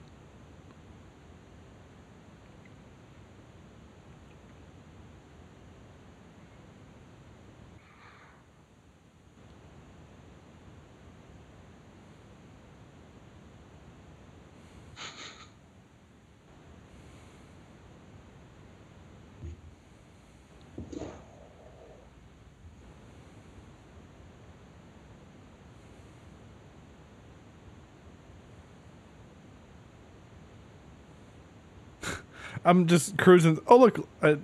I'm 32.64 32.86
just 32.86 33.18
cruising. 33.18 33.60
Oh 33.66 33.76
look, 33.76 34.06
I, 34.22 34.38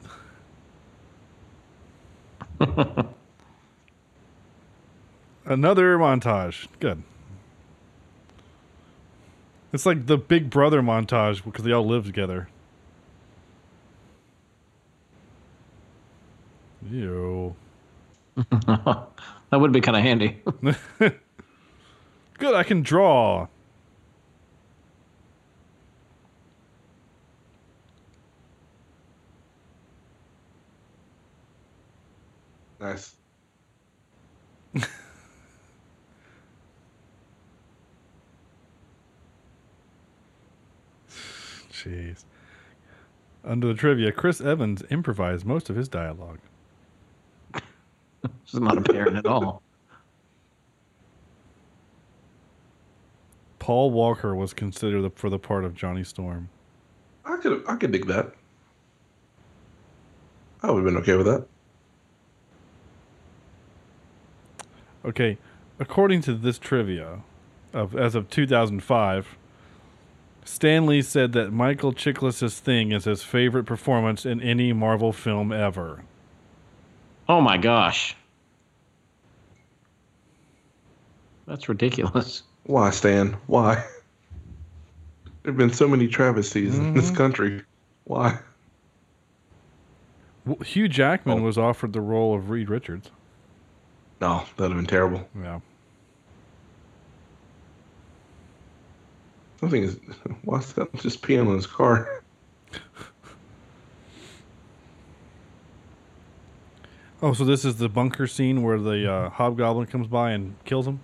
Another 5.44 5.96
montage. 5.96 6.66
Good. 6.80 7.02
It's 9.72 9.86
like 9.86 10.06
the 10.06 10.16
Big 10.16 10.50
Brother 10.50 10.82
montage 10.82 11.44
because 11.44 11.64
they 11.64 11.72
all 11.72 11.86
live 11.86 12.04
together. 12.04 12.48
Ew. 16.90 17.54
that 18.36 19.06
would 19.52 19.72
be 19.72 19.80
kind 19.80 19.96
of 19.96 20.02
handy. 20.02 20.42
Good, 22.38 22.54
I 22.54 22.62
can 22.62 22.82
draw. 22.82 23.48
Nice. 32.88 33.14
Jeez. 41.70 42.24
Under 43.44 43.66
the 43.66 43.74
trivia, 43.74 44.10
Chris 44.10 44.40
Evans 44.40 44.82
improvised 44.90 45.44
most 45.44 45.68
of 45.68 45.76
his 45.76 45.88
dialogue. 45.88 46.38
This 47.52 48.54
is 48.54 48.60
not 48.60 48.78
apparent 48.78 49.16
at 49.16 49.26
all. 49.26 49.62
Paul 53.58 53.90
Walker 53.90 54.34
was 54.34 54.54
considered 54.54 55.12
for 55.14 55.28
the 55.28 55.38
part 55.38 55.64
of 55.64 55.74
Johnny 55.74 56.04
Storm. 56.04 56.48
I 57.26 57.36
could 57.36 57.62
I 57.68 57.76
could 57.76 57.92
dig 57.92 58.06
that. 58.06 58.32
I 60.62 60.70
would 60.70 60.78
have 60.78 60.86
been 60.86 60.96
okay 61.02 61.16
with 61.16 61.26
that. 61.26 61.46
Okay, 65.08 65.38
according 65.80 66.20
to 66.22 66.34
this 66.34 66.58
trivia, 66.58 67.20
of 67.72 67.96
as 67.96 68.14
of 68.14 68.28
2005, 68.28 69.38
Stan 70.44 70.86
Lee 70.86 71.00
said 71.00 71.32
that 71.32 71.50
Michael 71.50 71.94
Chiklis' 71.94 72.58
thing 72.58 72.92
is 72.92 73.04
his 73.04 73.22
favorite 73.22 73.64
performance 73.64 74.26
in 74.26 74.40
any 74.42 74.74
Marvel 74.74 75.14
film 75.14 75.50
ever. 75.50 76.02
Oh 77.26 77.40
my 77.40 77.56
gosh. 77.56 78.14
That's 81.46 81.70
ridiculous. 81.70 82.42
Why, 82.64 82.90
Stan? 82.90 83.34
Why? 83.46 83.76
There 85.42 85.52
have 85.52 85.56
been 85.56 85.72
so 85.72 85.88
many 85.88 86.06
travesties 86.06 86.76
in 86.76 86.92
this 86.92 87.06
mm-hmm. 87.06 87.16
country. 87.16 87.62
Why? 88.04 88.38
W- 90.46 90.62
Hugh 90.62 90.88
Jackman 90.88 91.38
Oh. 91.38 91.42
was 91.42 91.56
offered 91.56 91.94
the 91.94 92.02
role 92.02 92.34
of 92.34 92.50
Reed 92.50 92.68
Richards. 92.68 93.10
No, 94.20 94.44
that'd 94.56 94.72
have 94.72 94.78
been 94.78 94.86
terrible. 94.86 95.26
Yeah. 95.40 95.60
Something 99.60 99.84
is. 99.84 99.98
Why 100.44 100.58
is 100.58 100.72
that 100.74 100.92
just 100.96 101.22
peeing 101.22 101.46
on 101.48 101.54
his 101.54 101.66
car? 101.66 102.22
Oh, 107.20 107.32
so 107.32 107.44
this 107.44 107.64
is 107.64 107.78
the 107.78 107.88
bunker 107.88 108.28
scene 108.28 108.62
where 108.62 108.78
the 108.78 109.12
uh, 109.12 109.30
hobgoblin 109.30 109.86
comes 109.86 110.06
by 110.06 110.30
and 110.30 110.54
kills 110.64 110.86
him? 110.86 111.00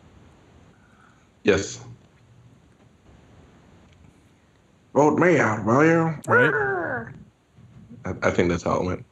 Yes. 1.42 1.84
Vote 4.94 5.18
me 5.18 5.40
out, 5.40 5.64
will 5.64 5.84
you? 5.84 6.14
Right? 6.28 7.12
I, 8.04 8.28
I 8.28 8.30
think 8.30 8.48
that's 8.48 8.62
how 8.62 8.76
it 8.76 8.84
went. 8.84 9.04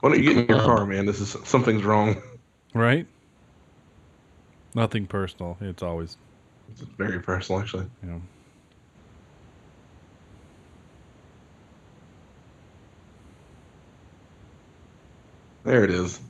Why 0.00 0.10
don't 0.10 0.22
you 0.22 0.28
get 0.34 0.42
in 0.44 0.46
your 0.48 0.60
um, 0.60 0.64
car, 0.64 0.86
man? 0.86 1.06
This 1.06 1.20
is 1.20 1.36
something's 1.44 1.84
wrong. 1.84 2.22
Right? 2.74 3.06
Nothing 4.74 5.06
personal. 5.06 5.56
It's 5.60 5.82
always, 5.82 6.16
It's 6.70 6.82
very 6.82 7.20
personal, 7.20 7.60
actually. 7.60 7.86
you 8.02 8.10
know. 8.10 8.22
There 15.64 15.84
it 15.84 15.90
is. 15.90 16.20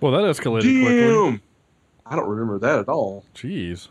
Well, 0.00 0.12
that 0.12 0.22
escalated 0.22 0.62
quickly. 0.62 0.98
Damn! 0.98 1.40
I 2.04 2.16
don't 2.16 2.28
remember 2.28 2.58
that 2.58 2.80
at 2.80 2.88
all. 2.88 3.24
Jeez. 3.34 3.88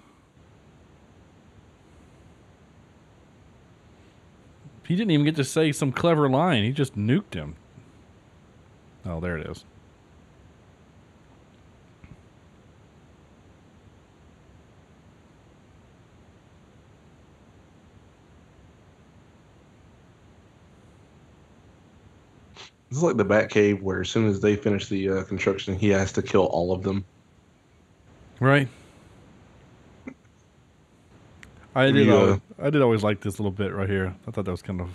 He 4.88 4.96
didn't 4.96 5.12
even 5.12 5.26
get 5.26 5.36
to 5.38 5.44
say 5.44 5.72
some 5.72 5.92
clever 5.92 6.30
line. 6.30 6.64
He 6.64 6.72
just 6.72 6.98
nuked 6.98 7.34
him. 7.34 7.56
Oh, 9.06 9.20
there 9.20 9.38
it 9.38 9.48
is. 9.48 9.64
This 22.90 22.98
is 23.00 23.04
like 23.04 23.18
the 23.18 23.26
Batcave, 23.26 23.82
where 23.82 24.02
as 24.02 24.10
soon 24.10 24.28
as 24.28 24.40
they 24.40 24.56
finish 24.56 24.88
the 24.88 25.10
uh, 25.10 25.24
construction, 25.24 25.76
he 25.76 25.90
has 25.90 26.12
to 26.12 26.22
kill 26.22 26.46
all 26.46 26.72
of 26.72 26.84
them. 26.84 27.04
Right. 28.40 28.68
I 31.76 31.86
did. 31.91 32.05
You, 32.05 32.13
uh, 32.13 32.19
always, 32.19 32.39
I 32.61 32.69
did 32.69 32.82
always 32.82 33.03
like 33.03 33.21
this 33.21 33.39
little 33.39 33.51
bit 33.51 33.74
right 33.74 33.89
here. 33.89 34.13
I 34.28 34.32
thought 34.32 34.45
that 34.45 34.51
was 34.51 34.61
kind 34.61 34.82
of. 34.82 34.89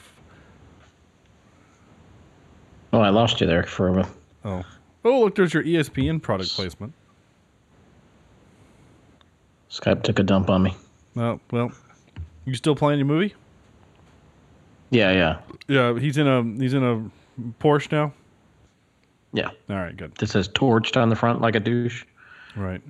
Oh, 2.93 3.01
I 3.01 3.11
lost 3.11 3.41
you 3.41 3.47
there 3.47 3.65
for 3.65 3.89
a 3.89 3.93
minute. 3.93 4.09
Oh, 4.45 4.65
oh! 5.05 5.21
Look, 5.21 5.35
there's 5.35 5.53
your 5.53 5.63
ESPN 5.63 6.23
product 6.23 6.55
placement. 6.55 6.93
Skype 9.71 10.03
took 10.03 10.19
a 10.19 10.23
dump 10.23 10.49
on 10.49 10.63
me. 10.63 10.75
Oh, 11.17 11.41
well, 11.51 11.71
you 12.47 12.55
still 12.55 12.75
playing 12.75 12.99
your 12.99 13.07
movie? 13.07 13.35
Yeah, 14.91 15.13
yeah, 15.13 15.39
Yeah, 15.67 15.99
he's 15.99 16.17
in 16.17 16.27
a 16.27 16.43
he's 16.63 16.73
in 16.73 16.83
a 16.83 17.11
Porsche 17.63 17.93
now. 17.93 18.13
yeah. 19.35 19.51
All 19.69 19.77
right, 19.77 19.95
good. 19.97 20.15
This 20.15 20.31
says 20.31 20.49
torched 20.49 20.97
on 21.01 21.11
the 21.11 21.17
front 21.17 21.41
like 21.43 21.55
a 21.55 21.61
douche. 21.61 22.05
Right. 22.57 22.81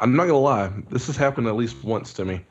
I'm 0.00 0.16
not 0.16 0.24
gonna 0.26 0.38
lie, 0.38 0.70
this 0.90 1.06
has 1.06 1.16
happened 1.16 1.46
at 1.46 1.54
least 1.56 1.82
once 1.84 2.12
to 2.14 2.24
me. 2.24 2.44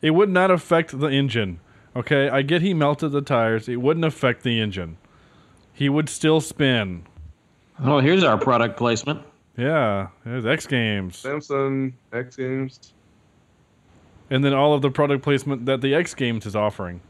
It 0.00 0.10
would 0.10 0.28
not 0.28 0.50
affect 0.50 0.98
the 0.98 1.08
engine. 1.08 1.60
Okay, 1.96 2.28
I 2.28 2.42
get 2.42 2.62
he 2.62 2.74
melted 2.74 3.12
the 3.12 3.22
tires. 3.22 3.68
It 3.68 3.76
wouldn't 3.76 4.04
affect 4.04 4.42
the 4.42 4.60
engine. 4.60 4.96
He 5.72 5.88
would 5.88 6.08
still 6.08 6.40
spin. 6.40 7.04
Oh, 7.80 7.98
here's 8.00 8.24
our 8.24 8.38
product 8.38 8.76
placement. 8.76 9.22
Yeah, 9.56 10.08
there's 10.24 10.46
X 10.46 10.66
Games, 10.66 11.20
Samsung 11.20 11.92
X 12.12 12.36
Games. 12.36 12.92
and 14.30 14.44
then 14.44 14.52
all 14.54 14.72
of 14.72 14.82
the 14.82 14.90
product 14.90 15.24
placement 15.24 15.66
that 15.66 15.80
the 15.80 15.94
X 15.94 16.14
Games 16.14 16.46
is 16.46 16.54
offering. 16.54 17.00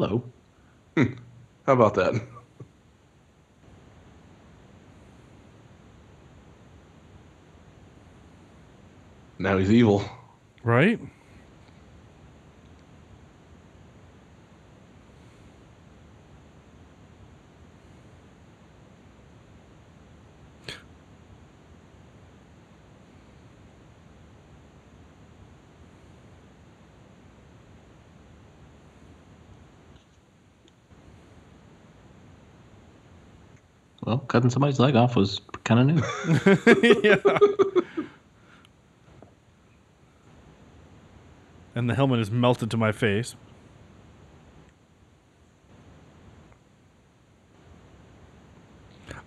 Hello. 0.00 0.32
Hmm. 0.96 1.12
How 1.66 1.74
about 1.74 1.92
that? 1.96 2.14
Now 9.38 9.58
he's 9.58 9.70
evil. 9.70 10.02
Right? 10.64 10.98
Well, 34.10 34.18
cutting 34.26 34.50
somebody's 34.50 34.80
leg 34.80 34.96
off 34.96 35.14
was 35.14 35.40
kind 35.62 35.78
of 35.78 36.74
new. 36.74 37.00
yeah. 37.04 37.14
And 41.76 41.88
the 41.88 41.94
helmet 41.94 42.18
is 42.18 42.28
melted 42.28 42.72
to 42.72 42.76
my 42.76 42.90
face. 42.90 43.36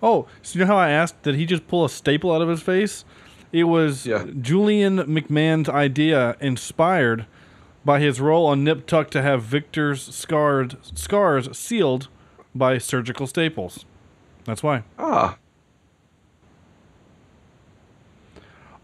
Oh, 0.02 0.26
so 0.42 0.58
you 0.58 0.66
know 0.66 0.70
how 0.70 0.76
I 0.76 0.90
asked, 0.90 1.22
did 1.22 1.36
he 1.36 1.46
just 1.46 1.66
pull 1.66 1.86
a 1.86 1.88
staple 1.88 2.30
out 2.30 2.42
of 2.42 2.50
his 2.50 2.60
face? 2.60 3.06
It 3.52 3.64
was 3.64 4.04
Yeah. 4.04 4.26
Julian 4.38 4.98
McMahon's 4.98 5.70
idea, 5.70 6.36
inspired 6.42 7.24
by 7.86 8.00
his 8.00 8.20
role 8.20 8.44
on 8.44 8.64
Nip 8.64 8.86
Tuck 8.86 9.08
to 9.12 9.22
have 9.22 9.44
Victor's 9.44 10.02
scarred 10.14 10.76
scars 10.94 11.56
sealed 11.56 12.08
by 12.54 12.76
surgical 12.76 13.26
staples. 13.26 13.86
That's 14.44 14.62
why. 14.62 14.82
Ah, 14.98 15.36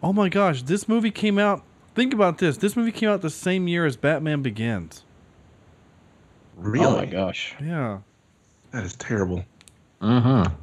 Oh 0.03 0.15
my 0.15 0.31
gosh, 0.31 0.63
this 0.63 0.89
movie 0.89 1.11
came 1.11 1.39
out. 1.39 1.63
Think 1.95 2.15
about 2.15 2.39
this. 2.39 2.57
This 2.57 2.75
movie 2.75 2.93
came 2.93 3.11
out 3.11 3.21
the 3.21 3.29
same 3.29 3.69
year 3.69 3.85
as 3.85 3.97
Batman 3.99 4.41
Begins. 4.41 5.05
really? 6.57 6.87
Oh 6.87 6.97
my 6.97 7.05
gosh. 7.05 7.55
Yeah. 7.61 7.99
That 8.71 8.85
is 8.85 8.95
terrible. 8.97 9.45
Mm-hmm. 10.01 10.55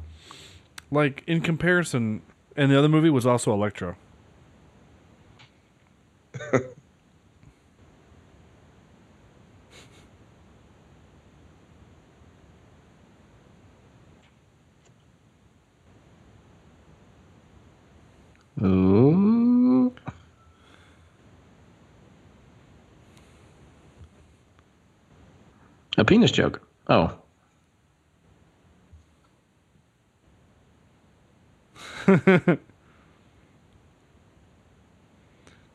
Like 0.90 1.22
in 1.28 1.40
comparison, 1.40 2.22
and 2.56 2.72
the 2.72 2.76
other 2.78 2.88
movie 2.88 3.10
was 3.10 3.26
also 3.26 3.52
Elektra. 3.52 3.96
Ooh. 18.62 19.92
A 25.96 26.04
penis 26.04 26.30
joke. 26.30 26.62
Oh. 26.88 27.18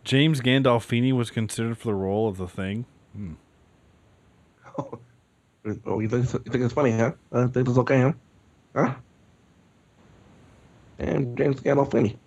James 0.04 0.42
Gandolfini 0.42 1.14
was 1.14 1.32
considered 1.32 1.78
for 1.78 1.88
the 1.88 1.94
role 1.96 2.28
of 2.28 2.38
the 2.38 2.48
Thing. 2.48 2.86
Oh, 5.86 6.02
you 6.02 6.10
think, 6.10 6.26
it's- 6.26 6.34
you 6.46 6.52
think 6.52 6.66
it's 6.66 6.74
funny, 6.74 6.92
huh? 6.92 7.14
Uh, 7.32 7.48
think 7.48 7.70
it's 7.70 7.78
okay, 7.78 8.02
huh? 8.02 8.12
Huh? 8.76 8.94
And 11.00 11.38
James 11.38 11.62
Gandolfini. 11.62 12.18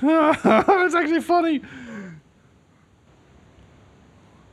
That's 0.02 0.94
actually 0.94 1.20
funny. 1.20 1.60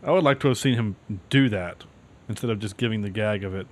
I 0.03 0.11
would 0.11 0.23
like 0.23 0.39
to 0.41 0.49
have 0.49 0.57
seen 0.57 0.75
him 0.75 0.95
do 1.29 1.49
that 1.49 1.85
instead 2.29 2.49
of 2.49 2.59
just 2.59 2.77
giving 2.77 3.01
the 3.01 3.09
gag 3.09 3.43
of 3.43 3.55
it. 3.55 3.67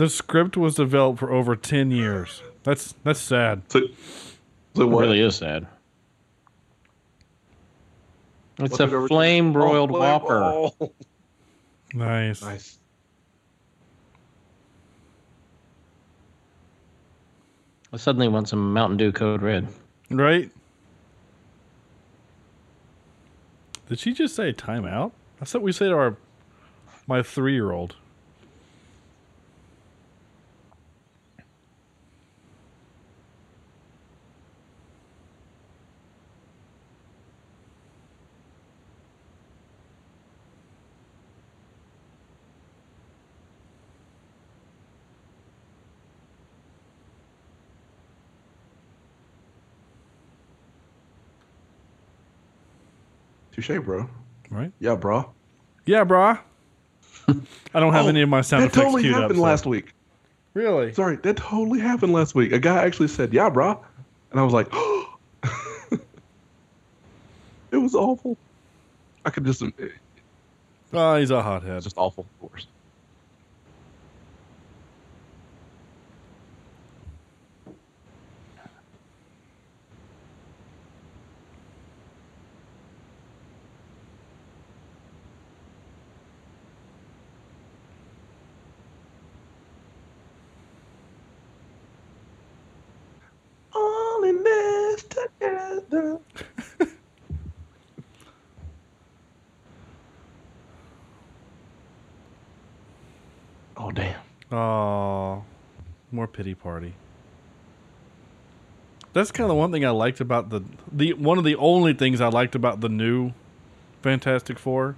The 0.00 0.08
script 0.08 0.56
was 0.56 0.76
developed 0.76 1.18
for 1.18 1.30
over 1.30 1.54
10 1.54 1.90
years. 1.90 2.42
That's 2.62 2.94
that's 3.04 3.20
sad. 3.20 3.60
So, 3.68 3.80
so 4.74 4.82
It 4.90 4.98
really 4.98 5.20
is 5.20 5.36
sad. 5.36 5.66
It's 8.58 8.70
What's 8.70 8.80
a 8.80 8.84
over 8.84 9.02
to? 9.02 9.08
flame 9.08 9.52
broiled 9.52 9.90
Oh, 9.90 9.98
whopper. 9.98 10.42
oh. 10.42 10.92
Nice. 11.92 12.40
Nice. 12.40 12.78
I 17.92 17.98
suddenly 17.98 18.28
want 18.28 18.48
some 18.48 18.72
Mountain 18.72 18.96
Dew 18.96 19.12
Code 19.12 19.42
Red. 19.42 19.68
Right? 20.10 20.50
Did 23.90 23.98
she 23.98 24.14
just 24.14 24.34
say 24.34 24.54
timeout? 24.54 25.12
That's 25.38 25.52
what 25.52 25.62
we 25.62 25.72
say 25.72 25.88
to 25.88 25.94
our 25.94 26.16
my 27.06 27.22
three 27.22 27.52
year 27.52 27.70
old. 27.72 27.96
Touche, 53.60 53.84
bro. 53.84 54.08
Right? 54.50 54.72
Yeah, 54.80 54.94
bro. 54.94 55.30
Yeah, 55.84 56.04
brah. 56.04 56.40
I 57.28 57.80
don't 57.80 57.92
have 57.92 58.06
Oh, 58.06 58.08
any 58.08 58.22
of 58.22 58.28
my 58.28 58.40
sound 58.40 58.62
that 58.64 58.66
effects 58.68 58.82
totally 58.84 59.02
queued 59.02 59.14
happened 59.14 59.32
up. 59.32 59.36
so- 59.36 59.42
last 59.42 59.66
week. 59.66 59.92
Really? 60.54 60.92
Sorry, 60.94 61.16
that 61.16 61.36
totally 61.36 61.78
happened 61.78 62.12
last 62.12 62.34
week. 62.34 62.50
A 62.52 62.58
guy 62.58 62.82
actually 62.84 63.06
said, 63.06 63.32
"Yeah, 63.32 63.50
bro," 63.50 63.80
and 64.32 64.40
I 64.40 64.42
was 64.42 64.52
like, 64.52 64.66
"It 67.70 67.76
was 67.76 67.94
awful." 67.94 68.36
I 69.24 69.30
could 69.30 69.44
just, 69.44 69.62
it's 69.62 69.94
Oh, 70.92 71.14
he's 71.16 71.30
a 71.30 71.40
hothead. 71.40 71.80
just 71.84 71.96
awful, 71.96 72.26
of 72.42 72.50
course. 72.50 72.66
All 93.74 94.24
in 94.24 94.42
this 94.42 95.02
together. 95.04 96.20
oh 103.76 103.90
damn! 103.92 104.20
Oh, 104.52 105.44
more 106.12 106.26
pity 106.40 106.54
party. 106.54 106.94
That's 109.12 109.30
kind 109.30 109.44
of 109.44 109.48
the 109.48 109.54
one 109.56 109.72
thing 109.72 109.84
I 109.84 109.90
liked 109.90 110.20
about 110.22 110.48
the 110.48 110.62
the 110.90 111.12
one 111.12 111.36
of 111.36 111.44
the 111.44 111.54
only 111.56 111.92
things 111.92 112.18
I 112.22 112.28
liked 112.28 112.54
about 112.54 112.80
the 112.80 112.88
new 112.88 113.32
Fantastic 114.00 114.58
Four 114.58 114.96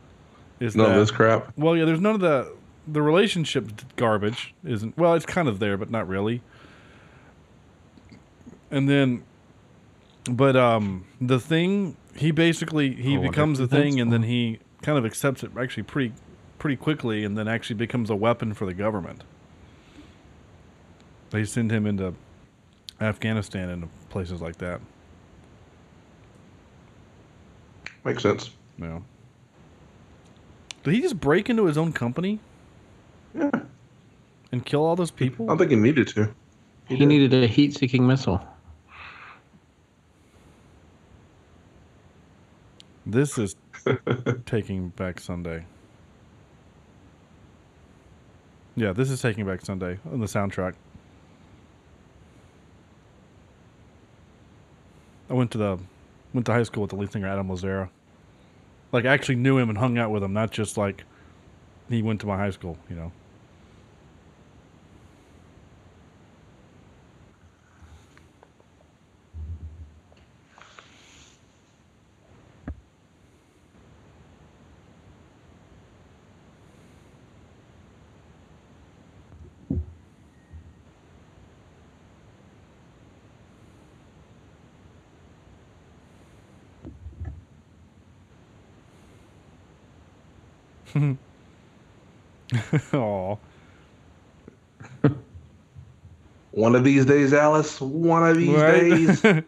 is 0.60 0.76
None 0.76 0.86
that 0.86 0.92
of 0.92 1.00
this 1.00 1.10
crap. 1.10 1.52
well, 1.56 1.76
yeah, 1.76 1.84
there's 1.84 2.00
none 2.00 2.14
of 2.14 2.20
the 2.20 2.52
the 2.86 3.02
relationship 3.02 3.64
garbage 3.96 4.54
isn't 4.64 4.96
well, 4.96 5.14
it's 5.14 5.26
kind 5.26 5.48
of 5.48 5.58
there, 5.58 5.76
but 5.76 5.90
not 5.90 6.06
really. 6.06 6.42
And 8.70 8.88
then, 8.88 9.24
but 10.30 10.54
um, 10.54 11.04
the 11.20 11.40
thing 11.40 11.96
he 12.14 12.30
basically 12.30 12.94
he 12.94 13.16
Oh, 13.18 13.22
becomes 13.22 13.58
a 13.58 13.66
thing, 13.66 13.98
and 14.00 14.12
then 14.12 14.22
he 14.22 14.60
kind 14.82 14.96
of 14.96 15.04
accepts 15.04 15.42
it 15.42 15.50
actually 15.58 15.82
pretty 15.82 16.12
pretty 16.60 16.76
quickly, 16.76 17.24
and 17.24 17.36
then 17.36 17.48
actually 17.48 17.74
becomes 17.76 18.10
a 18.10 18.14
weapon 18.16 18.54
for 18.54 18.64
the 18.66 18.74
government. 18.74 19.24
They 21.32 21.46
send 21.46 21.70
him 21.70 21.86
into 21.86 22.14
Afghanistan 23.00 23.70
and 23.70 23.88
places 24.10 24.42
like 24.42 24.58
that. 24.58 24.82
Makes 28.04 28.22
sense. 28.22 28.50
You 28.76 28.86
know. 28.86 29.04
Did 30.84 30.94
he 30.94 31.00
just 31.00 31.18
break 31.18 31.48
into 31.48 31.64
his 31.64 31.78
own 31.78 31.92
company 31.92 32.38
Yeah, 33.34 33.50
and 34.50 34.64
kill 34.66 34.84
all 34.84 34.94
those 34.94 35.10
people? 35.10 35.46
I 35.46 35.48
don't 35.48 35.58
think 35.58 35.70
he 35.70 35.76
needed 35.76 36.08
to. 36.08 36.34
He, 36.86 36.96
did. 36.96 37.06
needed 37.06 37.32
a 37.32 37.46
heat 37.46 37.74
seeking 37.76 38.06
missile. 38.06 38.46
This 43.06 43.38
is 43.38 43.56
Taking 44.46 44.90
Back 44.90 45.18
Sunday. 45.18 45.64
Yeah, 48.76 48.92
this 48.92 49.10
is 49.10 49.22
Taking 49.22 49.46
Back 49.46 49.64
Sunday 49.64 49.98
on 50.12 50.20
the 50.20 50.26
soundtrack. 50.26 50.74
Went 55.42 55.50
to 55.50 55.58
the 55.58 55.76
went 56.32 56.46
to 56.46 56.52
high 56.52 56.62
school 56.62 56.82
with 56.82 56.90
the 56.90 56.96
lead 56.96 57.10
singer 57.10 57.26
Adam 57.26 57.48
Lazzara. 57.48 57.88
Like 58.92 59.06
I 59.06 59.12
actually 59.12 59.34
knew 59.34 59.58
him 59.58 59.70
and 59.70 59.76
hung 59.76 59.98
out 59.98 60.12
with 60.12 60.22
him, 60.22 60.32
not 60.32 60.52
just 60.52 60.76
like 60.76 61.02
he 61.88 62.00
went 62.00 62.20
to 62.20 62.28
my 62.28 62.36
high 62.36 62.50
school, 62.50 62.78
you 62.88 62.94
know. 62.94 63.10
Oh, 92.94 93.38
One 96.72 96.78
of 96.78 96.84
these 96.84 97.04
days, 97.04 97.34
Alice. 97.34 97.78
One 97.82 98.26
of 98.26 98.38
these 98.38 98.62
days. 98.62 99.22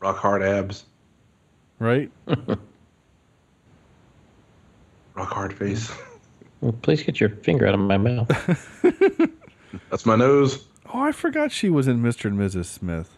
Rock 0.00 0.16
hard 0.16 0.42
abs. 0.42 0.86
right? 1.78 2.10
Rock 2.26 2.58
hard 5.16 5.52
face. 5.52 5.92
Well, 6.60 6.72
please 6.72 7.02
get 7.02 7.20
your 7.20 7.30
finger 7.30 7.66
out 7.66 7.74
of 7.74 7.80
my 7.80 7.96
mouth. 7.96 8.28
That's 9.90 10.04
my 10.04 10.16
nose. 10.16 10.66
Oh, 10.92 11.00
I 11.00 11.12
forgot 11.12 11.52
she 11.52 11.70
was 11.70 11.88
in 11.88 12.02
Mr. 12.02 12.26
and 12.26 12.38
Mrs. 12.38 12.66
Smith. 12.66 13.16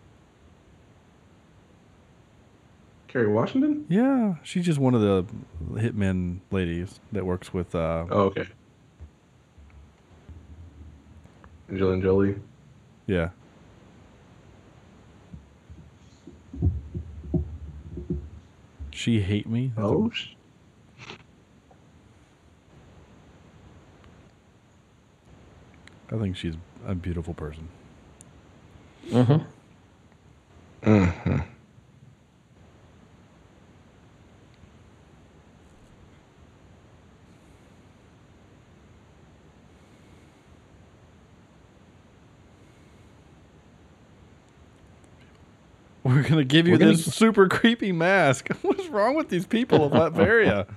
Kerry 3.09 3.28
Washington? 3.28 3.85
Yeah, 3.89 4.36
she's 4.43 4.64
just 4.64 4.78
one 4.78 4.94
of 4.94 5.01
the 5.01 5.27
hitmen 5.73 6.39
ladies 6.51 7.01
that 7.12 7.27
works 7.27 7.52
with. 7.52 7.74
uh 7.74 8.06
Oh, 8.10 8.23
okay. 8.24 8.47
Angelina 11.70 12.02
Jolie. 12.02 12.36
Yeah. 13.06 13.31
She 18.90 19.20
hate 19.20 19.48
me. 19.48 19.73
That's 19.74 19.86
Oh, 19.89 20.10
sh- 20.10 20.28
I 26.12 26.18
think 26.18 26.36
she's 26.36 26.55
a 26.86 26.94
beautiful 26.94 27.34
person. 27.34 27.68
Mm-hmm. 29.09 29.44
mhm. 30.90 31.44
We're 46.05 46.22
gonna 46.22 46.44
give 46.44 46.66
you 46.66 46.72
We're 46.74 46.78
gonna- 46.78 46.93
this 46.93 47.14
super 47.14 47.48
creepy 47.48 47.93
mask. 47.93 48.48
What's 48.62 48.89
wrong 48.89 49.14
with 49.14 49.28
these 49.28 49.47
people 49.47 49.84
of 49.84 49.93
Latveria? 49.93 50.66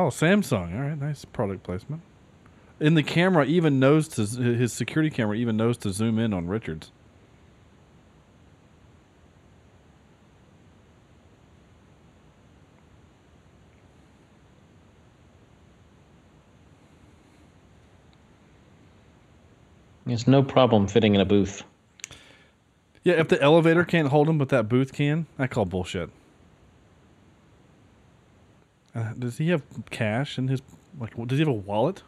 Oh, 0.00 0.08
Samsung. 0.08 0.74
All 0.74 0.88
right, 0.88 0.98
nice 0.98 1.26
product 1.26 1.62
placement. 1.62 2.00
And 2.80 2.96
the 2.96 3.02
camera 3.02 3.44
even 3.44 3.78
knows 3.78 4.08
to 4.08 4.22
his 4.24 4.72
security 4.72 5.10
camera 5.10 5.36
even 5.36 5.58
knows 5.58 5.76
to 5.76 5.92
zoom 5.92 6.18
in 6.18 6.32
on 6.32 6.48
Richards. 6.48 6.90
There's 20.06 20.26
no 20.26 20.42
problem 20.42 20.88
fitting 20.88 21.14
in 21.14 21.20
a 21.20 21.26
booth. 21.26 21.62
Yeah, 23.04 23.16
if 23.16 23.28
the 23.28 23.40
elevator 23.42 23.84
can't 23.84 24.08
hold 24.08 24.30
him, 24.30 24.38
but 24.38 24.48
that 24.48 24.66
booth 24.66 24.94
can, 24.94 25.26
I 25.38 25.46
call 25.46 25.66
bullshit. 25.66 26.08
Uh, 28.94 29.12
does 29.18 29.38
he 29.38 29.50
have 29.50 29.62
cash 29.90 30.36
in 30.38 30.48
his 30.48 30.62
like? 30.98 31.14
Does 31.26 31.38
he 31.38 31.44
have 31.44 31.48
a 31.48 31.52
wallet? 31.52 32.02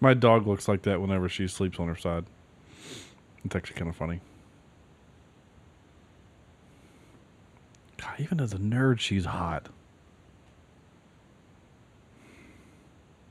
My 0.00 0.14
dog 0.14 0.48
looks 0.48 0.66
like 0.66 0.82
that 0.82 1.00
whenever 1.00 1.28
she 1.28 1.46
sleeps 1.46 1.78
on 1.78 1.86
her 1.86 1.94
side. 1.94 2.24
It's 3.44 3.54
actually 3.54 3.76
kind 3.76 3.88
of 3.88 3.94
funny. 3.94 4.20
Even 8.18 8.40
as 8.40 8.52
a 8.52 8.58
nerd, 8.58 9.00
she's 9.00 9.24
hot. 9.24 9.68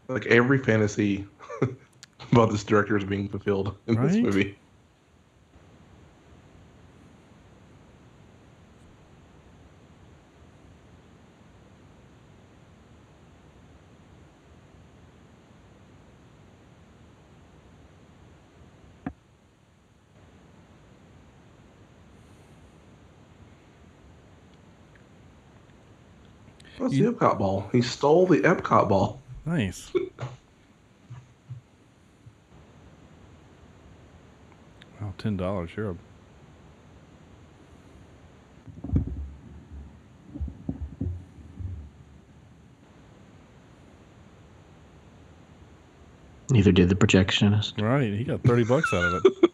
Like 0.07 0.25
every 0.25 0.57
fantasy 0.57 1.25
about 2.31 2.51
this 2.51 2.63
director 2.63 2.97
is 2.97 3.03
being 3.05 3.29
fulfilled 3.29 3.77
in 3.87 3.95
this 4.01 4.17
movie. 4.17 4.57
What's 26.81 26.93
the 26.93 26.99
Epcot 27.11 27.37
ball? 27.37 27.69
He 27.71 27.81
stole 27.81 28.25
the 28.25 28.39
Epcot 28.41 28.89
ball. 28.89 29.19
Nice. 29.45 29.91
wow, 34.99 35.13
ten 35.17 35.37
dollars. 35.37 35.71
You're 35.75 35.91
a 35.91 35.95
Neither 46.49 46.71
did 46.71 46.89
the 46.89 46.95
projectionist. 46.95 47.81
right. 47.81 48.11
He 48.13 48.23
got 48.23 48.41
thirty 48.43 48.63
bucks 48.63 48.93
out 48.93 49.05
of 49.05 49.25
it. 49.25 49.50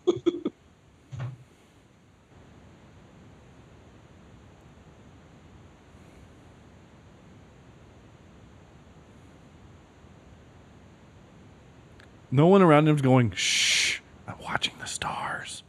No 12.38 12.46
one 12.46 12.62
around 12.62 12.88
him's 12.88 13.02
going, 13.02 13.32
shh, 13.32 14.00
I'm 14.28 14.36
watching 14.44 14.76
the 14.80 14.86
stars. 14.86 15.64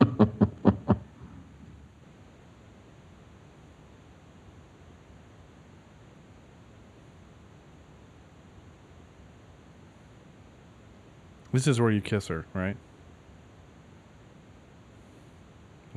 This 11.52 11.66
is 11.66 11.78
where 11.78 11.90
you 11.90 12.00
kiss 12.00 12.28
her, 12.28 12.46
right? 12.54 12.78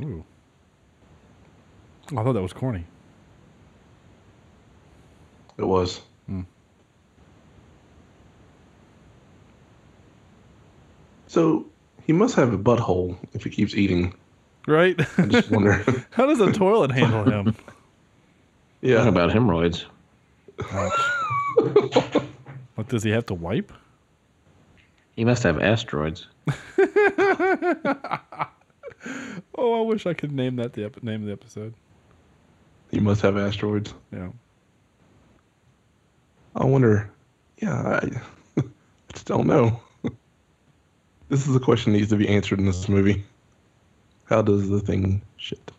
Ooh. 0.04 0.26
I 2.12 2.24
thought 2.24 2.34
that 2.34 2.42
was 2.42 2.52
corny. 2.52 2.84
It 5.58 5.64
was. 5.64 6.02
Hmm. 6.28 6.42
So 11.36 11.66
he 12.08 12.14
must 12.14 12.34
have 12.36 12.54
a 12.54 12.58
butthole 12.58 13.18
if 13.34 13.44
he 13.44 13.50
keeps 13.50 13.76
eating. 13.76 14.14
Right? 14.68 14.98
I 15.18 15.26
just 15.26 15.52
wonder. 15.52 15.84
How 16.12 16.26
does 16.26 16.40
a 16.40 16.50
toilet 16.54 16.92
handle 16.92 17.26
him? 17.30 17.46
What 17.48 17.56
yeah. 18.80 19.06
about 19.06 19.34
hemorrhoids? 19.34 19.86
What 22.76 22.90
does 22.90 23.04
he 23.04 23.10
have 23.12 23.26
to 23.28 23.34
wipe? 23.34 23.72
He 25.16 25.26
must 25.26 25.44
have 25.44 25.62
asteroids. 25.62 26.28
Oh, 29.58 29.80
I 29.80 29.82
wish 29.86 30.06
I 30.06 30.14
could 30.14 30.32
name 30.32 30.56
that 30.56 30.74
the 30.74 30.86
ep- 30.86 31.04
name 31.04 31.22
of 31.22 31.28
the 31.28 31.32
episode. 31.32 31.74
He 32.92 33.00
must 33.00 33.22
have 33.22 33.38
asteroids. 33.38 33.94
Yeah. 34.12 34.30
I 36.56 36.66
wonder. 36.66 37.12
Yeah, 37.62 38.00
I, 38.02 38.22
I 38.58 38.64
just 39.14 39.28
don't 39.28 39.46
know. 39.46 39.80
This 41.30 41.48
is 41.48 41.56
a 41.56 41.60
question 41.60 41.94
that 41.94 42.00
needs 42.00 42.10
to 42.12 42.18
be 42.18 42.28
answered 42.28 42.60
in 42.60 42.66
this 42.66 42.88
movie. 42.88 43.24
How 44.26 44.42
does 44.42 44.70
the 44.70 44.80
thing 44.80 45.22
shit? 45.38 45.72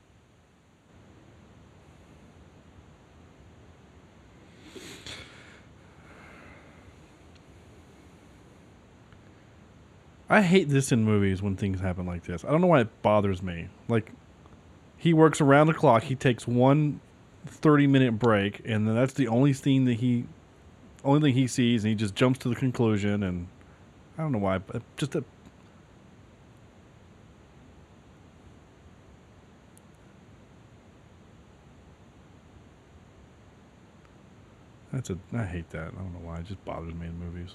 I 10.28 10.42
hate 10.42 10.68
this 10.68 10.90
in 10.90 11.04
movies 11.04 11.40
when 11.40 11.56
things 11.56 11.80
happen 11.80 12.04
like 12.04 12.24
this. 12.24 12.44
I 12.44 12.50
don't 12.50 12.60
know 12.60 12.66
why 12.66 12.80
it 12.80 13.02
bothers 13.02 13.42
me. 13.42 13.68
Like, 13.88 14.10
he 14.96 15.14
works 15.14 15.40
around 15.40 15.68
the 15.68 15.74
clock. 15.74 16.02
He 16.02 16.16
takes 16.16 16.48
one 16.48 17.00
30 17.46 17.86
minute 17.86 18.18
break, 18.18 18.60
and 18.64 18.88
then 18.88 18.96
that's 18.96 19.14
the 19.14 19.28
only 19.28 19.52
scene 19.52 19.84
that 19.84 19.94
he, 19.94 20.24
only 21.04 21.20
thing 21.20 21.34
he 21.34 21.46
sees, 21.46 21.84
and 21.84 21.90
he 21.90 21.94
just 21.94 22.16
jumps 22.16 22.40
to 22.40 22.48
the 22.48 22.56
conclusion. 22.56 23.22
And 23.22 23.46
I 24.18 24.22
don't 24.22 24.32
know 24.32 24.38
why, 24.38 24.58
but 24.58 24.82
just 24.96 25.14
a. 25.14 25.24
That's 34.96 35.10
a. 35.10 35.18
I 35.34 35.44
hate 35.44 35.68
that. 35.70 35.88
I 35.88 35.98
don't 35.98 36.14
know 36.14 36.26
why. 36.26 36.38
It 36.38 36.46
just 36.46 36.64
bothers 36.64 36.94
me 36.94 37.08
in 37.08 37.18
movies. 37.18 37.50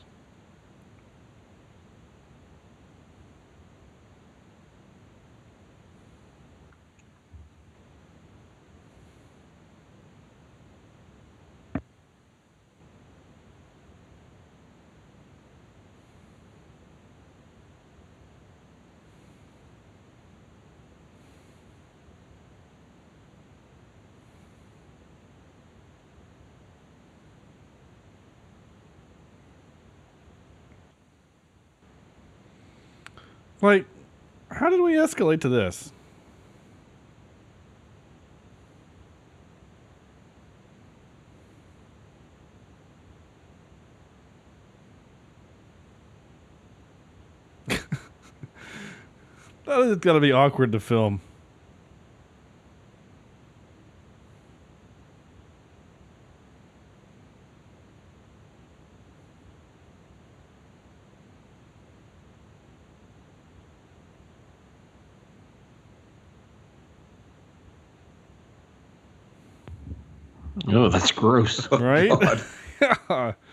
Like, 33.61 33.85
how 34.49 34.69
did 34.71 34.81
we 34.81 34.93
escalate 34.93 35.41
to 35.41 35.49
this? 35.49 35.91
that 47.67 47.79
is 49.67 49.97
going 49.97 50.15
to 50.15 50.19
be 50.19 50.31
awkward 50.31 50.71
to 50.71 50.79
film. 50.79 51.21
Oh. 71.21 71.45
Right? 71.71 72.11
Yeah. 72.81 73.33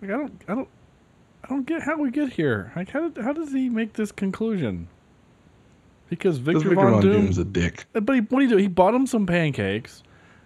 Like 0.00 0.10
I 0.10 0.14
don't, 0.14 0.42
I 0.48 0.54
don't, 0.54 0.68
I 1.44 1.48
don't 1.48 1.66
get 1.66 1.82
how 1.82 1.98
we 1.98 2.10
get 2.10 2.32
here. 2.32 2.72
Like 2.74 2.90
how 2.90 3.08
did, 3.08 3.22
how 3.22 3.32
does 3.32 3.52
he 3.52 3.68
make 3.68 3.92
this 3.92 4.10
conclusion? 4.12 4.88
Because 6.08 6.38
Because 6.38 6.62
Victor, 6.62 6.70
Victor 6.70 6.74
Von, 6.74 6.92
Von 6.92 7.02
Doom, 7.02 7.12
Doom's 7.12 7.38
a 7.38 7.44
dick. 7.44 7.86
Uh, 7.94 8.00
but 8.00 8.14
he, 8.14 8.20
what 8.22 8.40
did 8.40 8.48
he 8.50 8.56
do? 8.56 8.56
He 8.56 8.68
bought 8.68 8.94
him 8.94 9.06
some 9.06 9.26
pancakes, 9.26 10.02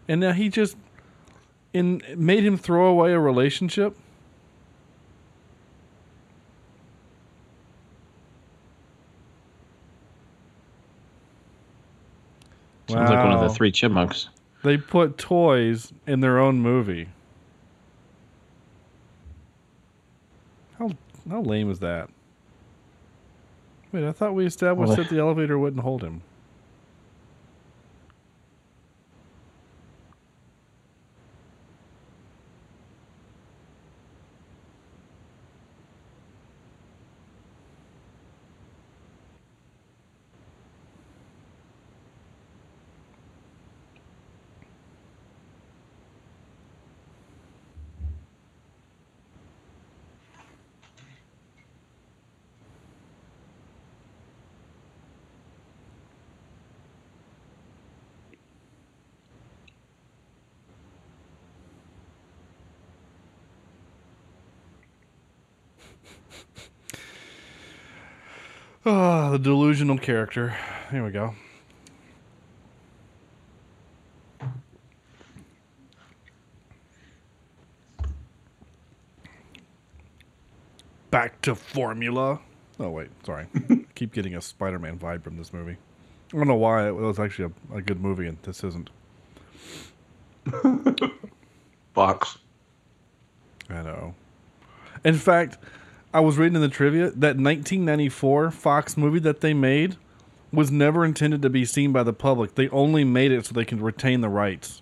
and 0.08 0.20
now 0.20 0.32
he 0.32 0.48
just 0.48 0.76
in 1.72 2.02
made 2.16 2.44
him 2.44 2.56
throw 2.56 2.86
away 2.86 3.12
a 3.12 3.18
relationship. 3.20 3.96
Sounds 12.94 13.10
like 13.10 13.24
one 13.24 13.32
of 13.32 13.40
the 13.40 13.48
three 13.48 13.72
chipmunks. 13.72 14.28
They 14.62 14.76
put 14.76 15.18
toys 15.18 15.92
in 16.06 16.20
their 16.20 16.38
own 16.38 16.60
movie. 16.60 17.08
How 20.78 20.92
how 21.28 21.42
lame 21.42 21.70
is 21.72 21.80
that? 21.80 22.08
Wait, 23.90 24.04
I 24.04 24.12
thought 24.12 24.34
we 24.34 24.46
established 24.46 24.88
Well, 24.88 24.96
that 24.96 25.08
the 25.08 25.18
elevator 25.18 25.58
wouldn't 25.58 25.82
hold 25.82 26.02
him. 26.02 26.22
Ah, 68.86 69.23
the 69.34 69.38
delusional 69.40 69.98
character. 69.98 70.56
Here 70.92 71.04
we 71.04 71.10
go. 71.10 71.34
Back 81.10 81.40
to 81.42 81.56
formula. 81.56 82.38
Oh 82.78 82.90
wait, 82.90 83.08
sorry. 83.26 83.46
Keep 83.96 84.12
getting 84.12 84.36
a 84.36 84.40
Spider-Man 84.40 85.00
vibe 85.00 85.24
from 85.24 85.36
this 85.36 85.52
movie. 85.52 85.78
I 86.32 86.36
don't 86.36 86.46
know 86.46 86.54
why 86.54 86.86
it 86.86 86.94
was 86.94 87.18
actually 87.18 87.52
a, 87.72 87.78
a 87.78 87.82
good 87.82 88.00
movie 88.00 88.28
and 88.28 88.38
this 88.42 88.62
isn't. 88.62 88.88
Fox. 91.92 92.38
I 93.68 93.82
know. 93.82 94.14
In 95.02 95.14
fact, 95.16 95.58
I 96.14 96.20
was 96.20 96.38
reading 96.38 96.54
in 96.54 96.62
the 96.62 96.68
trivia 96.68 97.10
that 97.10 97.36
1994 97.36 98.52
Fox 98.52 98.96
movie 98.96 99.18
that 99.18 99.40
they 99.40 99.52
made 99.52 99.96
was 100.52 100.70
never 100.70 101.04
intended 101.04 101.42
to 101.42 101.50
be 101.50 101.64
seen 101.64 101.90
by 101.90 102.04
the 102.04 102.12
public. 102.12 102.54
They 102.54 102.68
only 102.68 103.02
made 103.02 103.32
it 103.32 103.44
so 103.44 103.52
they 103.52 103.64
can 103.64 103.82
retain 103.82 104.20
the 104.20 104.28
rights. 104.28 104.80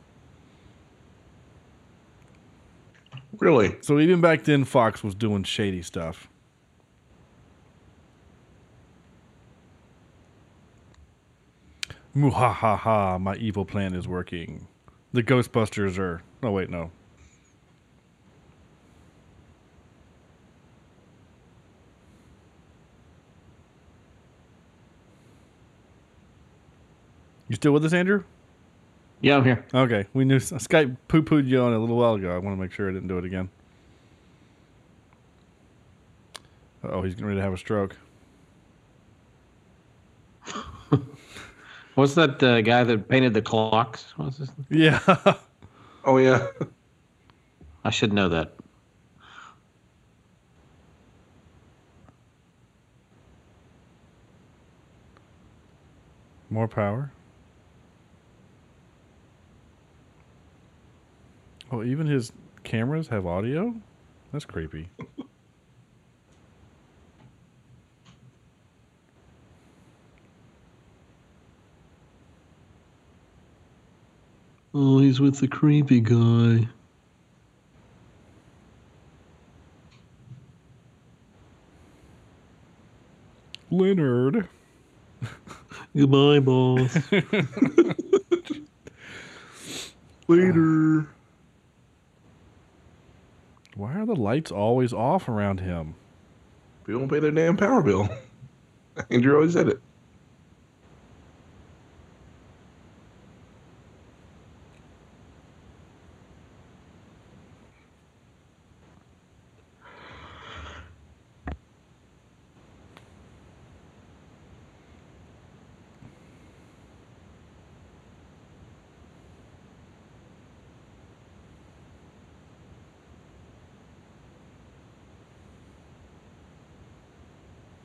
Really? 3.38 3.76
So 3.80 3.98
even 3.98 4.20
back 4.20 4.44
then, 4.44 4.64
Fox 4.64 5.02
was 5.02 5.14
doing 5.14 5.42
shady 5.44 5.80
stuff. 5.80 6.28
Muhahaha, 12.14 13.18
my 13.18 13.36
evil 13.36 13.64
plan 13.64 13.94
is 13.94 14.06
working. 14.06 14.68
The 15.14 15.22
Ghostbusters 15.22 15.98
are. 15.98 16.22
Oh, 16.42 16.50
wait, 16.50 16.68
no. 16.68 16.90
You 27.52 27.56
still 27.56 27.72
with 27.72 27.84
us, 27.84 27.92
Andrew? 27.92 28.24
Yeah, 29.20 29.36
I'm 29.36 29.44
here. 29.44 29.62
Okay. 29.74 30.06
We 30.14 30.24
knew 30.24 30.38
Skype 30.38 30.96
poo 31.06 31.22
pooed 31.22 31.46
you 31.46 31.60
on 31.60 31.74
a 31.74 31.78
little 31.78 31.98
while 31.98 32.14
ago. 32.14 32.34
I 32.34 32.38
want 32.38 32.56
to 32.56 32.58
make 32.58 32.72
sure 32.72 32.88
I 32.88 32.94
didn't 32.94 33.08
do 33.08 33.18
it 33.18 33.26
again. 33.26 33.50
Oh, 36.82 37.02
he's 37.02 37.12
getting 37.12 37.26
ready 37.26 37.40
to 37.40 37.42
have 37.42 37.52
a 37.52 37.58
stroke. 37.58 37.94
What's 41.94 42.14
that 42.14 42.42
uh, 42.42 42.62
guy 42.62 42.84
that 42.84 43.06
painted 43.06 43.34
the 43.34 43.42
clocks? 43.42 44.14
What's 44.16 44.38
this? 44.38 44.50
Yeah. 44.70 45.00
Oh 46.04 46.16
yeah. 46.16 46.48
I 47.84 47.90
should 47.90 48.12
know 48.12 48.28
that. 48.30 48.54
More 56.50 56.66
power. 56.66 57.12
Oh, 61.72 61.82
even 61.82 62.06
his 62.06 62.32
cameras 62.64 63.08
have 63.08 63.24
audio? 63.26 63.74
That's 64.30 64.44
creepy. 64.44 64.90
Oh, 74.74 74.98
he's 74.98 75.18
with 75.18 75.40
the 75.40 75.48
creepy 75.48 76.00
guy. 76.00 76.68
Leonard. 83.70 84.46
Goodbye, 85.96 86.40
boss. 86.40 86.98
Later. 90.28 91.08
Why 93.74 93.94
are 93.98 94.06
the 94.06 94.14
lights 94.14 94.52
always 94.52 94.92
off 94.92 95.28
around 95.28 95.60
him? 95.60 95.94
People 96.84 97.00
don't 97.00 97.08
pay 97.08 97.20
their 97.20 97.30
damn 97.30 97.56
power 97.56 97.82
bill. 97.82 98.08
Andrew 99.10 99.34
always 99.34 99.54
said 99.54 99.68
it. 99.68 99.80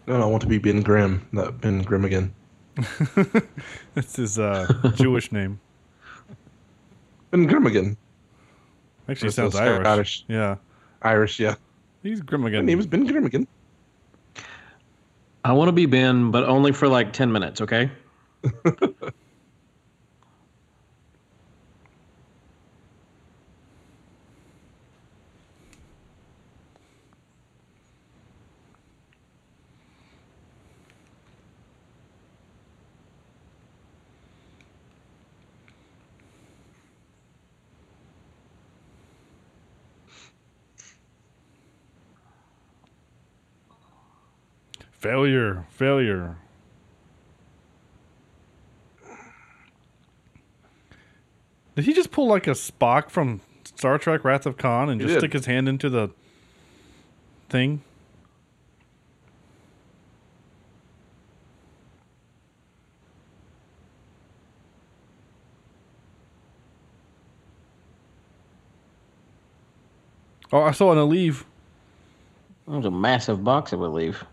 No, 0.07 0.21
I 0.21 0.25
want 0.25 0.41
to 0.41 0.47
be 0.47 0.57
Ben 0.57 0.81
Grimm, 0.81 1.27
not 1.34 1.59
Ben 1.59 1.81
Grimm 1.81 2.05
again. 2.05 2.34
That's 3.93 4.15
his 4.15 4.39
uh, 4.39 4.71
Jewish 4.95 5.31
name. 5.31 5.59
Ben 7.31 7.45
Grimm 7.45 7.65
again. 7.65 7.97
Actually, 9.09 9.31
sounds 9.31 9.55
a 9.55 9.59
Irish. 9.61 9.81
Scottish. 9.81 10.25
Yeah, 10.27 10.55
Irish, 11.01 11.39
yeah. 11.39 11.55
he's 12.03 12.21
grim 12.21 12.41
My 12.41 12.47
again. 12.47 12.65
name 12.65 12.79
is 12.79 12.85
Ben 12.88 13.05
Grimm 13.05 13.25
again. 13.25 13.47
I 15.43 15.53
want 15.53 15.69
to 15.69 15.73
be 15.73 15.85
Ben, 15.85 16.31
but 16.31 16.43
only 16.43 16.71
for 16.71 16.88
like 16.88 17.13
10 17.13 17.31
minutes, 17.31 17.61
okay? 17.61 17.89
Failure, 45.07 45.65
failure. 45.69 46.35
Did 51.77 51.85
he 51.85 51.93
just 51.93 52.11
pull 52.11 52.27
like 52.27 52.45
a 52.45 52.51
Spock 52.51 53.09
from 53.09 53.39
Star 53.63 53.97
Trek 53.97 54.25
Wrath 54.25 54.45
of 54.45 54.57
Khan 54.57 54.89
and 54.89 54.99
He 54.99 55.07
just 55.07 55.13
did. 55.13 55.19
stick 55.21 55.31
his 55.31 55.45
hand 55.45 55.69
into 55.69 55.89
the 55.89 56.09
thing? 57.47 57.84
Oh, 70.51 70.63
I 70.63 70.71
saw 70.71 70.91
an 70.91 70.97
Aleve. 70.97 71.45
That 72.67 72.75
was 72.77 72.85
a 72.85 72.91
massive 72.91 73.41
box, 73.41 73.71
I 73.71 73.77
believe. 73.77 74.25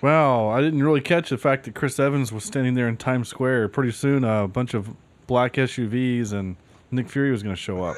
Wow, 0.00 0.48
I 0.50 0.60
didn't 0.60 0.82
really 0.82 1.00
catch 1.00 1.30
the 1.30 1.38
fact 1.38 1.64
that 1.64 1.74
Chris 1.74 1.98
Evans 1.98 2.30
was 2.32 2.44
standing 2.44 2.74
there 2.74 2.86
in 2.88 2.96
Times 2.96 3.28
Square. 3.28 3.68
Pretty 3.70 3.90
soon, 3.92 4.24
uh, 4.24 4.44
a 4.44 4.48
bunch 4.48 4.74
of 4.74 4.88
black 5.26 5.54
SUVs 5.54 6.32
and 6.32 6.56
Nick 6.90 7.08
Fury 7.08 7.32
was 7.32 7.42
going 7.42 7.54
to 7.54 7.60
show 7.60 7.82
up. 7.82 7.96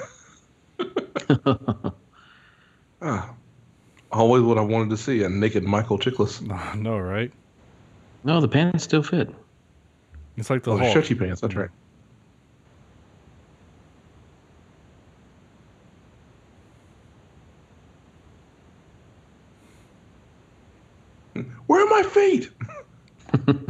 Always 4.13 4.43
what 4.43 4.59
I 4.59 4.63
wanted 4.63 4.91
to 4.91 4.97
see, 4.97 5.23
a 5.23 5.29
naked 5.29 5.63
Michael 5.63 5.99
Chiklis. 5.99 6.51
I 6.53 6.75
know, 6.77 6.99
right? 6.99 7.31
No, 8.25 8.41
the 8.41 8.49
pants 8.49 8.85
still 8.85 9.03
fit. 9.03 9.33
It's 10.37 10.51
like 10.51 10.63
the 10.63 10.73
Oh, 10.73 10.79
Hulk. 10.79 10.91
stretchy 10.91 11.15
pants, 11.15 11.41
that's 11.41 11.55
right. 11.55 11.71
My 22.01 22.09
feet? 22.09 22.51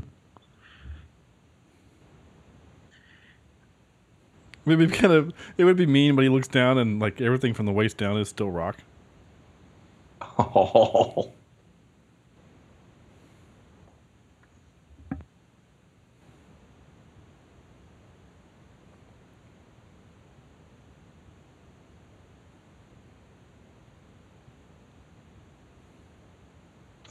Maybe 4.65 4.87
kind 4.87 5.13
of 5.13 5.33
it 5.59 5.65
would 5.65 5.77
be 5.77 5.87
mean, 5.87 6.15
but 6.15 6.23
he 6.23 6.29
looks 6.29 6.47
down 6.47 6.79
and 6.79 7.01
like 7.01 7.21
everything 7.21 7.55
from 7.55 7.67
the 7.67 7.73
waist 7.73 7.97
down 7.97 8.17
is 8.17 8.29
still 8.29 8.51
rock. 8.51 8.77
Oh. 10.39 11.33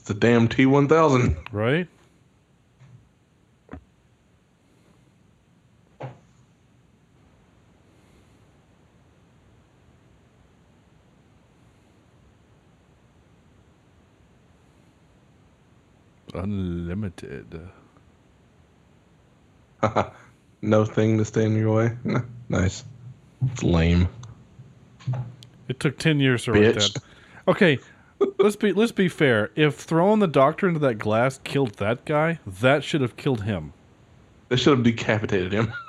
A 0.10 0.14
damn 0.14 0.48
T 0.48 0.66
one 0.66 0.88
thousand. 0.88 1.38
Right? 1.52 1.88
Unlimited. 16.34 17.70
No 20.62 20.84
thing 20.84 21.18
to 21.20 21.24
stand 21.24 21.54
in 21.54 21.60
your 21.60 21.74
way. 21.74 21.98
nice. 22.50 22.84
It's 23.54 23.64
lame. 23.64 24.10
It 25.70 25.80
took 25.80 25.98
ten 25.98 26.20
years 26.20 26.44
to 26.44 26.52
write 26.52 26.76
that. 26.76 26.98
Okay, 27.48 27.80
let's 28.40 28.56
be 28.56 28.74
let's 28.74 28.92
be 28.92 29.10
fair. 29.10 29.52
If 29.56 29.76
throwing 29.76 30.20
the 30.20 30.28
doctor 30.28 30.68
into 30.68 30.80
that 30.80 30.96
glass 30.96 31.40
killed 31.44 31.76
that 31.76 32.06
guy, 32.06 32.40
that 32.46 32.84
should 32.84 33.02
have 33.02 33.18
killed 33.18 33.44
him. 33.44 33.74
They 34.48 34.56
should 34.56 34.78
have 34.78 34.84
decapitated 34.84 35.54
him. 35.54 35.74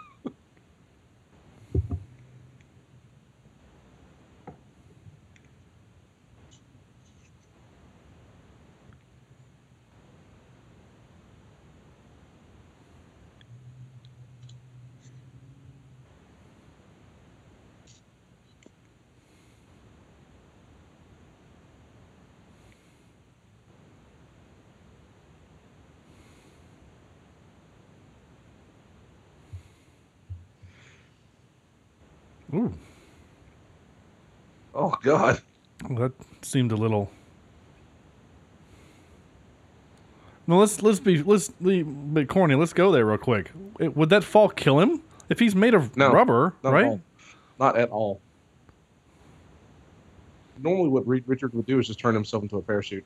God. 35.02 35.40
that 35.90 36.12
seemed 36.42 36.72
a 36.72 36.76
little. 36.76 37.10
No, 40.46 40.58
let's 40.58 40.82
let's 40.82 40.98
be 41.00 41.22
let's 41.22 41.48
be 41.48 41.80
a 41.80 41.84
bit 41.84 42.28
corny. 42.28 42.54
Let's 42.56 42.72
go 42.72 42.90
there 42.90 43.06
real 43.06 43.18
quick. 43.18 43.50
It- 43.78 43.96
would 43.96 44.10
that 44.10 44.24
fall 44.24 44.48
kill 44.48 44.80
him 44.80 45.02
if 45.28 45.38
he's 45.38 45.54
made 45.54 45.74
of 45.74 45.96
No, 45.96 46.10
rubber, 46.12 46.54
Not 46.64 46.72
right? 46.72 46.86
At. 46.86 47.00
Not 47.58 47.76
at 47.78 47.88
all. 47.90 48.20
Normally, 50.58 50.88
what 50.88 51.06
Richard 51.06 51.54
would 51.54 51.66
do 51.66 51.78
is 51.78 51.86
just 51.86 51.98
turn 52.00 52.14
himself 52.14 52.42
into 52.42 52.56
a 52.56 52.62
parachute. 52.62 53.04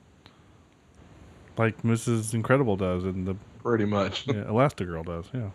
Like 1.56 1.82
Mrs. 1.82 2.34
Incredible 2.34 2.76
does, 2.76 3.04
and 3.04 3.26
the 3.26 3.36
Pretty 3.62 3.84
much. 3.84 4.26
yeah, 4.26 4.34
Elastigirl 4.48 5.04
does. 5.04 5.26
Yeah. 5.32 5.50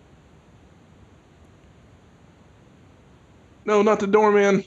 no, 3.66 3.82
not 3.82 4.00
the 4.00 4.08
doorman. 4.08 4.64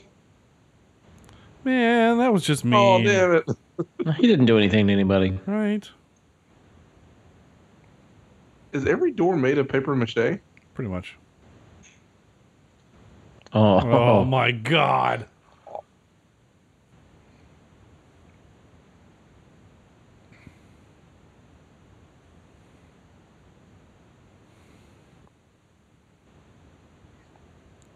Man, 1.63 2.17
that 2.17 2.33
was 2.33 2.43
just 2.43 2.65
oh, 2.65 2.67
mean. 2.67 3.07
Oh 3.07 3.11
damn 3.11 3.35
it! 3.35 4.15
He 4.17 4.27
didn't 4.27 4.45
do 4.45 4.57
anything 4.57 4.87
to 4.87 4.93
anybody. 4.93 5.39
Right. 5.45 5.89
Is 8.73 8.85
every 8.85 9.11
door 9.11 9.37
made 9.37 9.57
of 9.57 9.69
paper 9.69 9.95
mache? 9.95 10.39
Pretty 10.73 10.89
much. 10.89 11.15
Oh, 13.53 13.79
Oh 13.81 14.25
my 14.25 14.51
god. 14.51 15.27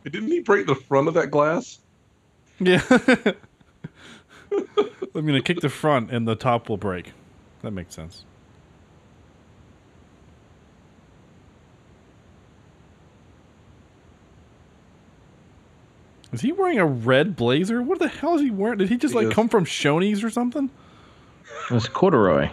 Didn't 0.04 0.30
he 0.30 0.40
break 0.40 0.68
the 0.68 0.76
front 0.76 1.10
of 1.10 1.16
that 1.16 1.32
glass? 1.32 1.80
Yeah. 2.60 2.82
I'm 5.16 5.26
gonna 5.26 5.42
kick 5.42 5.60
the 5.62 5.70
front 5.70 6.12
and 6.12 6.28
the 6.28 6.36
top 6.36 6.70
will 6.70 6.78
break. 6.78 7.14
That 7.62 7.72
makes 7.72 7.96
sense. 7.96 8.24
Is 16.34 16.42
he 16.42 16.52
wearing 16.52 16.78
a 16.80 16.86
red 16.86 17.36
blazer? 17.36 17.82
What 17.82 18.00
the 18.00 18.08
hell 18.08 18.36
is 18.36 18.42
he 18.42 18.52
wearing? 18.52 18.78
Did 18.80 18.90
he 18.90 18.98
just 18.98 19.14
He 19.14 19.20
like 19.20 19.28
is. 19.30 19.34
come 19.34 19.48
from 19.50 19.66
Shoney's 19.66 20.24
or 20.24 20.30
something? 20.30 20.70
it's 21.72 21.88
corduroy. 21.88 22.50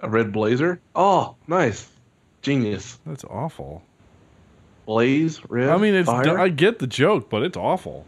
A 0.00 0.08
red 0.08 0.32
blazer? 0.32 0.80
Oh, 0.94 1.34
nice. 1.46 1.88
Genius. 2.40 2.98
That's 3.04 3.24
awful. 3.24 3.82
Blaze, 4.86 5.42
red. 5.50 5.68
I 5.68 5.76
mean, 5.76 5.94
it's 5.94 6.08
fire. 6.08 6.38
I 6.38 6.48
get 6.48 6.78
the 6.78 6.86
joke, 6.86 7.28
but 7.28 7.42
it's 7.42 7.56
awful. 7.56 8.06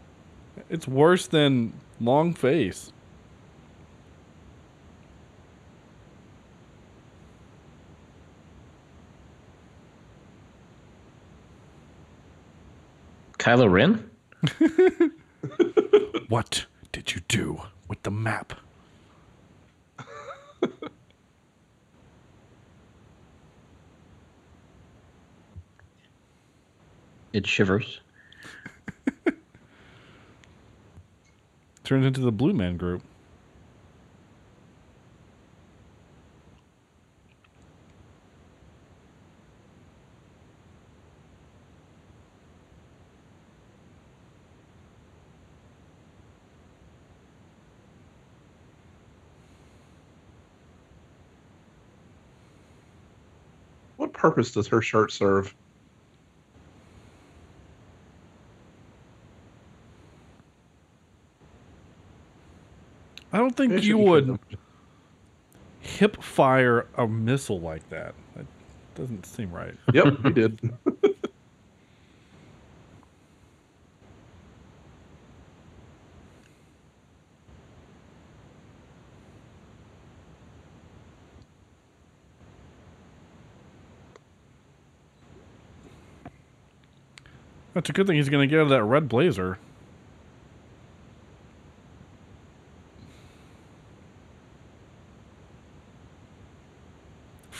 It's 0.69 0.87
worse 0.87 1.27
than 1.27 1.73
long 2.01 2.33
face. 2.33 2.91
Kylo 13.37 13.71
Ren? 13.71 14.09
What 16.29 16.65
did 16.93 17.13
you 17.13 17.21
do 17.27 17.61
with 17.89 18.01
the 18.03 18.11
map? 18.11 18.53
It 27.33 27.47
shivers. 27.47 27.99
Turns 31.91 32.05
into 32.05 32.21
the 32.21 32.31
Blue 32.31 32.53
Man 32.53 32.77
Group. 32.77 33.03
What 53.97 54.13
purpose 54.13 54.53
does 54.53 54.69
her 54.69 54.81
shirt 54.81 55.11
serve? 55.11 55.53
Don't 63.51 63.69
think 63.69 63.83
you 63.83 63.97
would 63.97 64.39
hip 65.79 66.21
fire 66.23 66.87
a 66.95 67.07
missile 67.07 67.59
like 67.59 67.87
that. 67.89 68.13
That 68.35 68.45
doesn't 68.95 69.25
seem 69.25 69.51
right. 69.51 69.75
Yep, 69.93 70.23
he 70.23 70.29
did. 70.31 70.73
That's 87.73 87.89
a 87.89 87.93
good 87.93 88.05
thing 88.05 88.17
he's 88.17 88.27
going 88.29 88.47
to 88.47 88.53
get 88.53 88.59
out 88.59 88.63
of 88.63 88.69
that 88.69 88.83
red 88.83 89.07
blazer. 89.07 89.57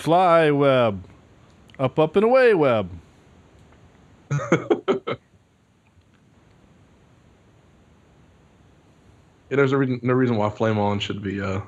Fly 0.01 0.51
web. 0.51 1.03
Up, 1.79 1.99
up, 1.99 2.15
and 2.15 2.25
away 2.25 2.53
web. 2.53 2.89
Yeah, 9.51 9.57
there's 9.57 9.73
a 9.73 9.77
reason, 9.77 9.99
no 10.01 10.13
reason 10.13 10.37
why 10.37 10.49
Flame 10.49 10.79
On 10.79 10.97
should 10.97 11.21
be 11.21 11.41
uh 11.41 11.59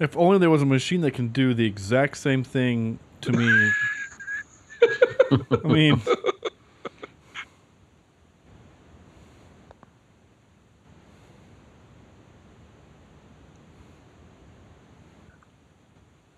If 0.00 0.16
only 0.16 0.38
there 0.38 0.50
was 0.50 0.60
a 0.60 0.66
machine 0.66 1.02
that 1.02 1.12
can 1.12 1.28
do 1.28 1.54
the 1.54 1.64
exact 1.64 2.16
same 2.16 2.42
thing 2.42 2.98
to 3.20 3.32
me. 3.32 3.70
I 5.64 5.68
mean, 5.68 6.02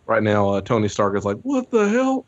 right 0.09 0.23
now 0.23 0.49
uh, 0.49 0.61
Tony 0.61 0.89
Stark 0.89 1.17
is 1.17 1.25
like, 1.25 1.37
What 1.43 1.71
the 1.71 1.89
hell? 1.89 2.27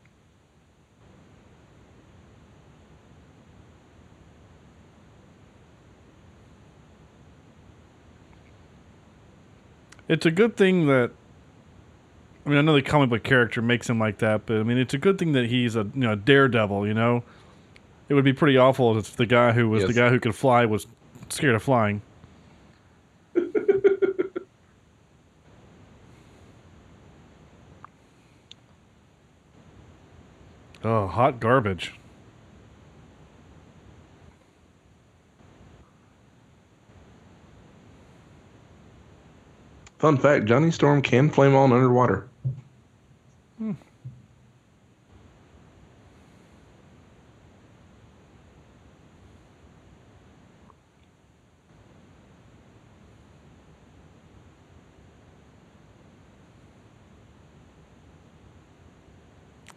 it's 10.11 10.25
a 10.25 10.31
good 10.31 10.57
thing 10.57 10.87
that. 10.87 11.11
I 12.45 12.49
mean, 12.49 12.57
I 12.57 12.61
know 12.61 12.73
the 12.73 12.81
comic 12.81 13.09
book 13.09 13.23
character 13.23 13.61
makes 13.61 13.87
him 13.87 13.99
like 13.99 14.17
that, 14.17 14.45
but 14.45 14.57
I 14.57 14.63
mean, 14.63 14.77
it's 14.77 14.95
a 14.95 14.97
good 14.97 15.17
thing 15.19 15.31
that 15.33 15.45
he's 15.45 15.75
a 15.75 15.83
you 15.93 16.01
know 16.01 16.15
daredevil. 16.15 16.85
You 16.85 16.93
know, 16.93 17.23
it 18.09 18.13
would 18.13 18.25
be 18.25 18.33
pretty 18.33 18.57
awful 18.57 18.97
if 18.97 19.15
the 19.15 19.25
guy 19.25 19.53
who 19.53 19.69
was 19.69 19.85
the 19.85 19.93
guy 19.93 20.09
who 20.09 20.19
could 20.19 20.35
fly 20.35 20.65
was 20.65 20.85
scared 21.29 21.55
of 21.55 21.63
flying. 21.63 22.01
Oh, 30.83 31.07
hot 31.07 31.39
garbage. 31.39 31.93
Fun 39.99 40.17
fact, 40.17 40.45
Johnny 40.45 40.71
Storm 40.71 41.03
can 41.03 41.29
flame 41.29 41.53
on 41.53 41.71
underwater. 41.71 42.30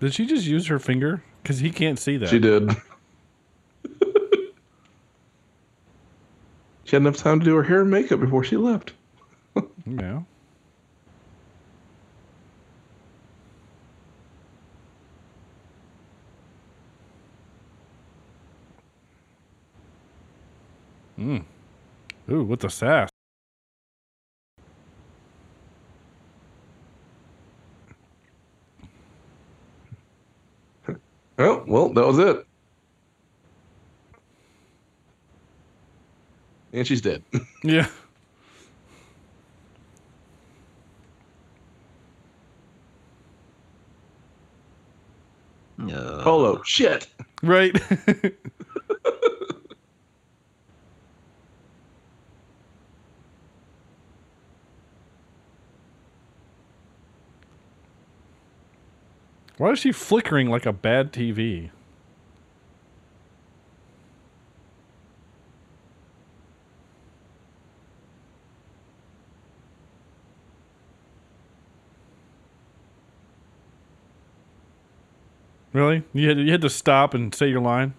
Did 0.05 0.13
she 0.13 0.27
just 0.27 0.45
use 0.45 0.67
her 0.67 0.79
finger? 0.79 1.23
Because 1.43 1.61
he 1.61 1.71
can't 1.71 1.99
see 1.99 2.19
that. 2.19 2.29
She 2.29 2.39
did. 2.39 2.77
she 6.85 6.95
had 6.95 7.01
enough 7.01 7.17
time 7.17 7.41
to 7.41 7.45
do 7.47 7.57
her 7.57 7.63
hair 7.63 7.81
and 7.81 7.91
makeup 7.91 8.21
before 8.21 8.45
she 8.45 8.59
left. 8.59 8.93
yeah. 9.87 10.21
Mm. 21.19 21.45
Ooh, 22.31 22.45
what 22.45 22.61
the 22.61 22.69
sass. 22.69 23.09
Well, 31.67 31.89
that 31.91 32.07
was 32.07 32.19
it. 32.19 32.47
And 36.73 36.87
she's 36.87 37.01
dead. 37.01 37.23
Yeah. 37.63 37.89
Uh, 45.81 46.23
Polo, 46.23 46.63
shit. 46.65 47.09
Right. 47.43 47.75
Why 59.65 59.71
is 59.71 59.79
she 59.79 59.93
flickering 59.93 60.51
like 60.51 60.67
a 60.67 60.75
bad 60.75 61.11
TV? 61.11 61.71
Really? 75.73 76.05
You 76.13 76.29
had 76.29 76.39
you 76.41 76.53
had 76.53 76.61
to 76.61 76.69
stop 76.69 77.15
and 77.15 77.35
say 77.35 77.49
your 77.49 77.63
line 77.63 77.95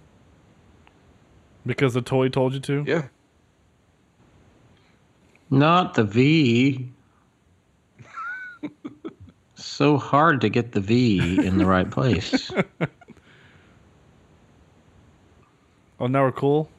because 1.66 1.96
the 1.96 2.04
toy 2.04 2.30
told 2.30 2.54
you 2.54 2.60
to. 2.60 2.84
Yeah. 2.86 3.08
Not 5.50 5.96
the 5.96 6.04
V. 6.04 6.92
so 9.76 9.97
hard 9.97 10.39
to 10.39 10.47
get 10.47 10.72
the 10.72 10.80
V 10.80 11.45
in 11.45 11.57
the 11.57 11.65
right 11.65 11.89
place. 11.91 12.49
Oh, 15.97 16.07
now 16.07 16.23
we're 16.23 16.34
cool. 16.34 16.69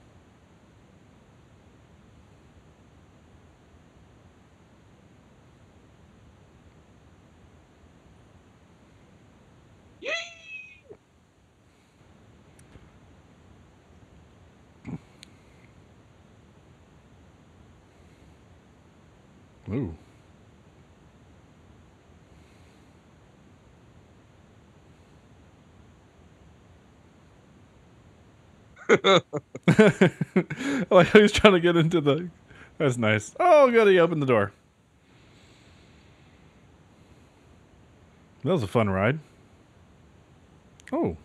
Ooh. 19.70 20.05
like 30.90 31.08
he 31.08 31.22
was 31.22 31.32
trying 31.32 31.54
to 31.54 31.60
get 31.60 31.76
into 31.76 32.00
the. 32.00 32.28
That's 32.78 32.96
nice. 32.96 33.34
Oh, 33.40 33.70
good. 33.70 33.88
He 33.88 33.98
opened 33.98 34.22
the 34.22 34.26
door. 34.26 34.52
That 38.44 38.52
was 38.52 38.62
a 38.62 38.68
fun 38.68 38.88
ride. 38.88 39.18
Oh. 40.92 41.16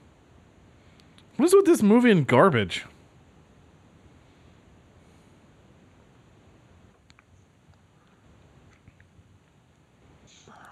What 1.37 1.45
is 1.45 1.53
with 1.53 1.65
this 1.65 1.83
movie 1.83 2.11
and 2.11 2.25
garbage? 2.25 2.85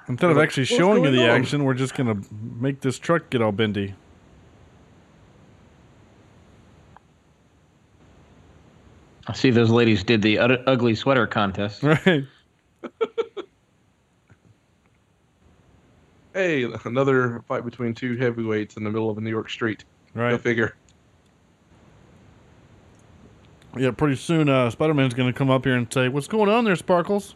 Instead 0.07 0.31
of 0.31 0.39
actually 0.39 0.65
showing 0.65 1.03
you 1.03 1.11
the 1.11 1.29
on? 1.29 1.41
action, 1.41 1.63
we're 1.63 1.75
just 1.75 1.93
gonna 1.93 2.19
make 2.59 2.81
this 2.81 2.97
truck 2.97 3.29
get 3.29 3.43
all 3.43 3.51
bendy. 3.51 3.93
I 9.29 9.33
see 9.33 9.51
those 9.51 9.69
ladies 9.69 10.03
did 10.03 10.23
the 10.23 10.39
ut- 10.39 10.67
ugly 10.67 10.95
sweater 10.95 11.27
contest. 11.27 11.83
Right. 11.83 12.25
Hey, 16.33 16.63
another 16.85 17.41
fight 17.47 17.65
between 17.65 17.93
two 17.95 18.15
heavyweights 18.15 18.77
in 18.77 18.83
the 18.83 18.89
middle 18.91 19.09
of 19.09 19.17
a 19.17 19.21
New 19.21 19.31
York 19.31 19.49
street. 19.49 19.83
Right. 20.13 20.29
Go 20.29 20.35
Right. 20.35 20.41
figure. 20.41 20.75
Yeah, 23.75 23.91
pretty 23.91 24.15
soon 24.15 24.47
uh, 24.47 24.69
Spider 24.69 24.93
Man's 24.93 25.15
going 25.15 25.31
to 25.33 25.37
come 25.37 25.49
up 25.49 25.65
here 25.65 25.75
and 25.75 25.91
say, 25.91 26.07
What's 26.07 26.27
going 26.27 26.49
on 26.49 26.65
there, 26.65 26.75
Sparkles? 26.75 27.35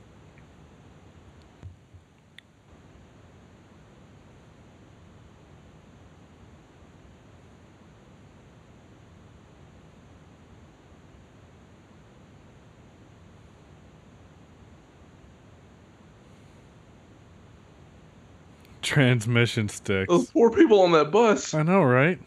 Transmission 18.93 19.69
sticks. 19.69 20.09
Those 20.09 20.29
poor 20.29 20.51
people 20.51 20.81
on 20.81 20.91
that 20.91 21.11
bus. 21.11 21.53
I 21.53 21.63
know, 21.63 21.81
right? 21.81 22.19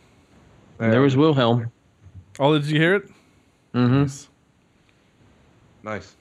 And 0.79 0.93
there 0.93 1.01
was 1.01 1.17
Wilhelm. 1.17 1.71
Oh, 2.39 2.59
did 2.59 2.67
you 2.67 2.79
hear 2.79 2.97
it? 2.97 3.09
Mm 3.75 3.89
hmm 3.89 5.89
Nice. 5.89 6.17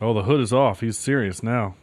Oh, 0.00 0.14
the 0.14 0.22
hood 0.22 0.40
is 0.40 0.52
off. 0.52 0.80
He's 0.80 0.96
serious 0.96 1.42
now. 1.42 1.74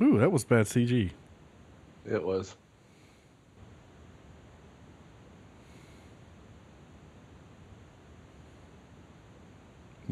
Ooh, 0.00 0.18
that 0.18 0.32
was 0.32 0.44
bad 0.44 0.66
CG. 0.66 1.10
It 2.10 2.24
was. 2.24 2.56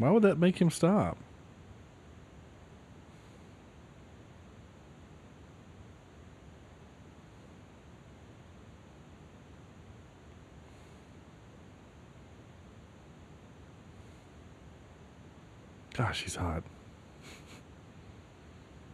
Why 0.01 0.09
would 0.09 0.23
that 0.23 0.39
make 0.39 0.59
him 0.59 0.71
stop? 0.71 1.15
Gosh, 15.93 16.23
she's 16.23 16.35
hot. 16.35 16.63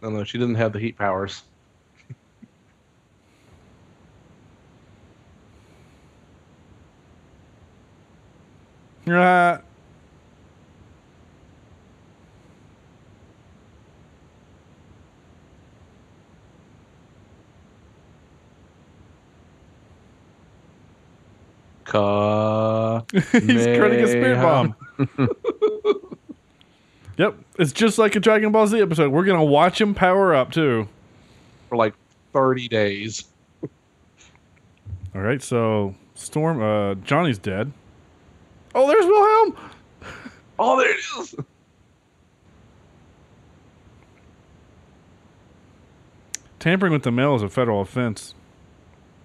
No, 0.02 0.10
no, 0.10 0.24
she 0.24 0.36
doesn't 0.36 0.56
have 0.56 0.74
the 0.74 0.78
heat 0.78 0.98
powers. 0.98 1.42
Right. 9.06 9.62
Ah. 9.64 9.67
He's 23.12 23.22
creating 23.32 24.04
a 24.04 24.08
spirit 24.08 24.36
bomb. 24.36 24.74
yep, 27.16 27.36
it's 27.58 27.72
just 27.72 27.98
like 27.98 28.14
a 28.16 28.20
Dragon 28.20 28.52
Ball 28.52 28.66
Z 28.66 28.80
episode. 28.80 29.10
We're 29.10 29.24
gonna 29.24 29.44
watch 29.44 29.80
him 29.80 29.94
power 29.94 30.34
up 30.34 30.52
too. 30.52 30.88
for 31.68 31.76
like 31.76 31.94
30 32.34 32.68
days. 32.68 33.24
All 35.14 35.22
right, 35.22 35.42
so 35.42 35.94
Storm, 36.14 36.62
uh, 36.62 36.94
Johnny's 36.96 37.38
dead. 37.38 37.72
Oh, 38.74 38.86
there's 38.86 39.06
Wilhelm. 39.06 39.56
Oh, 40.58 40.78
there 40.78 40.90
it 40.90 40.98
is. 41.20 41.34
Tampering 46.58 46.92
with 46.92 47.04
the 47.04 47.12
mail 47.12 47.36
is 47.36 47.42
a 47.42 47.48
federal 47.48 47.80
offense. 47.80 48.34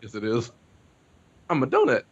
Yes, 0.02 0.16
it 0.16 0.24
is. 0.24 0.52
I'm 1.50 1.64
a 1.64 1.68
donut. 1.68 2.04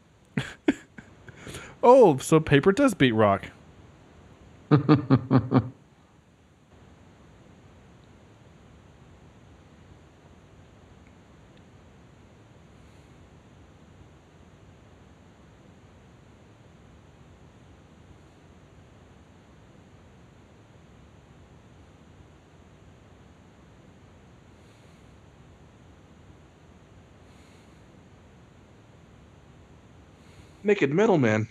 Oh, 1.83 2.17
so 2.17 2.39
paper 2.39 2.71
does 2.71 2.93
beat 2.95 3.11
rock. 3.13 3.51
Naked 30.63 30.91
middleman. 30.91 31.47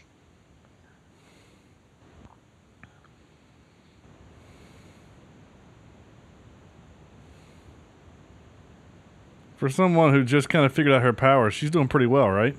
For 9.61 9.69
someone 9.69 10.15
who 10.15 10.25
just 10.25 10.49
kind 10.49 10.65
of 10.65 10.73
figured 10.73 10.95
out 10.95 11.03
her 11.03 11.13
powers, 11.13 11.53
she's 11.53 11.71
doing 11.71 11.87
pretty 11.87 12.07
well, 12.07 12.31
right? 12.31 12.57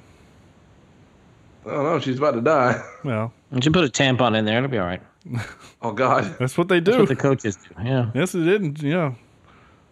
Oh 1.65 1.81
no, 1.81 1.99
she's 1.99 2.19
about 2.19 2.35
to 2.35 2.41
die. 2.41 2.79
Well, 3.03 3.33
You 3.51 3.59
should 3.59 3.73
put 3.73 3.83
a 3.83 3.87
tampon 3.87 4.37
in 4.37 4.45
there. 4.45 4.57
It'll 4.57 4.69
be 4.69 4.77
all 4.77 4.85
right. 4.85 5.01
Oh 5.81 5.91
God. 5.93 6.35
that's 6.39 6.59
what 6.59 6.67
they 6.67 6.79
do. 6.79 6.91
That's 6.91 6.97
do. 6.97 7.01
what 7.01 7.09
the 7.09 7.15
coaches 7.15 7.55
do. 7.55 7.83
Yeah. 7.83 8.11
yes, 8.13 8.35
it 8.35 8.43
did. 8.43 8.83
Yeah, 8.83 9.15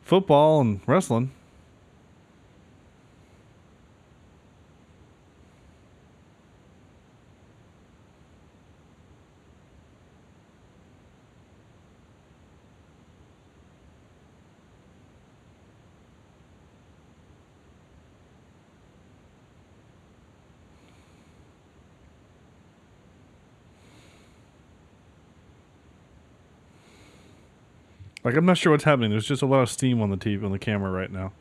football 0.04 0.62
and 0.62 0.82
wrestling. 0.86 1.32
Like 28.30 28.38
I'm 28.38 28.46
not 28.46 28.60
sure 28.60 28.72
what's 28.72 28.84
happening. 28.84 29.10
There's 29.10 29.26
just 29.26 29.42
a 29.42 29.48
lot 29.48 29.62
of 29.62 29.72
steam 29.72 30.04
on 30.04 30.12
the 30.12 30.16
TV 30.16 30.46
on 30.46 30.52
the 30.52 30.60
camera 30.60 30.92
right 30.92 31.12
now. 31.12 31.32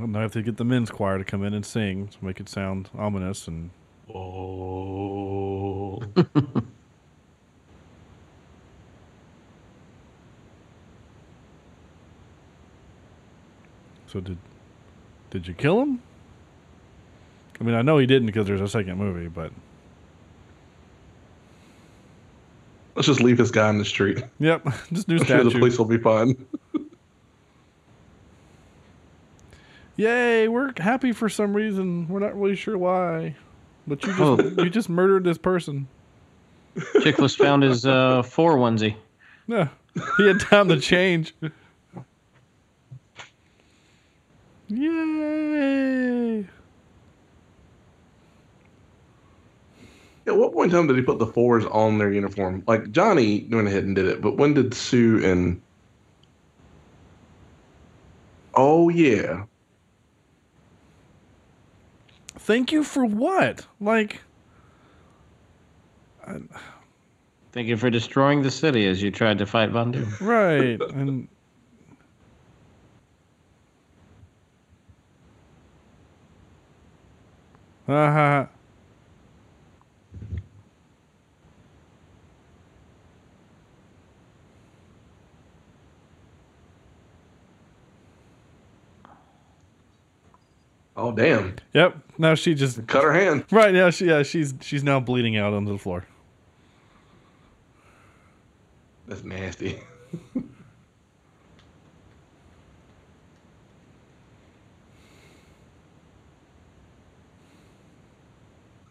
Now 0.00 0.18
I 0.18 0.22
have 0.22 0.32
to 0.32 0.42
get 0.42 0.56
the 0.56 0.64
men's 0.64 0.90
choir 0.90 1.18
to 1.18 1.24
come 1.24 1.44
in 1.44 1.54
and 1.54 1.64
sing 1.64 2.08
to 2.08 2.24
make 2.24 2.40
it 2.40 2.48
sound 2.48 2.90
ominous 2.98 3.46
and 3.46 3.70
Oh. 4.12 6.02
So 14.16 14.20
did 14.22 14.38
did 15.28 15.46
you 15.46 15.52
kill 15.52 15.82
him? 15.82 16.00
I 17.60 17.64
mean, 17.64 17.74
I 17.74 17.82
know 17.82 17.98
he 17.98 18.06
didn't 18.06 18.24
because 18.24 18.46
there's 18.46 18.62
a 18.62 18.68
second 18.68 18.96
movie, 18.96 19.28
but 19.28 19.52
Let's 22.94 23.08
just 23.08 23.20
leave 23.20 23.36
this 23.36 23.50
guy 23.50 23.68
in 23.68 23.76
the 23.76 23.84
street. 23.84 24.24
yep, 24.38 24.66
just 24.92 25.06
new 25.06 25.18
I'm 25.18 25.24
sure 25.26 25.44
the 25.44 25.50
police 25.50 25.76
will 25.76 25.84
be 25.84 25.98
fine. 25.98 26.34
Yay, 29.96 30.48
we're 30.48 30.72
happy 30.78 31.12
for 31.12 31.28
some 31.28 31.54
reason. 31.54 32.08
We're 32.08 32.20
not 32.20 32.40
really 32.40 32.56
sure 32.56 32.78
why, 32.78 33.36
but 33.86 34.02
you 34.02 34.08
just 34.14 34.20
Oh. 34.22 34.62
you 34.64 34.70
just 34.70 34.88
murdered 34.88 35.24
this 35.24 35.36
person. 35.36 35.88
Chiklis 36.78 37.36
found 37.36 37.64
his 37.64 37.84
uh, 37.84 38.22
four 38.22 38.56
onesie. 38.56 38.96
Yeah, 39.46 39.68
he 40.16 40.26
had 40.26 40.40
time 40.40 40.68
to 40.68 40.80
change. 40.80 41.34
Yay! 44.68 46.46
At 50.26 50.36
what 50.36 50.52
point 50.52 50.72
in 50.72 50.76
time 50.76 50.86
did 50.88 50.96
he 50.96 51.02
put 51.02 51.18
the 51.18 51.26
fours 51.26 51.64
on 51.66 51.98
their 51.98 52.12
uniform? 52.12 52.64
Like 52.66 52.90
Johnny 52.90 53.46
went 53.50 53.68
ahead 53.68 53.84
and 53.84 53.94
did 53.94 54.06
it, 54.06 54.20
but 54.20 54.36
when 54.36 54.54
did 54.54 54.74
Sue 54.74 55.24
and? 55.24 55.62
Oh 58.54 58.88
yeah, 58.88 59.44
Thank 62.46 62.70
you 62.70 62.84
for 62.84 63.04
what? 63.04 63.66
Like, 63.80 64.20
Thank 67.50 67.66
you 67.66 67.76
for 67.76 67.90
destroying 67.90 68.42
the 68.42 68.52
city 68.52 68.86
as 68.86 69.02
you 69.02 69.10
tried 69.10 69.38
to 69.38 69.46
fight 69.46 69.70
Von 69.70 69.90
Doom. 69.90 70.14
right? 70.20 70.80
And 70.80 71.26
uh 77.88 78.46
oh 90.96 91.12
damn, 91.12 91.56
Yep. 91.74 91.96
Now 92.18 92.34
she 92.34 92.54
just 92.54 92.86
cut 92.86 93.04
her 93.04 93.12
hand. 93.12 93.44
right 93.50 93.74
now 93.74 93.90
she 93.90 94.06
yeah 94.06 94.22
she's 94.22 94.54
she's 94.60 94.82
now 94.82 95.00
bleeding 95.00 95.36
out 95.36 95.52
onto 95.52 95.72
the 95.72 95.78
floor. 95.78 96.06
That's 99.06 99.22
nasty. 99.22 99.80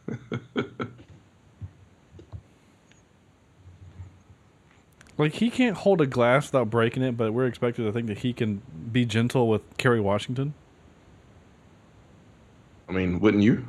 Like 5.17 5.33
he 5.33 5.49
can't 5.49 5.77
hold 5.77 6.01
a 6.01 6.05
glass 6.05 6.47
without 6.47 6.69
breaking 6.69 7.03
it, 7.03 7.15
but 7.15 7.33
we're 7.33 7.45
expected 7.45 7.83
to 7.83 7.91
think 7.91 8.07
that 8.07 8.19
he 8.19 8.33
can 8.33 8.61
be 8.91 9.05
gentle 9.05 9.47
with 9.47 9.61
Kerry 9.77 10.01
Washington. 10.01 10.53
I 12.89 12.91
mean, 12.91 13.19
wouldn't 13.19 13.43
you? 13.43 13.65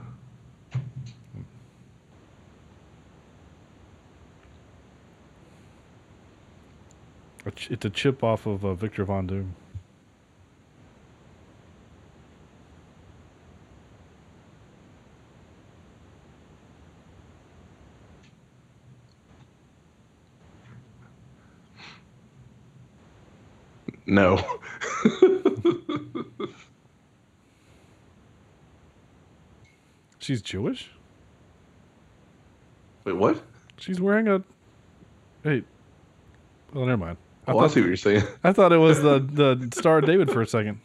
It's 7.71 7.85
a 7.85 7.91
chip 7.91 8.25
off 8.25 8.45
of 8.47 8.65
uh, 8.65 8.75
Victor 8.75 9.05
Von 9.05 9.29
Doom. 9.29 9.55
No. 24.07 24.39
She's 30.19 30.41
Jewish. 30.43 30.91
Wait, 33.05 33.13
what? 33.15 33.41
She's 33.79 34.01
wearing 34.01 34.27
a. 34.29 34.43
Hey. 35.45 35.63
Oh, 36.75 36.85
never 36.85 36.97
mind. 36.97 37.17
I, 37.47 37.53
Oh, 37.53 37.59
I 37.59 37.63
thought, 37.63 37.71
see 37.73 37.81
what 37.81 37.87
you're 37.87 37.97
saying. 37.97 38.25
I 38.43 38.53
thought 38.53 38.73
it 38.73 38.79
was 38.79 39.01
the 39.03 39.19
the 39.33 39.69
Star 39.73 39.99
of 39.99 40.07
David 40.07 40.31
for 40.33 40.43
a 40.43 40.47
second. 40.47 40.81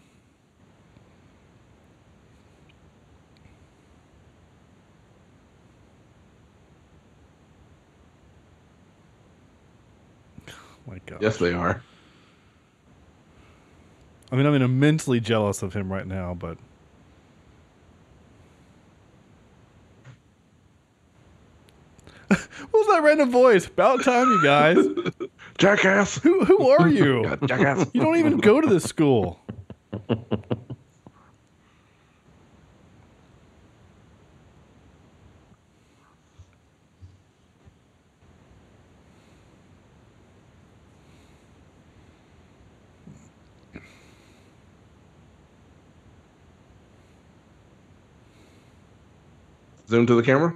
My 10.88 11.00
God. 11.06 11.22
Yes, 11.22 11.38
they 11.38 11.54
are. 11.54 11.82
I 14.32 14.36
mean, 14.38 14.46
I'm 14.46 14.54
immensely 14.62 15.20
jealous 15.20 15.62
of 15.62 15.74
him 15.74 15.92
right 15.92 16.08
now, 16.08 16.34
but 16.34 16.58
what 22.28 22.40
was 22.74 22.88
that 22.88 23.04
random 23.04 23.30
voice? 23.32 23.68
About 23.68 24.04
time, 24.04 24.28
you 24.30 24.44
guys. 24.44 24.78
Jackass. 25.58 26.18
Who 26.20 26.46
who 26.46 26.70
are 26.70 26.88
you? 26.90 27.24
God, 27.24 27.48
jackass. 27.48 27.88
You 27.94 28.02
don't 28.02 28.18
even 28.18 28.38
go 28.38 28.62
to 28.62 28.68
this 28.68 28.84
school. 28.86 29.40
Zoom 49.92 50.08
to 50.08 50.16
the 50.16 50.24
camera. 50.24 50.56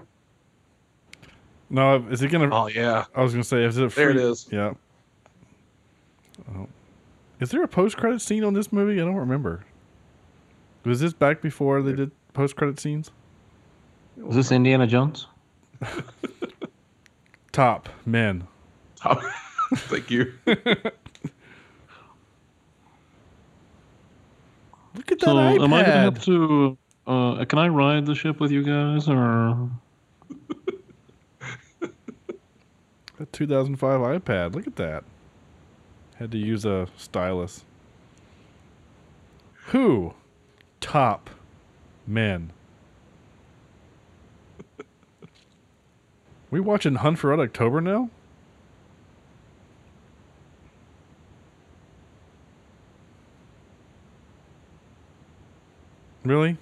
No, 1.69 1.97
is 2.09 2.21
it 2.21 2.29
gonna? 2.29 2.49
Oh 2.55 2.67
yeah. 2.67 3.03
I 3.13 3.21
was 3.21 3.33
gonna 3.33 3.43
say, 3.43 3.63
is 3.65 3.77
it? 3.77 3.91
Free? 3.91 4.03
There 4.05 4.11
it 4.11 4.17
is. 4.17 4.47
Yeah. 4.49 4.73
Oh. 6.55 6.67
Is 7.41 7.49
there 7.51 7.61
a 7.63 7.67
post-credit 7.67 8.21
scene 8.21 8.45
on 8.45 8.53
this 8.53 8.71
movie? 8.71 8.93
I 9.01 9.03
don't 9.05 9.15
remember. 9.15 9.65
Was 10.85 11.01
this 11.01 11.11
back 11.11 11.41
before 11.41 11.81
they 11.81 11.91
did 11.93 12.11
post-credit 12.33 12.79
scenes? 12.79 13.11
Was 14.15 14.37
this 14.37 14.51
Indiana 14.53 14.87
Jones? 14.87 15.27
Top 17.51 17.89
men. 18.05 18.47
Thank 19.75 20.09
you. 20.11 20.31
Look 20.45 20.67
at 25.11 25.19
that 25.19 25.21
So 25.21 25.35
iPad. 25.35 25.63
am 25.63 25.73
I 25.73 25.81
gonna 25.81 25.91
have 25.93 26.23
to? 26.25 26.77
Uh, 27.07 27.45
can 27.45 27.59
I 27.59 27.67
ride 27.67 28.05
the 28.05 28.15
ship 28.15 28.39
with 28.39 28.51
you 28.51 28.63
guys, 28.63 29.07
or 29.07 29.69
A 33.17 33.25
2005 33.31 34.01
iPad. 34.01 34.55
Look 34.55 34.67
at 34.67 34.75
that. 34.75 35.03
Had 36.15 36.31
to 36.31 36.37
use 36.37 36.65
a 36.65 36.87
stylus. 36.97 37.63
Who? 39.67 40.13
Top 40.81 41.29
men. 42.05 42.51
we 46.51 46.59
watching 46.59 46.95
Hunt 46.95 47.19
for 47.19 47.29
Red 47.29 47.39
October 47.39 47.81
now? 47.81 48.09
Really? 56.23 56.57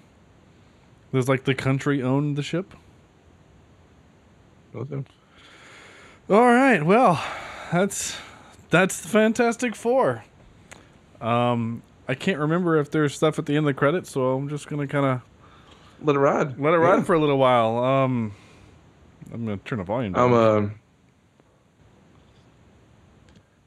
Does 1.14 1.30
like 1.30 1.44
the 1.45 1.53
country 1.56 2.02
own 2.02 2.34
the 2.34 2.41
ship? 2.44 2.73
All 4.76 4.85
right. 6.30 6.84
Well, 6.84 7.23
that's 7.72 8.18
that's 8.72 8.99
the 9.02 9.07
Fantastic 9.10 9.76
Four. 9.76 10.23
Um, 11.22 11.84
I 12.07 12.15
can't 12.15 12.40
remember 12.40 12.77
if 12.80 12.90
there's 12.91 13.14
stuff 13.14 13.38
at 13.40 13.45
the 13.45 13.56
end 13.56 13.68
of 13.68 13.76
the 13.76 13.77
credits, 13.80 14.11
so 14.11 14.34
I'm 14.34 14.49
just 14.49 14.68
gonna 14.68 14.88
kind 14.88 15.06
of 15.06 15.22
Let 16.02 16.15
it 16.15 16.19
ride. 16.19 16.60
let 16.60 16.73
it 16.73 16.77
ride 16.77 16.98
Yeah. 16.98 17.03
for 17.03 17.14
a 17.14 17.19
little 17.19 17.38
while. 17.38 17.77
Um, 17.77 18.34
I'm 19.31 19.45
gonna 19.45 19.57
turn 19.57 19.77
the 19.77 19.85
volume 19.85 20.14
down. 20.14 20.34
I'm 20.34 20.65
uh, 20.65 20.69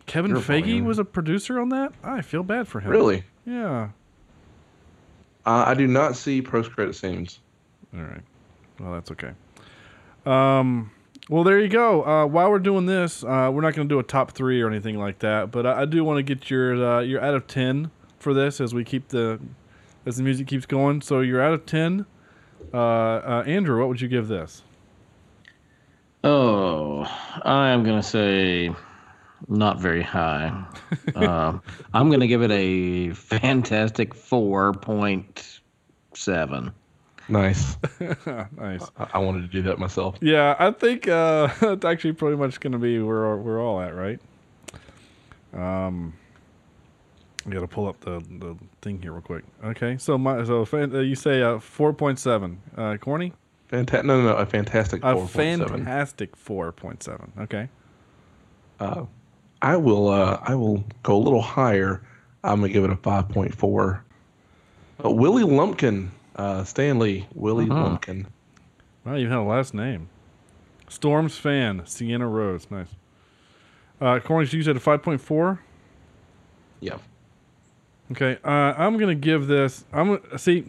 Kevin 0.06 0.32
Feige 0.32 0.60
volume. 0.62 0.85
was 0.85 0.98
a 0.98 1.05
producer 1.05 1.60
on 1.60 1.68
that. 1.70 1.93
I 2.02 2.23
feel 2.23 2.43
bad 2.43 2.66
for 2.68 2.81
him. 2.81 2.90
really. 2.90 3.24
Yeah. 3.44 3.90
Uh, 5.47 5.64
I 5.66 5.74
do 5.74 5.86
not 5.86 6.16
see 6.16 6.43
post 6.43 6.73
credit 6.73 6.94
scenes. 6.94 7.39
All 7.94 8.02
right. 8.02 8.23
Well, 8.81 8.93
that's 8.93 9.10
okay. 9.12 9.31
Um, 10.27 10.90
well, 11.28 11.44
there 11.44 11.60
you 11.60 11.68
go. 11.68 12.05
Uh, 12.05 12.27
while 12.27 12.51
we're 12.51 12.59
doing 12.59 12.86
this, 12.86 13.23
uh, 13.23 13.51
we're 13.52 13.62
not 13.62 13.74
going 13.74 13.89
to 13.89 13.94
do 13.94 13.98
a 14.01 14.02
top 14.02 14.32
three 14.32 14.60
or 14.60 14.68
anything 14.68 14.98
like 14.98 15.20
that, 15.20 15.51
but 15.51 15.64
I, 15.64 15.82
I 15.82 15.85
do 15.85 16.05
want 16.05 16.18
to 16.18 16.23
get 16.23 16.51
your 16.51 16.85
uh, 16.85 17.01
your 17.01 17.23
out 17.23 17.35
of 17.35 17.47
ten 17.47 17.90
for 18.18 18.35
this 18.35 18.60
as 18.60 18.74
we 18.74 18.85
keep 18.85 19.09
the 19.09 19.39
as 20.05 20.16
the 20.16 20.23
music 20.23 20.47
keeps 20.47 20.66
going. 20.66 21.01
So 21.01 21.20
you're 21.20 21.40
out 21.40 21.52
of 21.52 21.64
ten. 21.64 22.06
Uh, 22.74 22.77
uh, 22.77 23.44
Andrew, 23.47 23.78
what 23.78 23.89
would 23.89 24.01
you 24.01 24.09
give 24.09 24.28
this? 24.28 24.62
Oh, 26.24 27.05
I 27.43 27.70
am 27.70 27.85
gonna 27.85 28.02
say 28.02 28.70
not 29.48 29.81
very 29.81 30.02
high. 30.02 30.64
uh, 31.14 31.59
I'm 31.94 32.10
gonna 32.10 32.27
give 32.27 32.43
it 32.43 32.51
a 32.51 33.10
fantastic 33.14 34.14
four 34.14 34.73
point 34.73 35.60
seven. 36.14 36.73
Nice. 37.28 37.77
nice. 38.56 38.89
I, 38.97 39.09
I 39.14 39.18
wanted 39.18 39.43
to 39.43 39.48
do 39.48 39.62
that 39.62 39.78
myself. 39.78 40.16
Yeah, 40.20 40.55
I 40.59 40.70
think 40.70 41.09
uh, 41.09 41.48
it's 41.60 41.85
actually 41.85 42.12
pretty 42.12 42.36
much 42.36 42.60
going 42.60 42.73
to 42.73 42.78
be 42.78 43.01
where 43.01 43.36
we're 43.36 43.60
all 43.60 43.81
at, 43.81 43.97
right? 43.97 44.20
Um, 45.52 46.14
I 47.44 47.51
got 47.51 47.60
to 47.60 47.66
pull 47.66 47.89
up 47.89 47.98
the, 48.01 48.20
the 48.39 48.56
thing 48.81 49.02
here 49.02 49.10
real 49.12 49.23
quick. 49.23 49.44
Okay, 49.64 49.97
so 49.98 50.16
my 50.16 50.44
so 50.44 50.64
fan, 50.64 50.94
uh, 50.94 51.01
you 51.01 51.16
say 51.16 51.43
uh, 51.43 51.59
four 51.59 51.93
point 51.93 52.18
seven, 52.20 52.60
uh, 52.77 52.97
corny, 52.98 53.32
Fanta- 53.73 54.05
no, 54.05 54.20
no, 54.23 54.28
no, 54.28 54.36
a 54.36 54.47
fantastic 54.47 55.02
a 55.02 55.14
4.7. 55.14 55.68
fantastic 55.68 56.36
four 56.36 56.70
point 56.70 57.02
seven. 57.02 57.32
Okay, 57.40 57.68
Uh, 58.78 59.06
I 59.62 59.77
will. 59.77 60.09
Uh, 60.09 60.39
I 60.43 60.55
will 60.55 60.85
go 61.03 61.16
a 61.16 61.19
little 61.19 61.43
higher. 61.43 62.03
I'm 62.45 62.61
gonna 62.61 62.73
give 62.73 62.85
it 62.85 62.91
a 62.91 62.97
5.4. 62.97 64.01
Uh, 65.05 65.11
Willie 65.11 65.43
Lumpkin, 65.45 66.11
uh, 66.37 66.65
Stan 66.65 66.99
Lee 66.99 67.27
Willie 67.35 67.69
Uh-huh. 67.69 67.83
Lumpkin. 67.83 68.27
wow, 69.05 69.15
you 69.15 69.28
had 69.28 69.39
a 69.39 69.43
last 69.43 69.74
name. 69.74 70.09
Storms 70.89 71.37
fan, 71.39 71.83
Sienna 71.85 72.28
Rose, 72.28 72.69
nice. 72.70 72.87
Uh, 74.01 74.20
corny, 74.20 74.49
you 74.51 74.62
said 74.62 74.77
a 74.77 74.81
five 74.81 75.03
point 75.03 75.20
four. 75.20 75.61
Yeah. 76.81 76.99
Okay, 78.12 78.39
uh, 78.45 78.49
I'm 78.78 78.97
gonna 78.99 79.15
give 79.16 79.47
this. 79.49 79.85
I'm 79.93 80.16
gonna 80.16 80.39
see. 80.39 80.65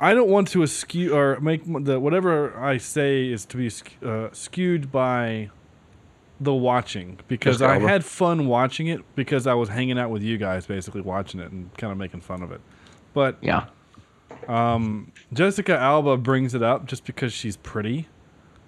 I 0.00 0.14
don't 0.14 0.28
want 0.28 0.48
to 0.48 0.62
askew 0.62 1.14
or 1.14 1.38
make 1.40 1.62
the 1.84 2.00
whatever 2.00 2.58
I 2.58 2.78
say 2.78 3.26
is 3.28 3.44
to 3.46 3.56
be 3.56 3.70
uh, 4.04 4.28
skewed 4.32 4.90
by 4.90 5.50
the 6.44 6.54
watching 6.54 7.18
because 7.28 7.60
I 7.62 7.78
had 7.78 8.04
fun 8.04 8.46
watching 8.46 8.86
it 8.86 9.00
because 9.16 9.46
I 9.46 9.54
was 9.54 9.68
hanging 9.68 9.98
out 9.98 10.10
with 10.10 10.22
you 10.22 10.38
guys, 10.38 10.66
basically 10.66 11.00
watching 11.00 11.40
it 11.40 11.50
and 11.50 11.74
kind 11.76 11.90
of 11.90 11.98
making 11.98 12.20
fun 12.20 12.42
of 12.42 12.52
it. 12.52 12.60
But 13.12 13.38
Yeah. 13.40 13.66
Jessica 15.32 15.76
Alba 15.78 16.16
brings 16.18 16.54
it 16.54 16.62
up 16.62 16.86
just 16.86 17.04
because 17.04 17.32
she's 17.32 17.56
pretty, 17.56 18.08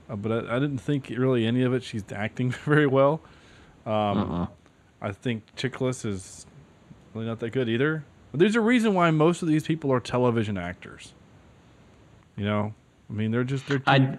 uh, 0.09 0.17
but 0.17 0.33
I, 0.33 0.57
I 0.57 0.59
didn't 0.59 0.79
think 0.79 1.09
really 1.11 1.47
any 1.47 1.63
of 1.63 1.75
it. 1.75 1.83
She's 1.83 2.05
acting 2.15 2.51
very 2.65 2.87
well. 2.87 3.21
Um, 3.85 4.49
I 5.01 5.13
think 5.13 5.43
Chiklis 5.57 6.05
is 6.07 6.47
really 7.15 7.27
not 7.27 7.41
that 7.41 7.51
good 7.51 7.69
either. 7.69 8.05
But 8.33 8.41
there's 8.41 8.57
a 8.57 8.61
reason 8.61 8.95
why 8.95 9.11
most 9.11 9.43
of 9.43 9.49
these 9.49 9.65
people 9.65 9.93
are 9.93 10.01
television 10.01 10.57
actors. 10.59 11.15
You 12.37 12.45
know, 12.45 12.75
I 13.09 13.13
mean, 13.13 13.31
they're 13.31 13.45
just 13.45 13.67
they're. 13.67 13.83
I 13.87 14.17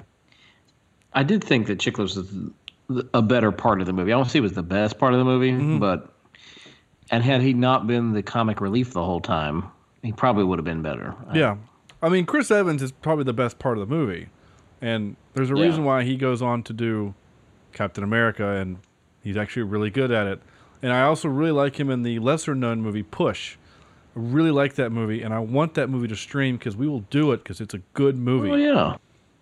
I 1.14 1.24
did 1.24 1.44
think 1.44 1.68
that 1.68 1.80
Chiklis 1.80 2.16
was 2.16 2.34
a 3.14 3.22
better 3.22 3.52
part 3.52 3.80
of 3.82 3.88
the 3.88 3.94
movie. 3.94 4.14
I 4.14 4.16
don't 4.18 4.30
see 4.30 4.40
it 4.40 4.42
was 4.42 4.54
the 4.54 4.64
best 4.64 4.98
part 4.98 5.14
of 5.14 5.20
the 5.20 5.26
movie, 5.26 5.52
Mm-hmm. 5.52 5.80
but 5.80 6.14
and 7.12 7.24
had 7.24 7.42
he 7.42 7.54
not 7.54 7.88
been 7.88 8.14
the 8.14 8.24
comic 8.24 8.60
relief 8.62 8.92
the 8.94 9.04
whole 9.04 9.22
time, 9.22 9.66
he 10.04 10.12
probably 10.12 10.44
would 10.44 10.60
have 10.60 10.66
been 10.66 10.82
better. 10.82 11.16
yeah, 11.34 11.58
I 12.02 12.10
mean, 12.10 12.26
Chris 12.26 12.52
Evans 12.52 12.82
is 12.82 12.92
probably 12.92 13.24
the 13.24 13.34
best 13.34 13.60
part 13.60 13.78
of 13.78 13.88
the 13.88 13.94
movie, 13.94 14.28
and 14.82 15.16
there's 15.34 15.50
a 15.52 15.56
Yeah. 15.56 15.64
reason 15.64 15.84
why 15.84 16.04
he 16.04 16.16
goes 16.18 16.42
on 16.42 16.64
to 16.64 16.74
do 16.74 17.14
Captain 17.74 18.04
America, 18.04 18.48
and 18.48 18.78
he's 19.22 19.38
actually 19.38 19.64
really 19.64 19.90
good 19.90 20.12
at 20.12 20.28
it. 20.28 20.42
And 20.82 20.94
I 20.94 21.04
also 21.04 21.28
really 21.28 21.52
like 21.52 21.80
him 21.80 21.90
in 21.90 22.04
the 22.04 22.20
lesser 22.20 22.54
known 22.56 22.82
movie 22.82 23.04
Push. 23.04 23.56
I 24.16 24.20
really 24.20 24.52
like 24.52 24.76
that 24.76 24.92
movie, 24.92 25.22
and 25.24 25.34
I 25.34 25.40
want 25.40 25.74
that 25.76 25.90
movie 25.90 26.08
to 26.10 26.16
stream 26.16 26.58
because 26.58 26.76
we 26.78 26.88
will 26.88 27.02
do 27.10 27.32
it 27.32 27.38
because 27.44 27.60
it's 27.62 27.74
a 27.74 27.80
good 27.94 28.18
movie. 28.18 28.52
Oh 28.52 28.56
yeah, 28.56 28.98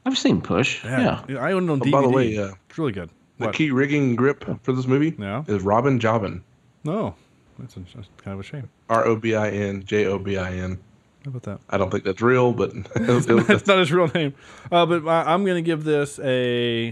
I've 0.05 0.17
seen 0.17 0.39
Push. 0.41 0.83
Yeah. 0.85 1.21
I 1.39 1.51
own 1.51 1.67
it 1.67 1.71
on 1.71 1.81
Oh, 1.81 1.85
DVD. 1.85 1.91
by 1.91 2.01
the 2.01 2.09
way, 2.09 2.37
uh, 2.37 2.51
it's 2.69 2.77
really 2.77 2.91
good. 2.93 3.09
The 3.37 3.47
What? 3.47 3.55
key 3.55 3.71
rigging 3.71 4.15
grip 4.15 4.45
for 4.63 4.71
this 4.73 4.87
movie 4.87 5.15
Yeah. 5.19 5.43
is 5.47 5.61
Robin 5.63 5.99
Jobin. 5.99 6.41
No, 6.83 7.15
that's, 7.59 7.75
a, 7.75 7.79
that's 7.79 8.07
kind 8.17 8.33
of 8.33 8.39
a 8.39 8.43
shame. 8.43 8.69
R 8.89 9.05
O 9.05 9.15
B 9.15 9.35
I 9.35 9.49
N 9.49 9.83
J 9.83 10.05
O 10.05 10.17
B 10.17 10.37
I 10.37 10.53
N. 10.53 10.79
How 11.25 11.29
about 11.31 11.43
that? 11.43 11.59
I 11.69 11.77
don't 11.77 11.89
think 11.89 12.03
that's 12.03 12.21
real, 12.21 12.53
but 12.53 12.71
it 12.73 13.07
was- 13.07 13.27
it 13.27 13.47
That's 13.47 13.67
not 13.67 13.79
his 13.79 13.91
real 13.91 14.07
name. 14.07 14.33
Uh, 14.71 14.85
but 14.85 15.05
I, 15.07 15.33
I'm 15.33 15.43
going 15.43 15.55
to 15.61 15.67
give 15.67 15.83
this 15.83 16.19
a. 16.23 16.89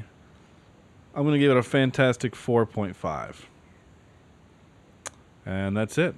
I'm 1.15 1.23
going 1.23 1.33
to 1.33 1.39
give 1.39 1.51
it 1.51 1.57
a 1.57 1.63
fantastic 1.63 2.33
4.5. 2.33 3.35
And 5.45 5.75
that's 5.77 5.97
it. 5.97 6.15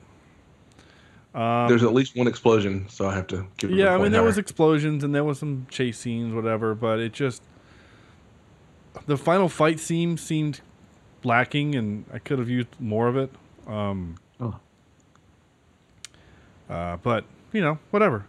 there's 1.34 1.84
at 1.84 1.94
least 1.94 2.16
one 2.16 2.28
explosion, 2.28 2.88
so 2.90 3.08
I 3.08 3.14
have 3.16 3.28
to 3.28 3.46
give 3.58 3.72
it. 3.72 3.76
Yeah, 3.76 3.94
I 3.94 3.98
mean 3.98 4.12
there 4.12 4.24
was 4.24 4.38
explosions 4.38 5.04
and 5.04 5.14
there 5.14 5.24
was 5.24 5.38
some 5.40 5.68
chase 5.70 5.98
scenes, 6.00 6.34
whatever, 6.34 6.76
but 6.76 7.00
it 7.00 7.12
just 7.12 7.44
the 9.06 9.18
final 9.18 9.50
fight 9.50 9.80
scene 9.80 10.18
seemed 10.18 10.62
lacking, 11.24 11.76
and 11.76 12.06
I 12.14 12.20
could 12.20 12.40
have 12.40 12.50
used 12.50 12.68
more 12.80 13.08
of 13.08 13.18
it. 13.18 13.30
Um, 13.68 14.16
Oh. 14.40 14.56
uh, 16.70 16.98
but 16.98 17.26
you 17.54 17.62
know, 17.62 17.78
whatever. 17.92 18.26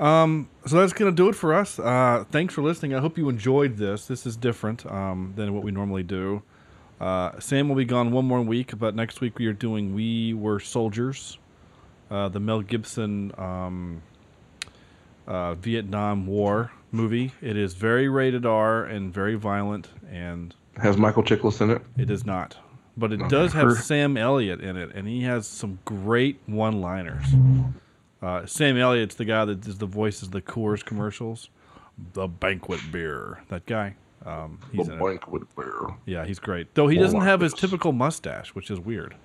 Um, 0.00 0.48
so 0.66 0.78
that's 0.80 0.92
gonna 0.92 1.12
do 1.12 1.28
it 1.28 1.34
for 1.34 1.54
us. 1.54 1.78
Uh, 1.78 2.24
thanks 2.30 2.54
for 2.54 2.62
listening. 2.62 2.94
I 2.94 3.00
hope 3.00 3.18
you 3.18 3.28
enjoyed 3.28 3.76
this. 3.76 4.06
This 4.06 4.26
is 4.26 4.36
different 4.36 4.84
um, 4.86 5.32
than 5.36 5.54
what 5.54 5.62
we 5.62 5.70
normally 5.70 6.02
do. 6.02 6.42
Uh, 7.00 7.38
Sam 7.40 7.68
will 7.68 7.76
be 7.76 7.84
gone 7.84 8.10
one 8.12 8.24
more 8.24 8.40
week, 8.40 8.78
but 8.78 8.94
next 8.94 9.20
week 9.20 9.38
we 9.38 9.46
are 9.46 9.52
doing 9.52 9.94
"We 9.94 10.34
Were 10.34 10.58
Soldiers," 10.60 11.38
uh, 12.10 12.28
the 12.28 12.40
Mel 12.40 12.62
Gibson 12.62 13.32
um, 13.38 14.02
uh, 15.26 15.54
Vietnam 15.54 16.26
War 16.26 16.72
movie. 16.92 17.32
It 17.40 17.56
is 17.56 17.74
very 17.74 18.08
rated 18.08 18.46
R 18.46 18.84
and 18.84 19.12
very 19.12 19.34
violent, 19.34 19.88
and 20.10 20.54
has 20.76 20.96
Michael 20.96 21.22
Chiklis 21.24 21.60
in 21.60 21.70
it. 21.70 21.82
it 21.98 22.10
is 22.10 22.24
not. 22.24 22.56
But 22.96 23.12
it 23.12 23.26
does 23.30 23.54
have 23.54 23.72
Sam 23.78 24.16
Elliott 24.18 24.60
in 24.60 24.76
it, 24.76 24.90
and 24.94 25.08
he 25.08 25.22
has 25.22 25.46
some 25.46 25.78
great 25.86 26.38
one-liners. 26.46 27.24
Uh, 28.20 28.44
Sam 28.44 28.76
Elliott's 28.76 29.14
the 29.14 29.24
guy 29.24 29.46
that 29.46 29.62
does 29.62 29.78
the 29.78 29.86
voices 29.86 30.24
of 30.24 30.32
the 30.32 30.42
Coors 30.42 30.84
commercials, 30.84 31.48
the 32.12 32.28
banquet 32.28 32.80
beer. 32.92 33.42
That 33.48 33.64
guy. 33.64 33.96
Um, 34.26 34.58
he's 34.70 34.88
it. 34.88 34.98
Boink 34.98 35.26
with 35.28 35.52
bear. 35.56 35.72
Yeah, 36.06 36.24
he's 36.26 36.38
great. 36.38 36.74
Though 36.74 36.86
he 36.86 36.96
More 36.96 37.04
doesn't 37.04 37.18
like 37.20 37.28
have 37.28 37.40
his 37.40 37.54
typical 37.54 37.92
mustache, 37.92 38.50
which 38.54 38.70
is 38.70 38.78
weird. 38.78 39.16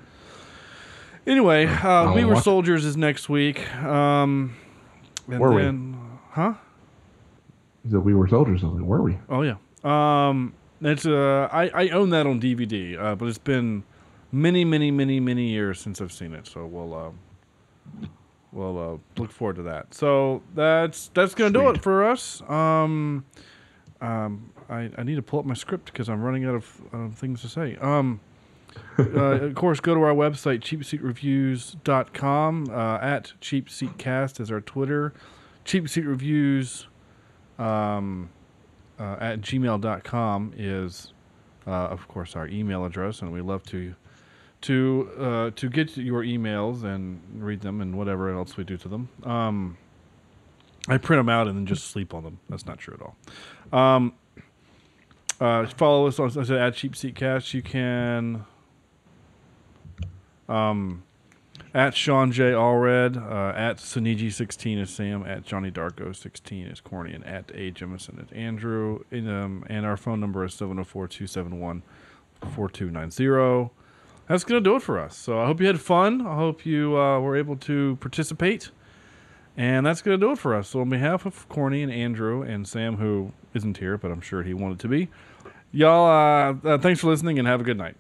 Anyway, 1.28 1.66
uh, 1.66 2.14
We 2.14 2.24
Were. 2.24 2.38
Soldiers 2.38 2.86
is 2.86 2.96
next 2.96 3.28
week. 3.28 3.72
Um, 3.84 4.56
and 5.30 5.40
Were 5.40 5.52
we? 5.52 5.96
huh? 6.32 6.54
Said 7.90 8.00
we 8.00 8.14
were 8.14 8.28
soldiers. 8.28 8.64
I 8.64 8.68
was 8.68 8.76
like, 8.80 8.84
were 8.84 9.02
we? 9.02 9.18
Oh 9.30 9.44
yeah. 9.44 9.56
Um, 9.84 10.54
it's 10.82 11.06
uh, 11.06 11.48
I 11.52 11.70
I 11.70 11.90
own 11.90 12.10
that 12.12 12.26
on 12.28 12.40
DVD, 12.42 12.98
uh, 13.00 13.16
but 13.16 13.28
it's 13.28 13.38
been 13.38 13.84
many, 14.32 14.66
many, 14.66 14.92
many, 14.92 15.20
many 15.20 15.50
years 15.50 15.80
since 15.80 16.02
I've 16.02 16.12
seen 16.12 16.34
it. 16.34 16.48
So 16.48 16.66
we'll 16.66 16.94
uh, 16.94 17.12
we'll 18.52 18.78
uh, 18.78 18.98
look 19.22 19.32
forward 19.32 19.56
to 19.58 19.64
that. 19.64 19.94
So 19.94 20.42
that's 20.56 21.10
that's 21.14 21.36
gonna 21.36 21.52
do 21.52 21.70
it 21.70 21.82
for 21.82 22.06
us. 22.06 22.42
Um, 22.50 23.26
um, 24.02 24.52
I 24.70 24.90
I 24.98 25.04
need 25.04 25.16
to 25.16 25.22
pull 25.22 25.40
up 25.40 25.46
my 25.46 25.54
script 25.54 25.86
because 25.86 26.10
I'm 26.10 26.22
running 26.22 26.46
out 26.46 26.56
of 26.56 26.82
uh, 26.94 27.10
things 27.10 27.42
to 27.42 27.50
say. 27.50 27.76
Um. 27.78 28.20
uh, 29.00 29.04
of 29.04 29.56
course, 29.56 29.80
go 29.80 29.96
to 29.96 30.02
our 30.02 30.14
website, 30.14 30.60
cheapseatreviews.com. 30.62 32.70
Uh, 32.70 32.98
at 33.02 33.34
cheapseatcast 33.42 34.40
is 34.40 34.52
our 34.52 34.62
Twitter. 34.62 35.14
Cheapseatreviews 35.66 36.86
um, 37.58 38.30
uh, 39.00 39.18
at 39.20 39.42
gmail.com 39.42 40.54
is, 40.58 41.14
uh, 41.66 41.72
of 41.72 42.08
course, 42.08 42.36
our 42.36 42.48
email 42.48 42.86
address, 42.86 43.22
and 43.22 43.32
we 43.32 43.42
love 43.42 43.64
to 43.68 43.96
to 44.60 45.10
uh, 45.20 45.52
to 45.52 45.70
get 45.70 45.96
your 45.98 46.24
emails 46.24 46.84
and 46.84 47.22
read 47.36 47.62
them 47.62 47.80
and 47.82 47.96
whatever 47.96 48.34
else 48.34 48.58
we 48.58 48.64
do 48.64 48.78
to 48.78 48.88
them. 48.88 49.10
Um, 49.24 49.78
I 50.88 50.98
print 50.98 51.20
them 51.20 51.30
out 51.30 51.48
and 51.48 51.58
then 51.58 51.66
just 51.66 51.88
sleep 51.88 52.14
on 52.14 52.24
them. 52.24 52.40
That's 52.50 52.66
not 52.66 52.80
true 52.80 52.98
at 53.00 53.02
all. 53.02 53.78
Um, 53.80 54.14
uh, 55.40 55.68
follow 55.68 56.08
us 56.08 56.20
on 56.20 56.30
I 56.30 56.44
said, 56.44 56.58
at 56.58 56.74
Cheap 56.74 56.96
Seat 56.96 57.16
Cast. 57.16 57.54
You 57.54 57.62
can 57.62 58.46
um, 60.50 61.04
at 61.78 61.94
Sean 61.94 62.32
J. 62.32 62.54
Allred, 62.54 63.18
uh, 63.18 63.56
at 63.56 63.78
Suniji16 63.78 64.82
is 64.82 64.90
Sam, 64.90 65.24
at 65.28 65.44
Johnny 65.44 65.70
Darko 65.70 66.14
16 66.14 66.66
is 66.66 66.82
Corny, 66.82 67.14
and 67.14 67.24
at 67.24 67.52
A. 67.52 67.72
Jemison 67.72 68.20
is 68.20 68.32
Andrew. 68.32 69.04
And, 69.12 69.30
um, 69.30 69.64
and 69.70 69.86
our 69.86 69.96
phone 69.96 70.20
number 70.20 70.44
is 70.44 70.56
704 70.56 71.08
271 71.08 71.84
4290. 72.42 73.72
That's 74.28 74.44
going 74.44 74.64
to 74.64 74.68
do 74.68 74.76
it 74.78 74.82
for 74.82 75.00
us. 75.00 75.16
So 75.16 75.40
I 75.40 75.46
hope 75.46 75.62
you 75.62 75.68
had 75.68 75.80
fun. 75.80 76.26
I 76.26 76.36
hope 76.36 76.66
you 76.66 76.98
uh, 76.98 77.20
were 77.20 77.38
able 77.38 77.56
to 77.58 77.96
participate. 78.02 78.72
And 79.56 79.86
that's 79.86 80.02
going 80.02 80.20
to 80.20 80.26
do 80.26 80.32
it 80.32 80.40
for 80.40 80.56
us. 80.56 80.70
So, 80.70 80.82
on 80.82 80.90
behalf 80.90 81.26
of 81.26 81.48
Corny 81.50 81.82
and 81.82 81.92
Andrew 81.92 82.44
and 82.44 82.68
Sam, 82.68 82.98
who 82.98 83.34
isn't 83.56 83.78
here, 83.78 83.98
but 83.98 84.12
I'm 84.12 84.22
sure 84.22 84.44
he 84.44 84.54
wanted 84.54 84.80
to 84.80 84.88
be, 84.88 85.10
y'all, 85.72 86.06
uh, 86.06 86.68
uh, 86.68 86.78
thanks 86.78 87.02
for 87.02 87.08
listening 87.08 87.40
and 87.40 87.48
have 87.48 87.62
a 87.62 87.64
good 87.64 87.78
night. 87.78 87.96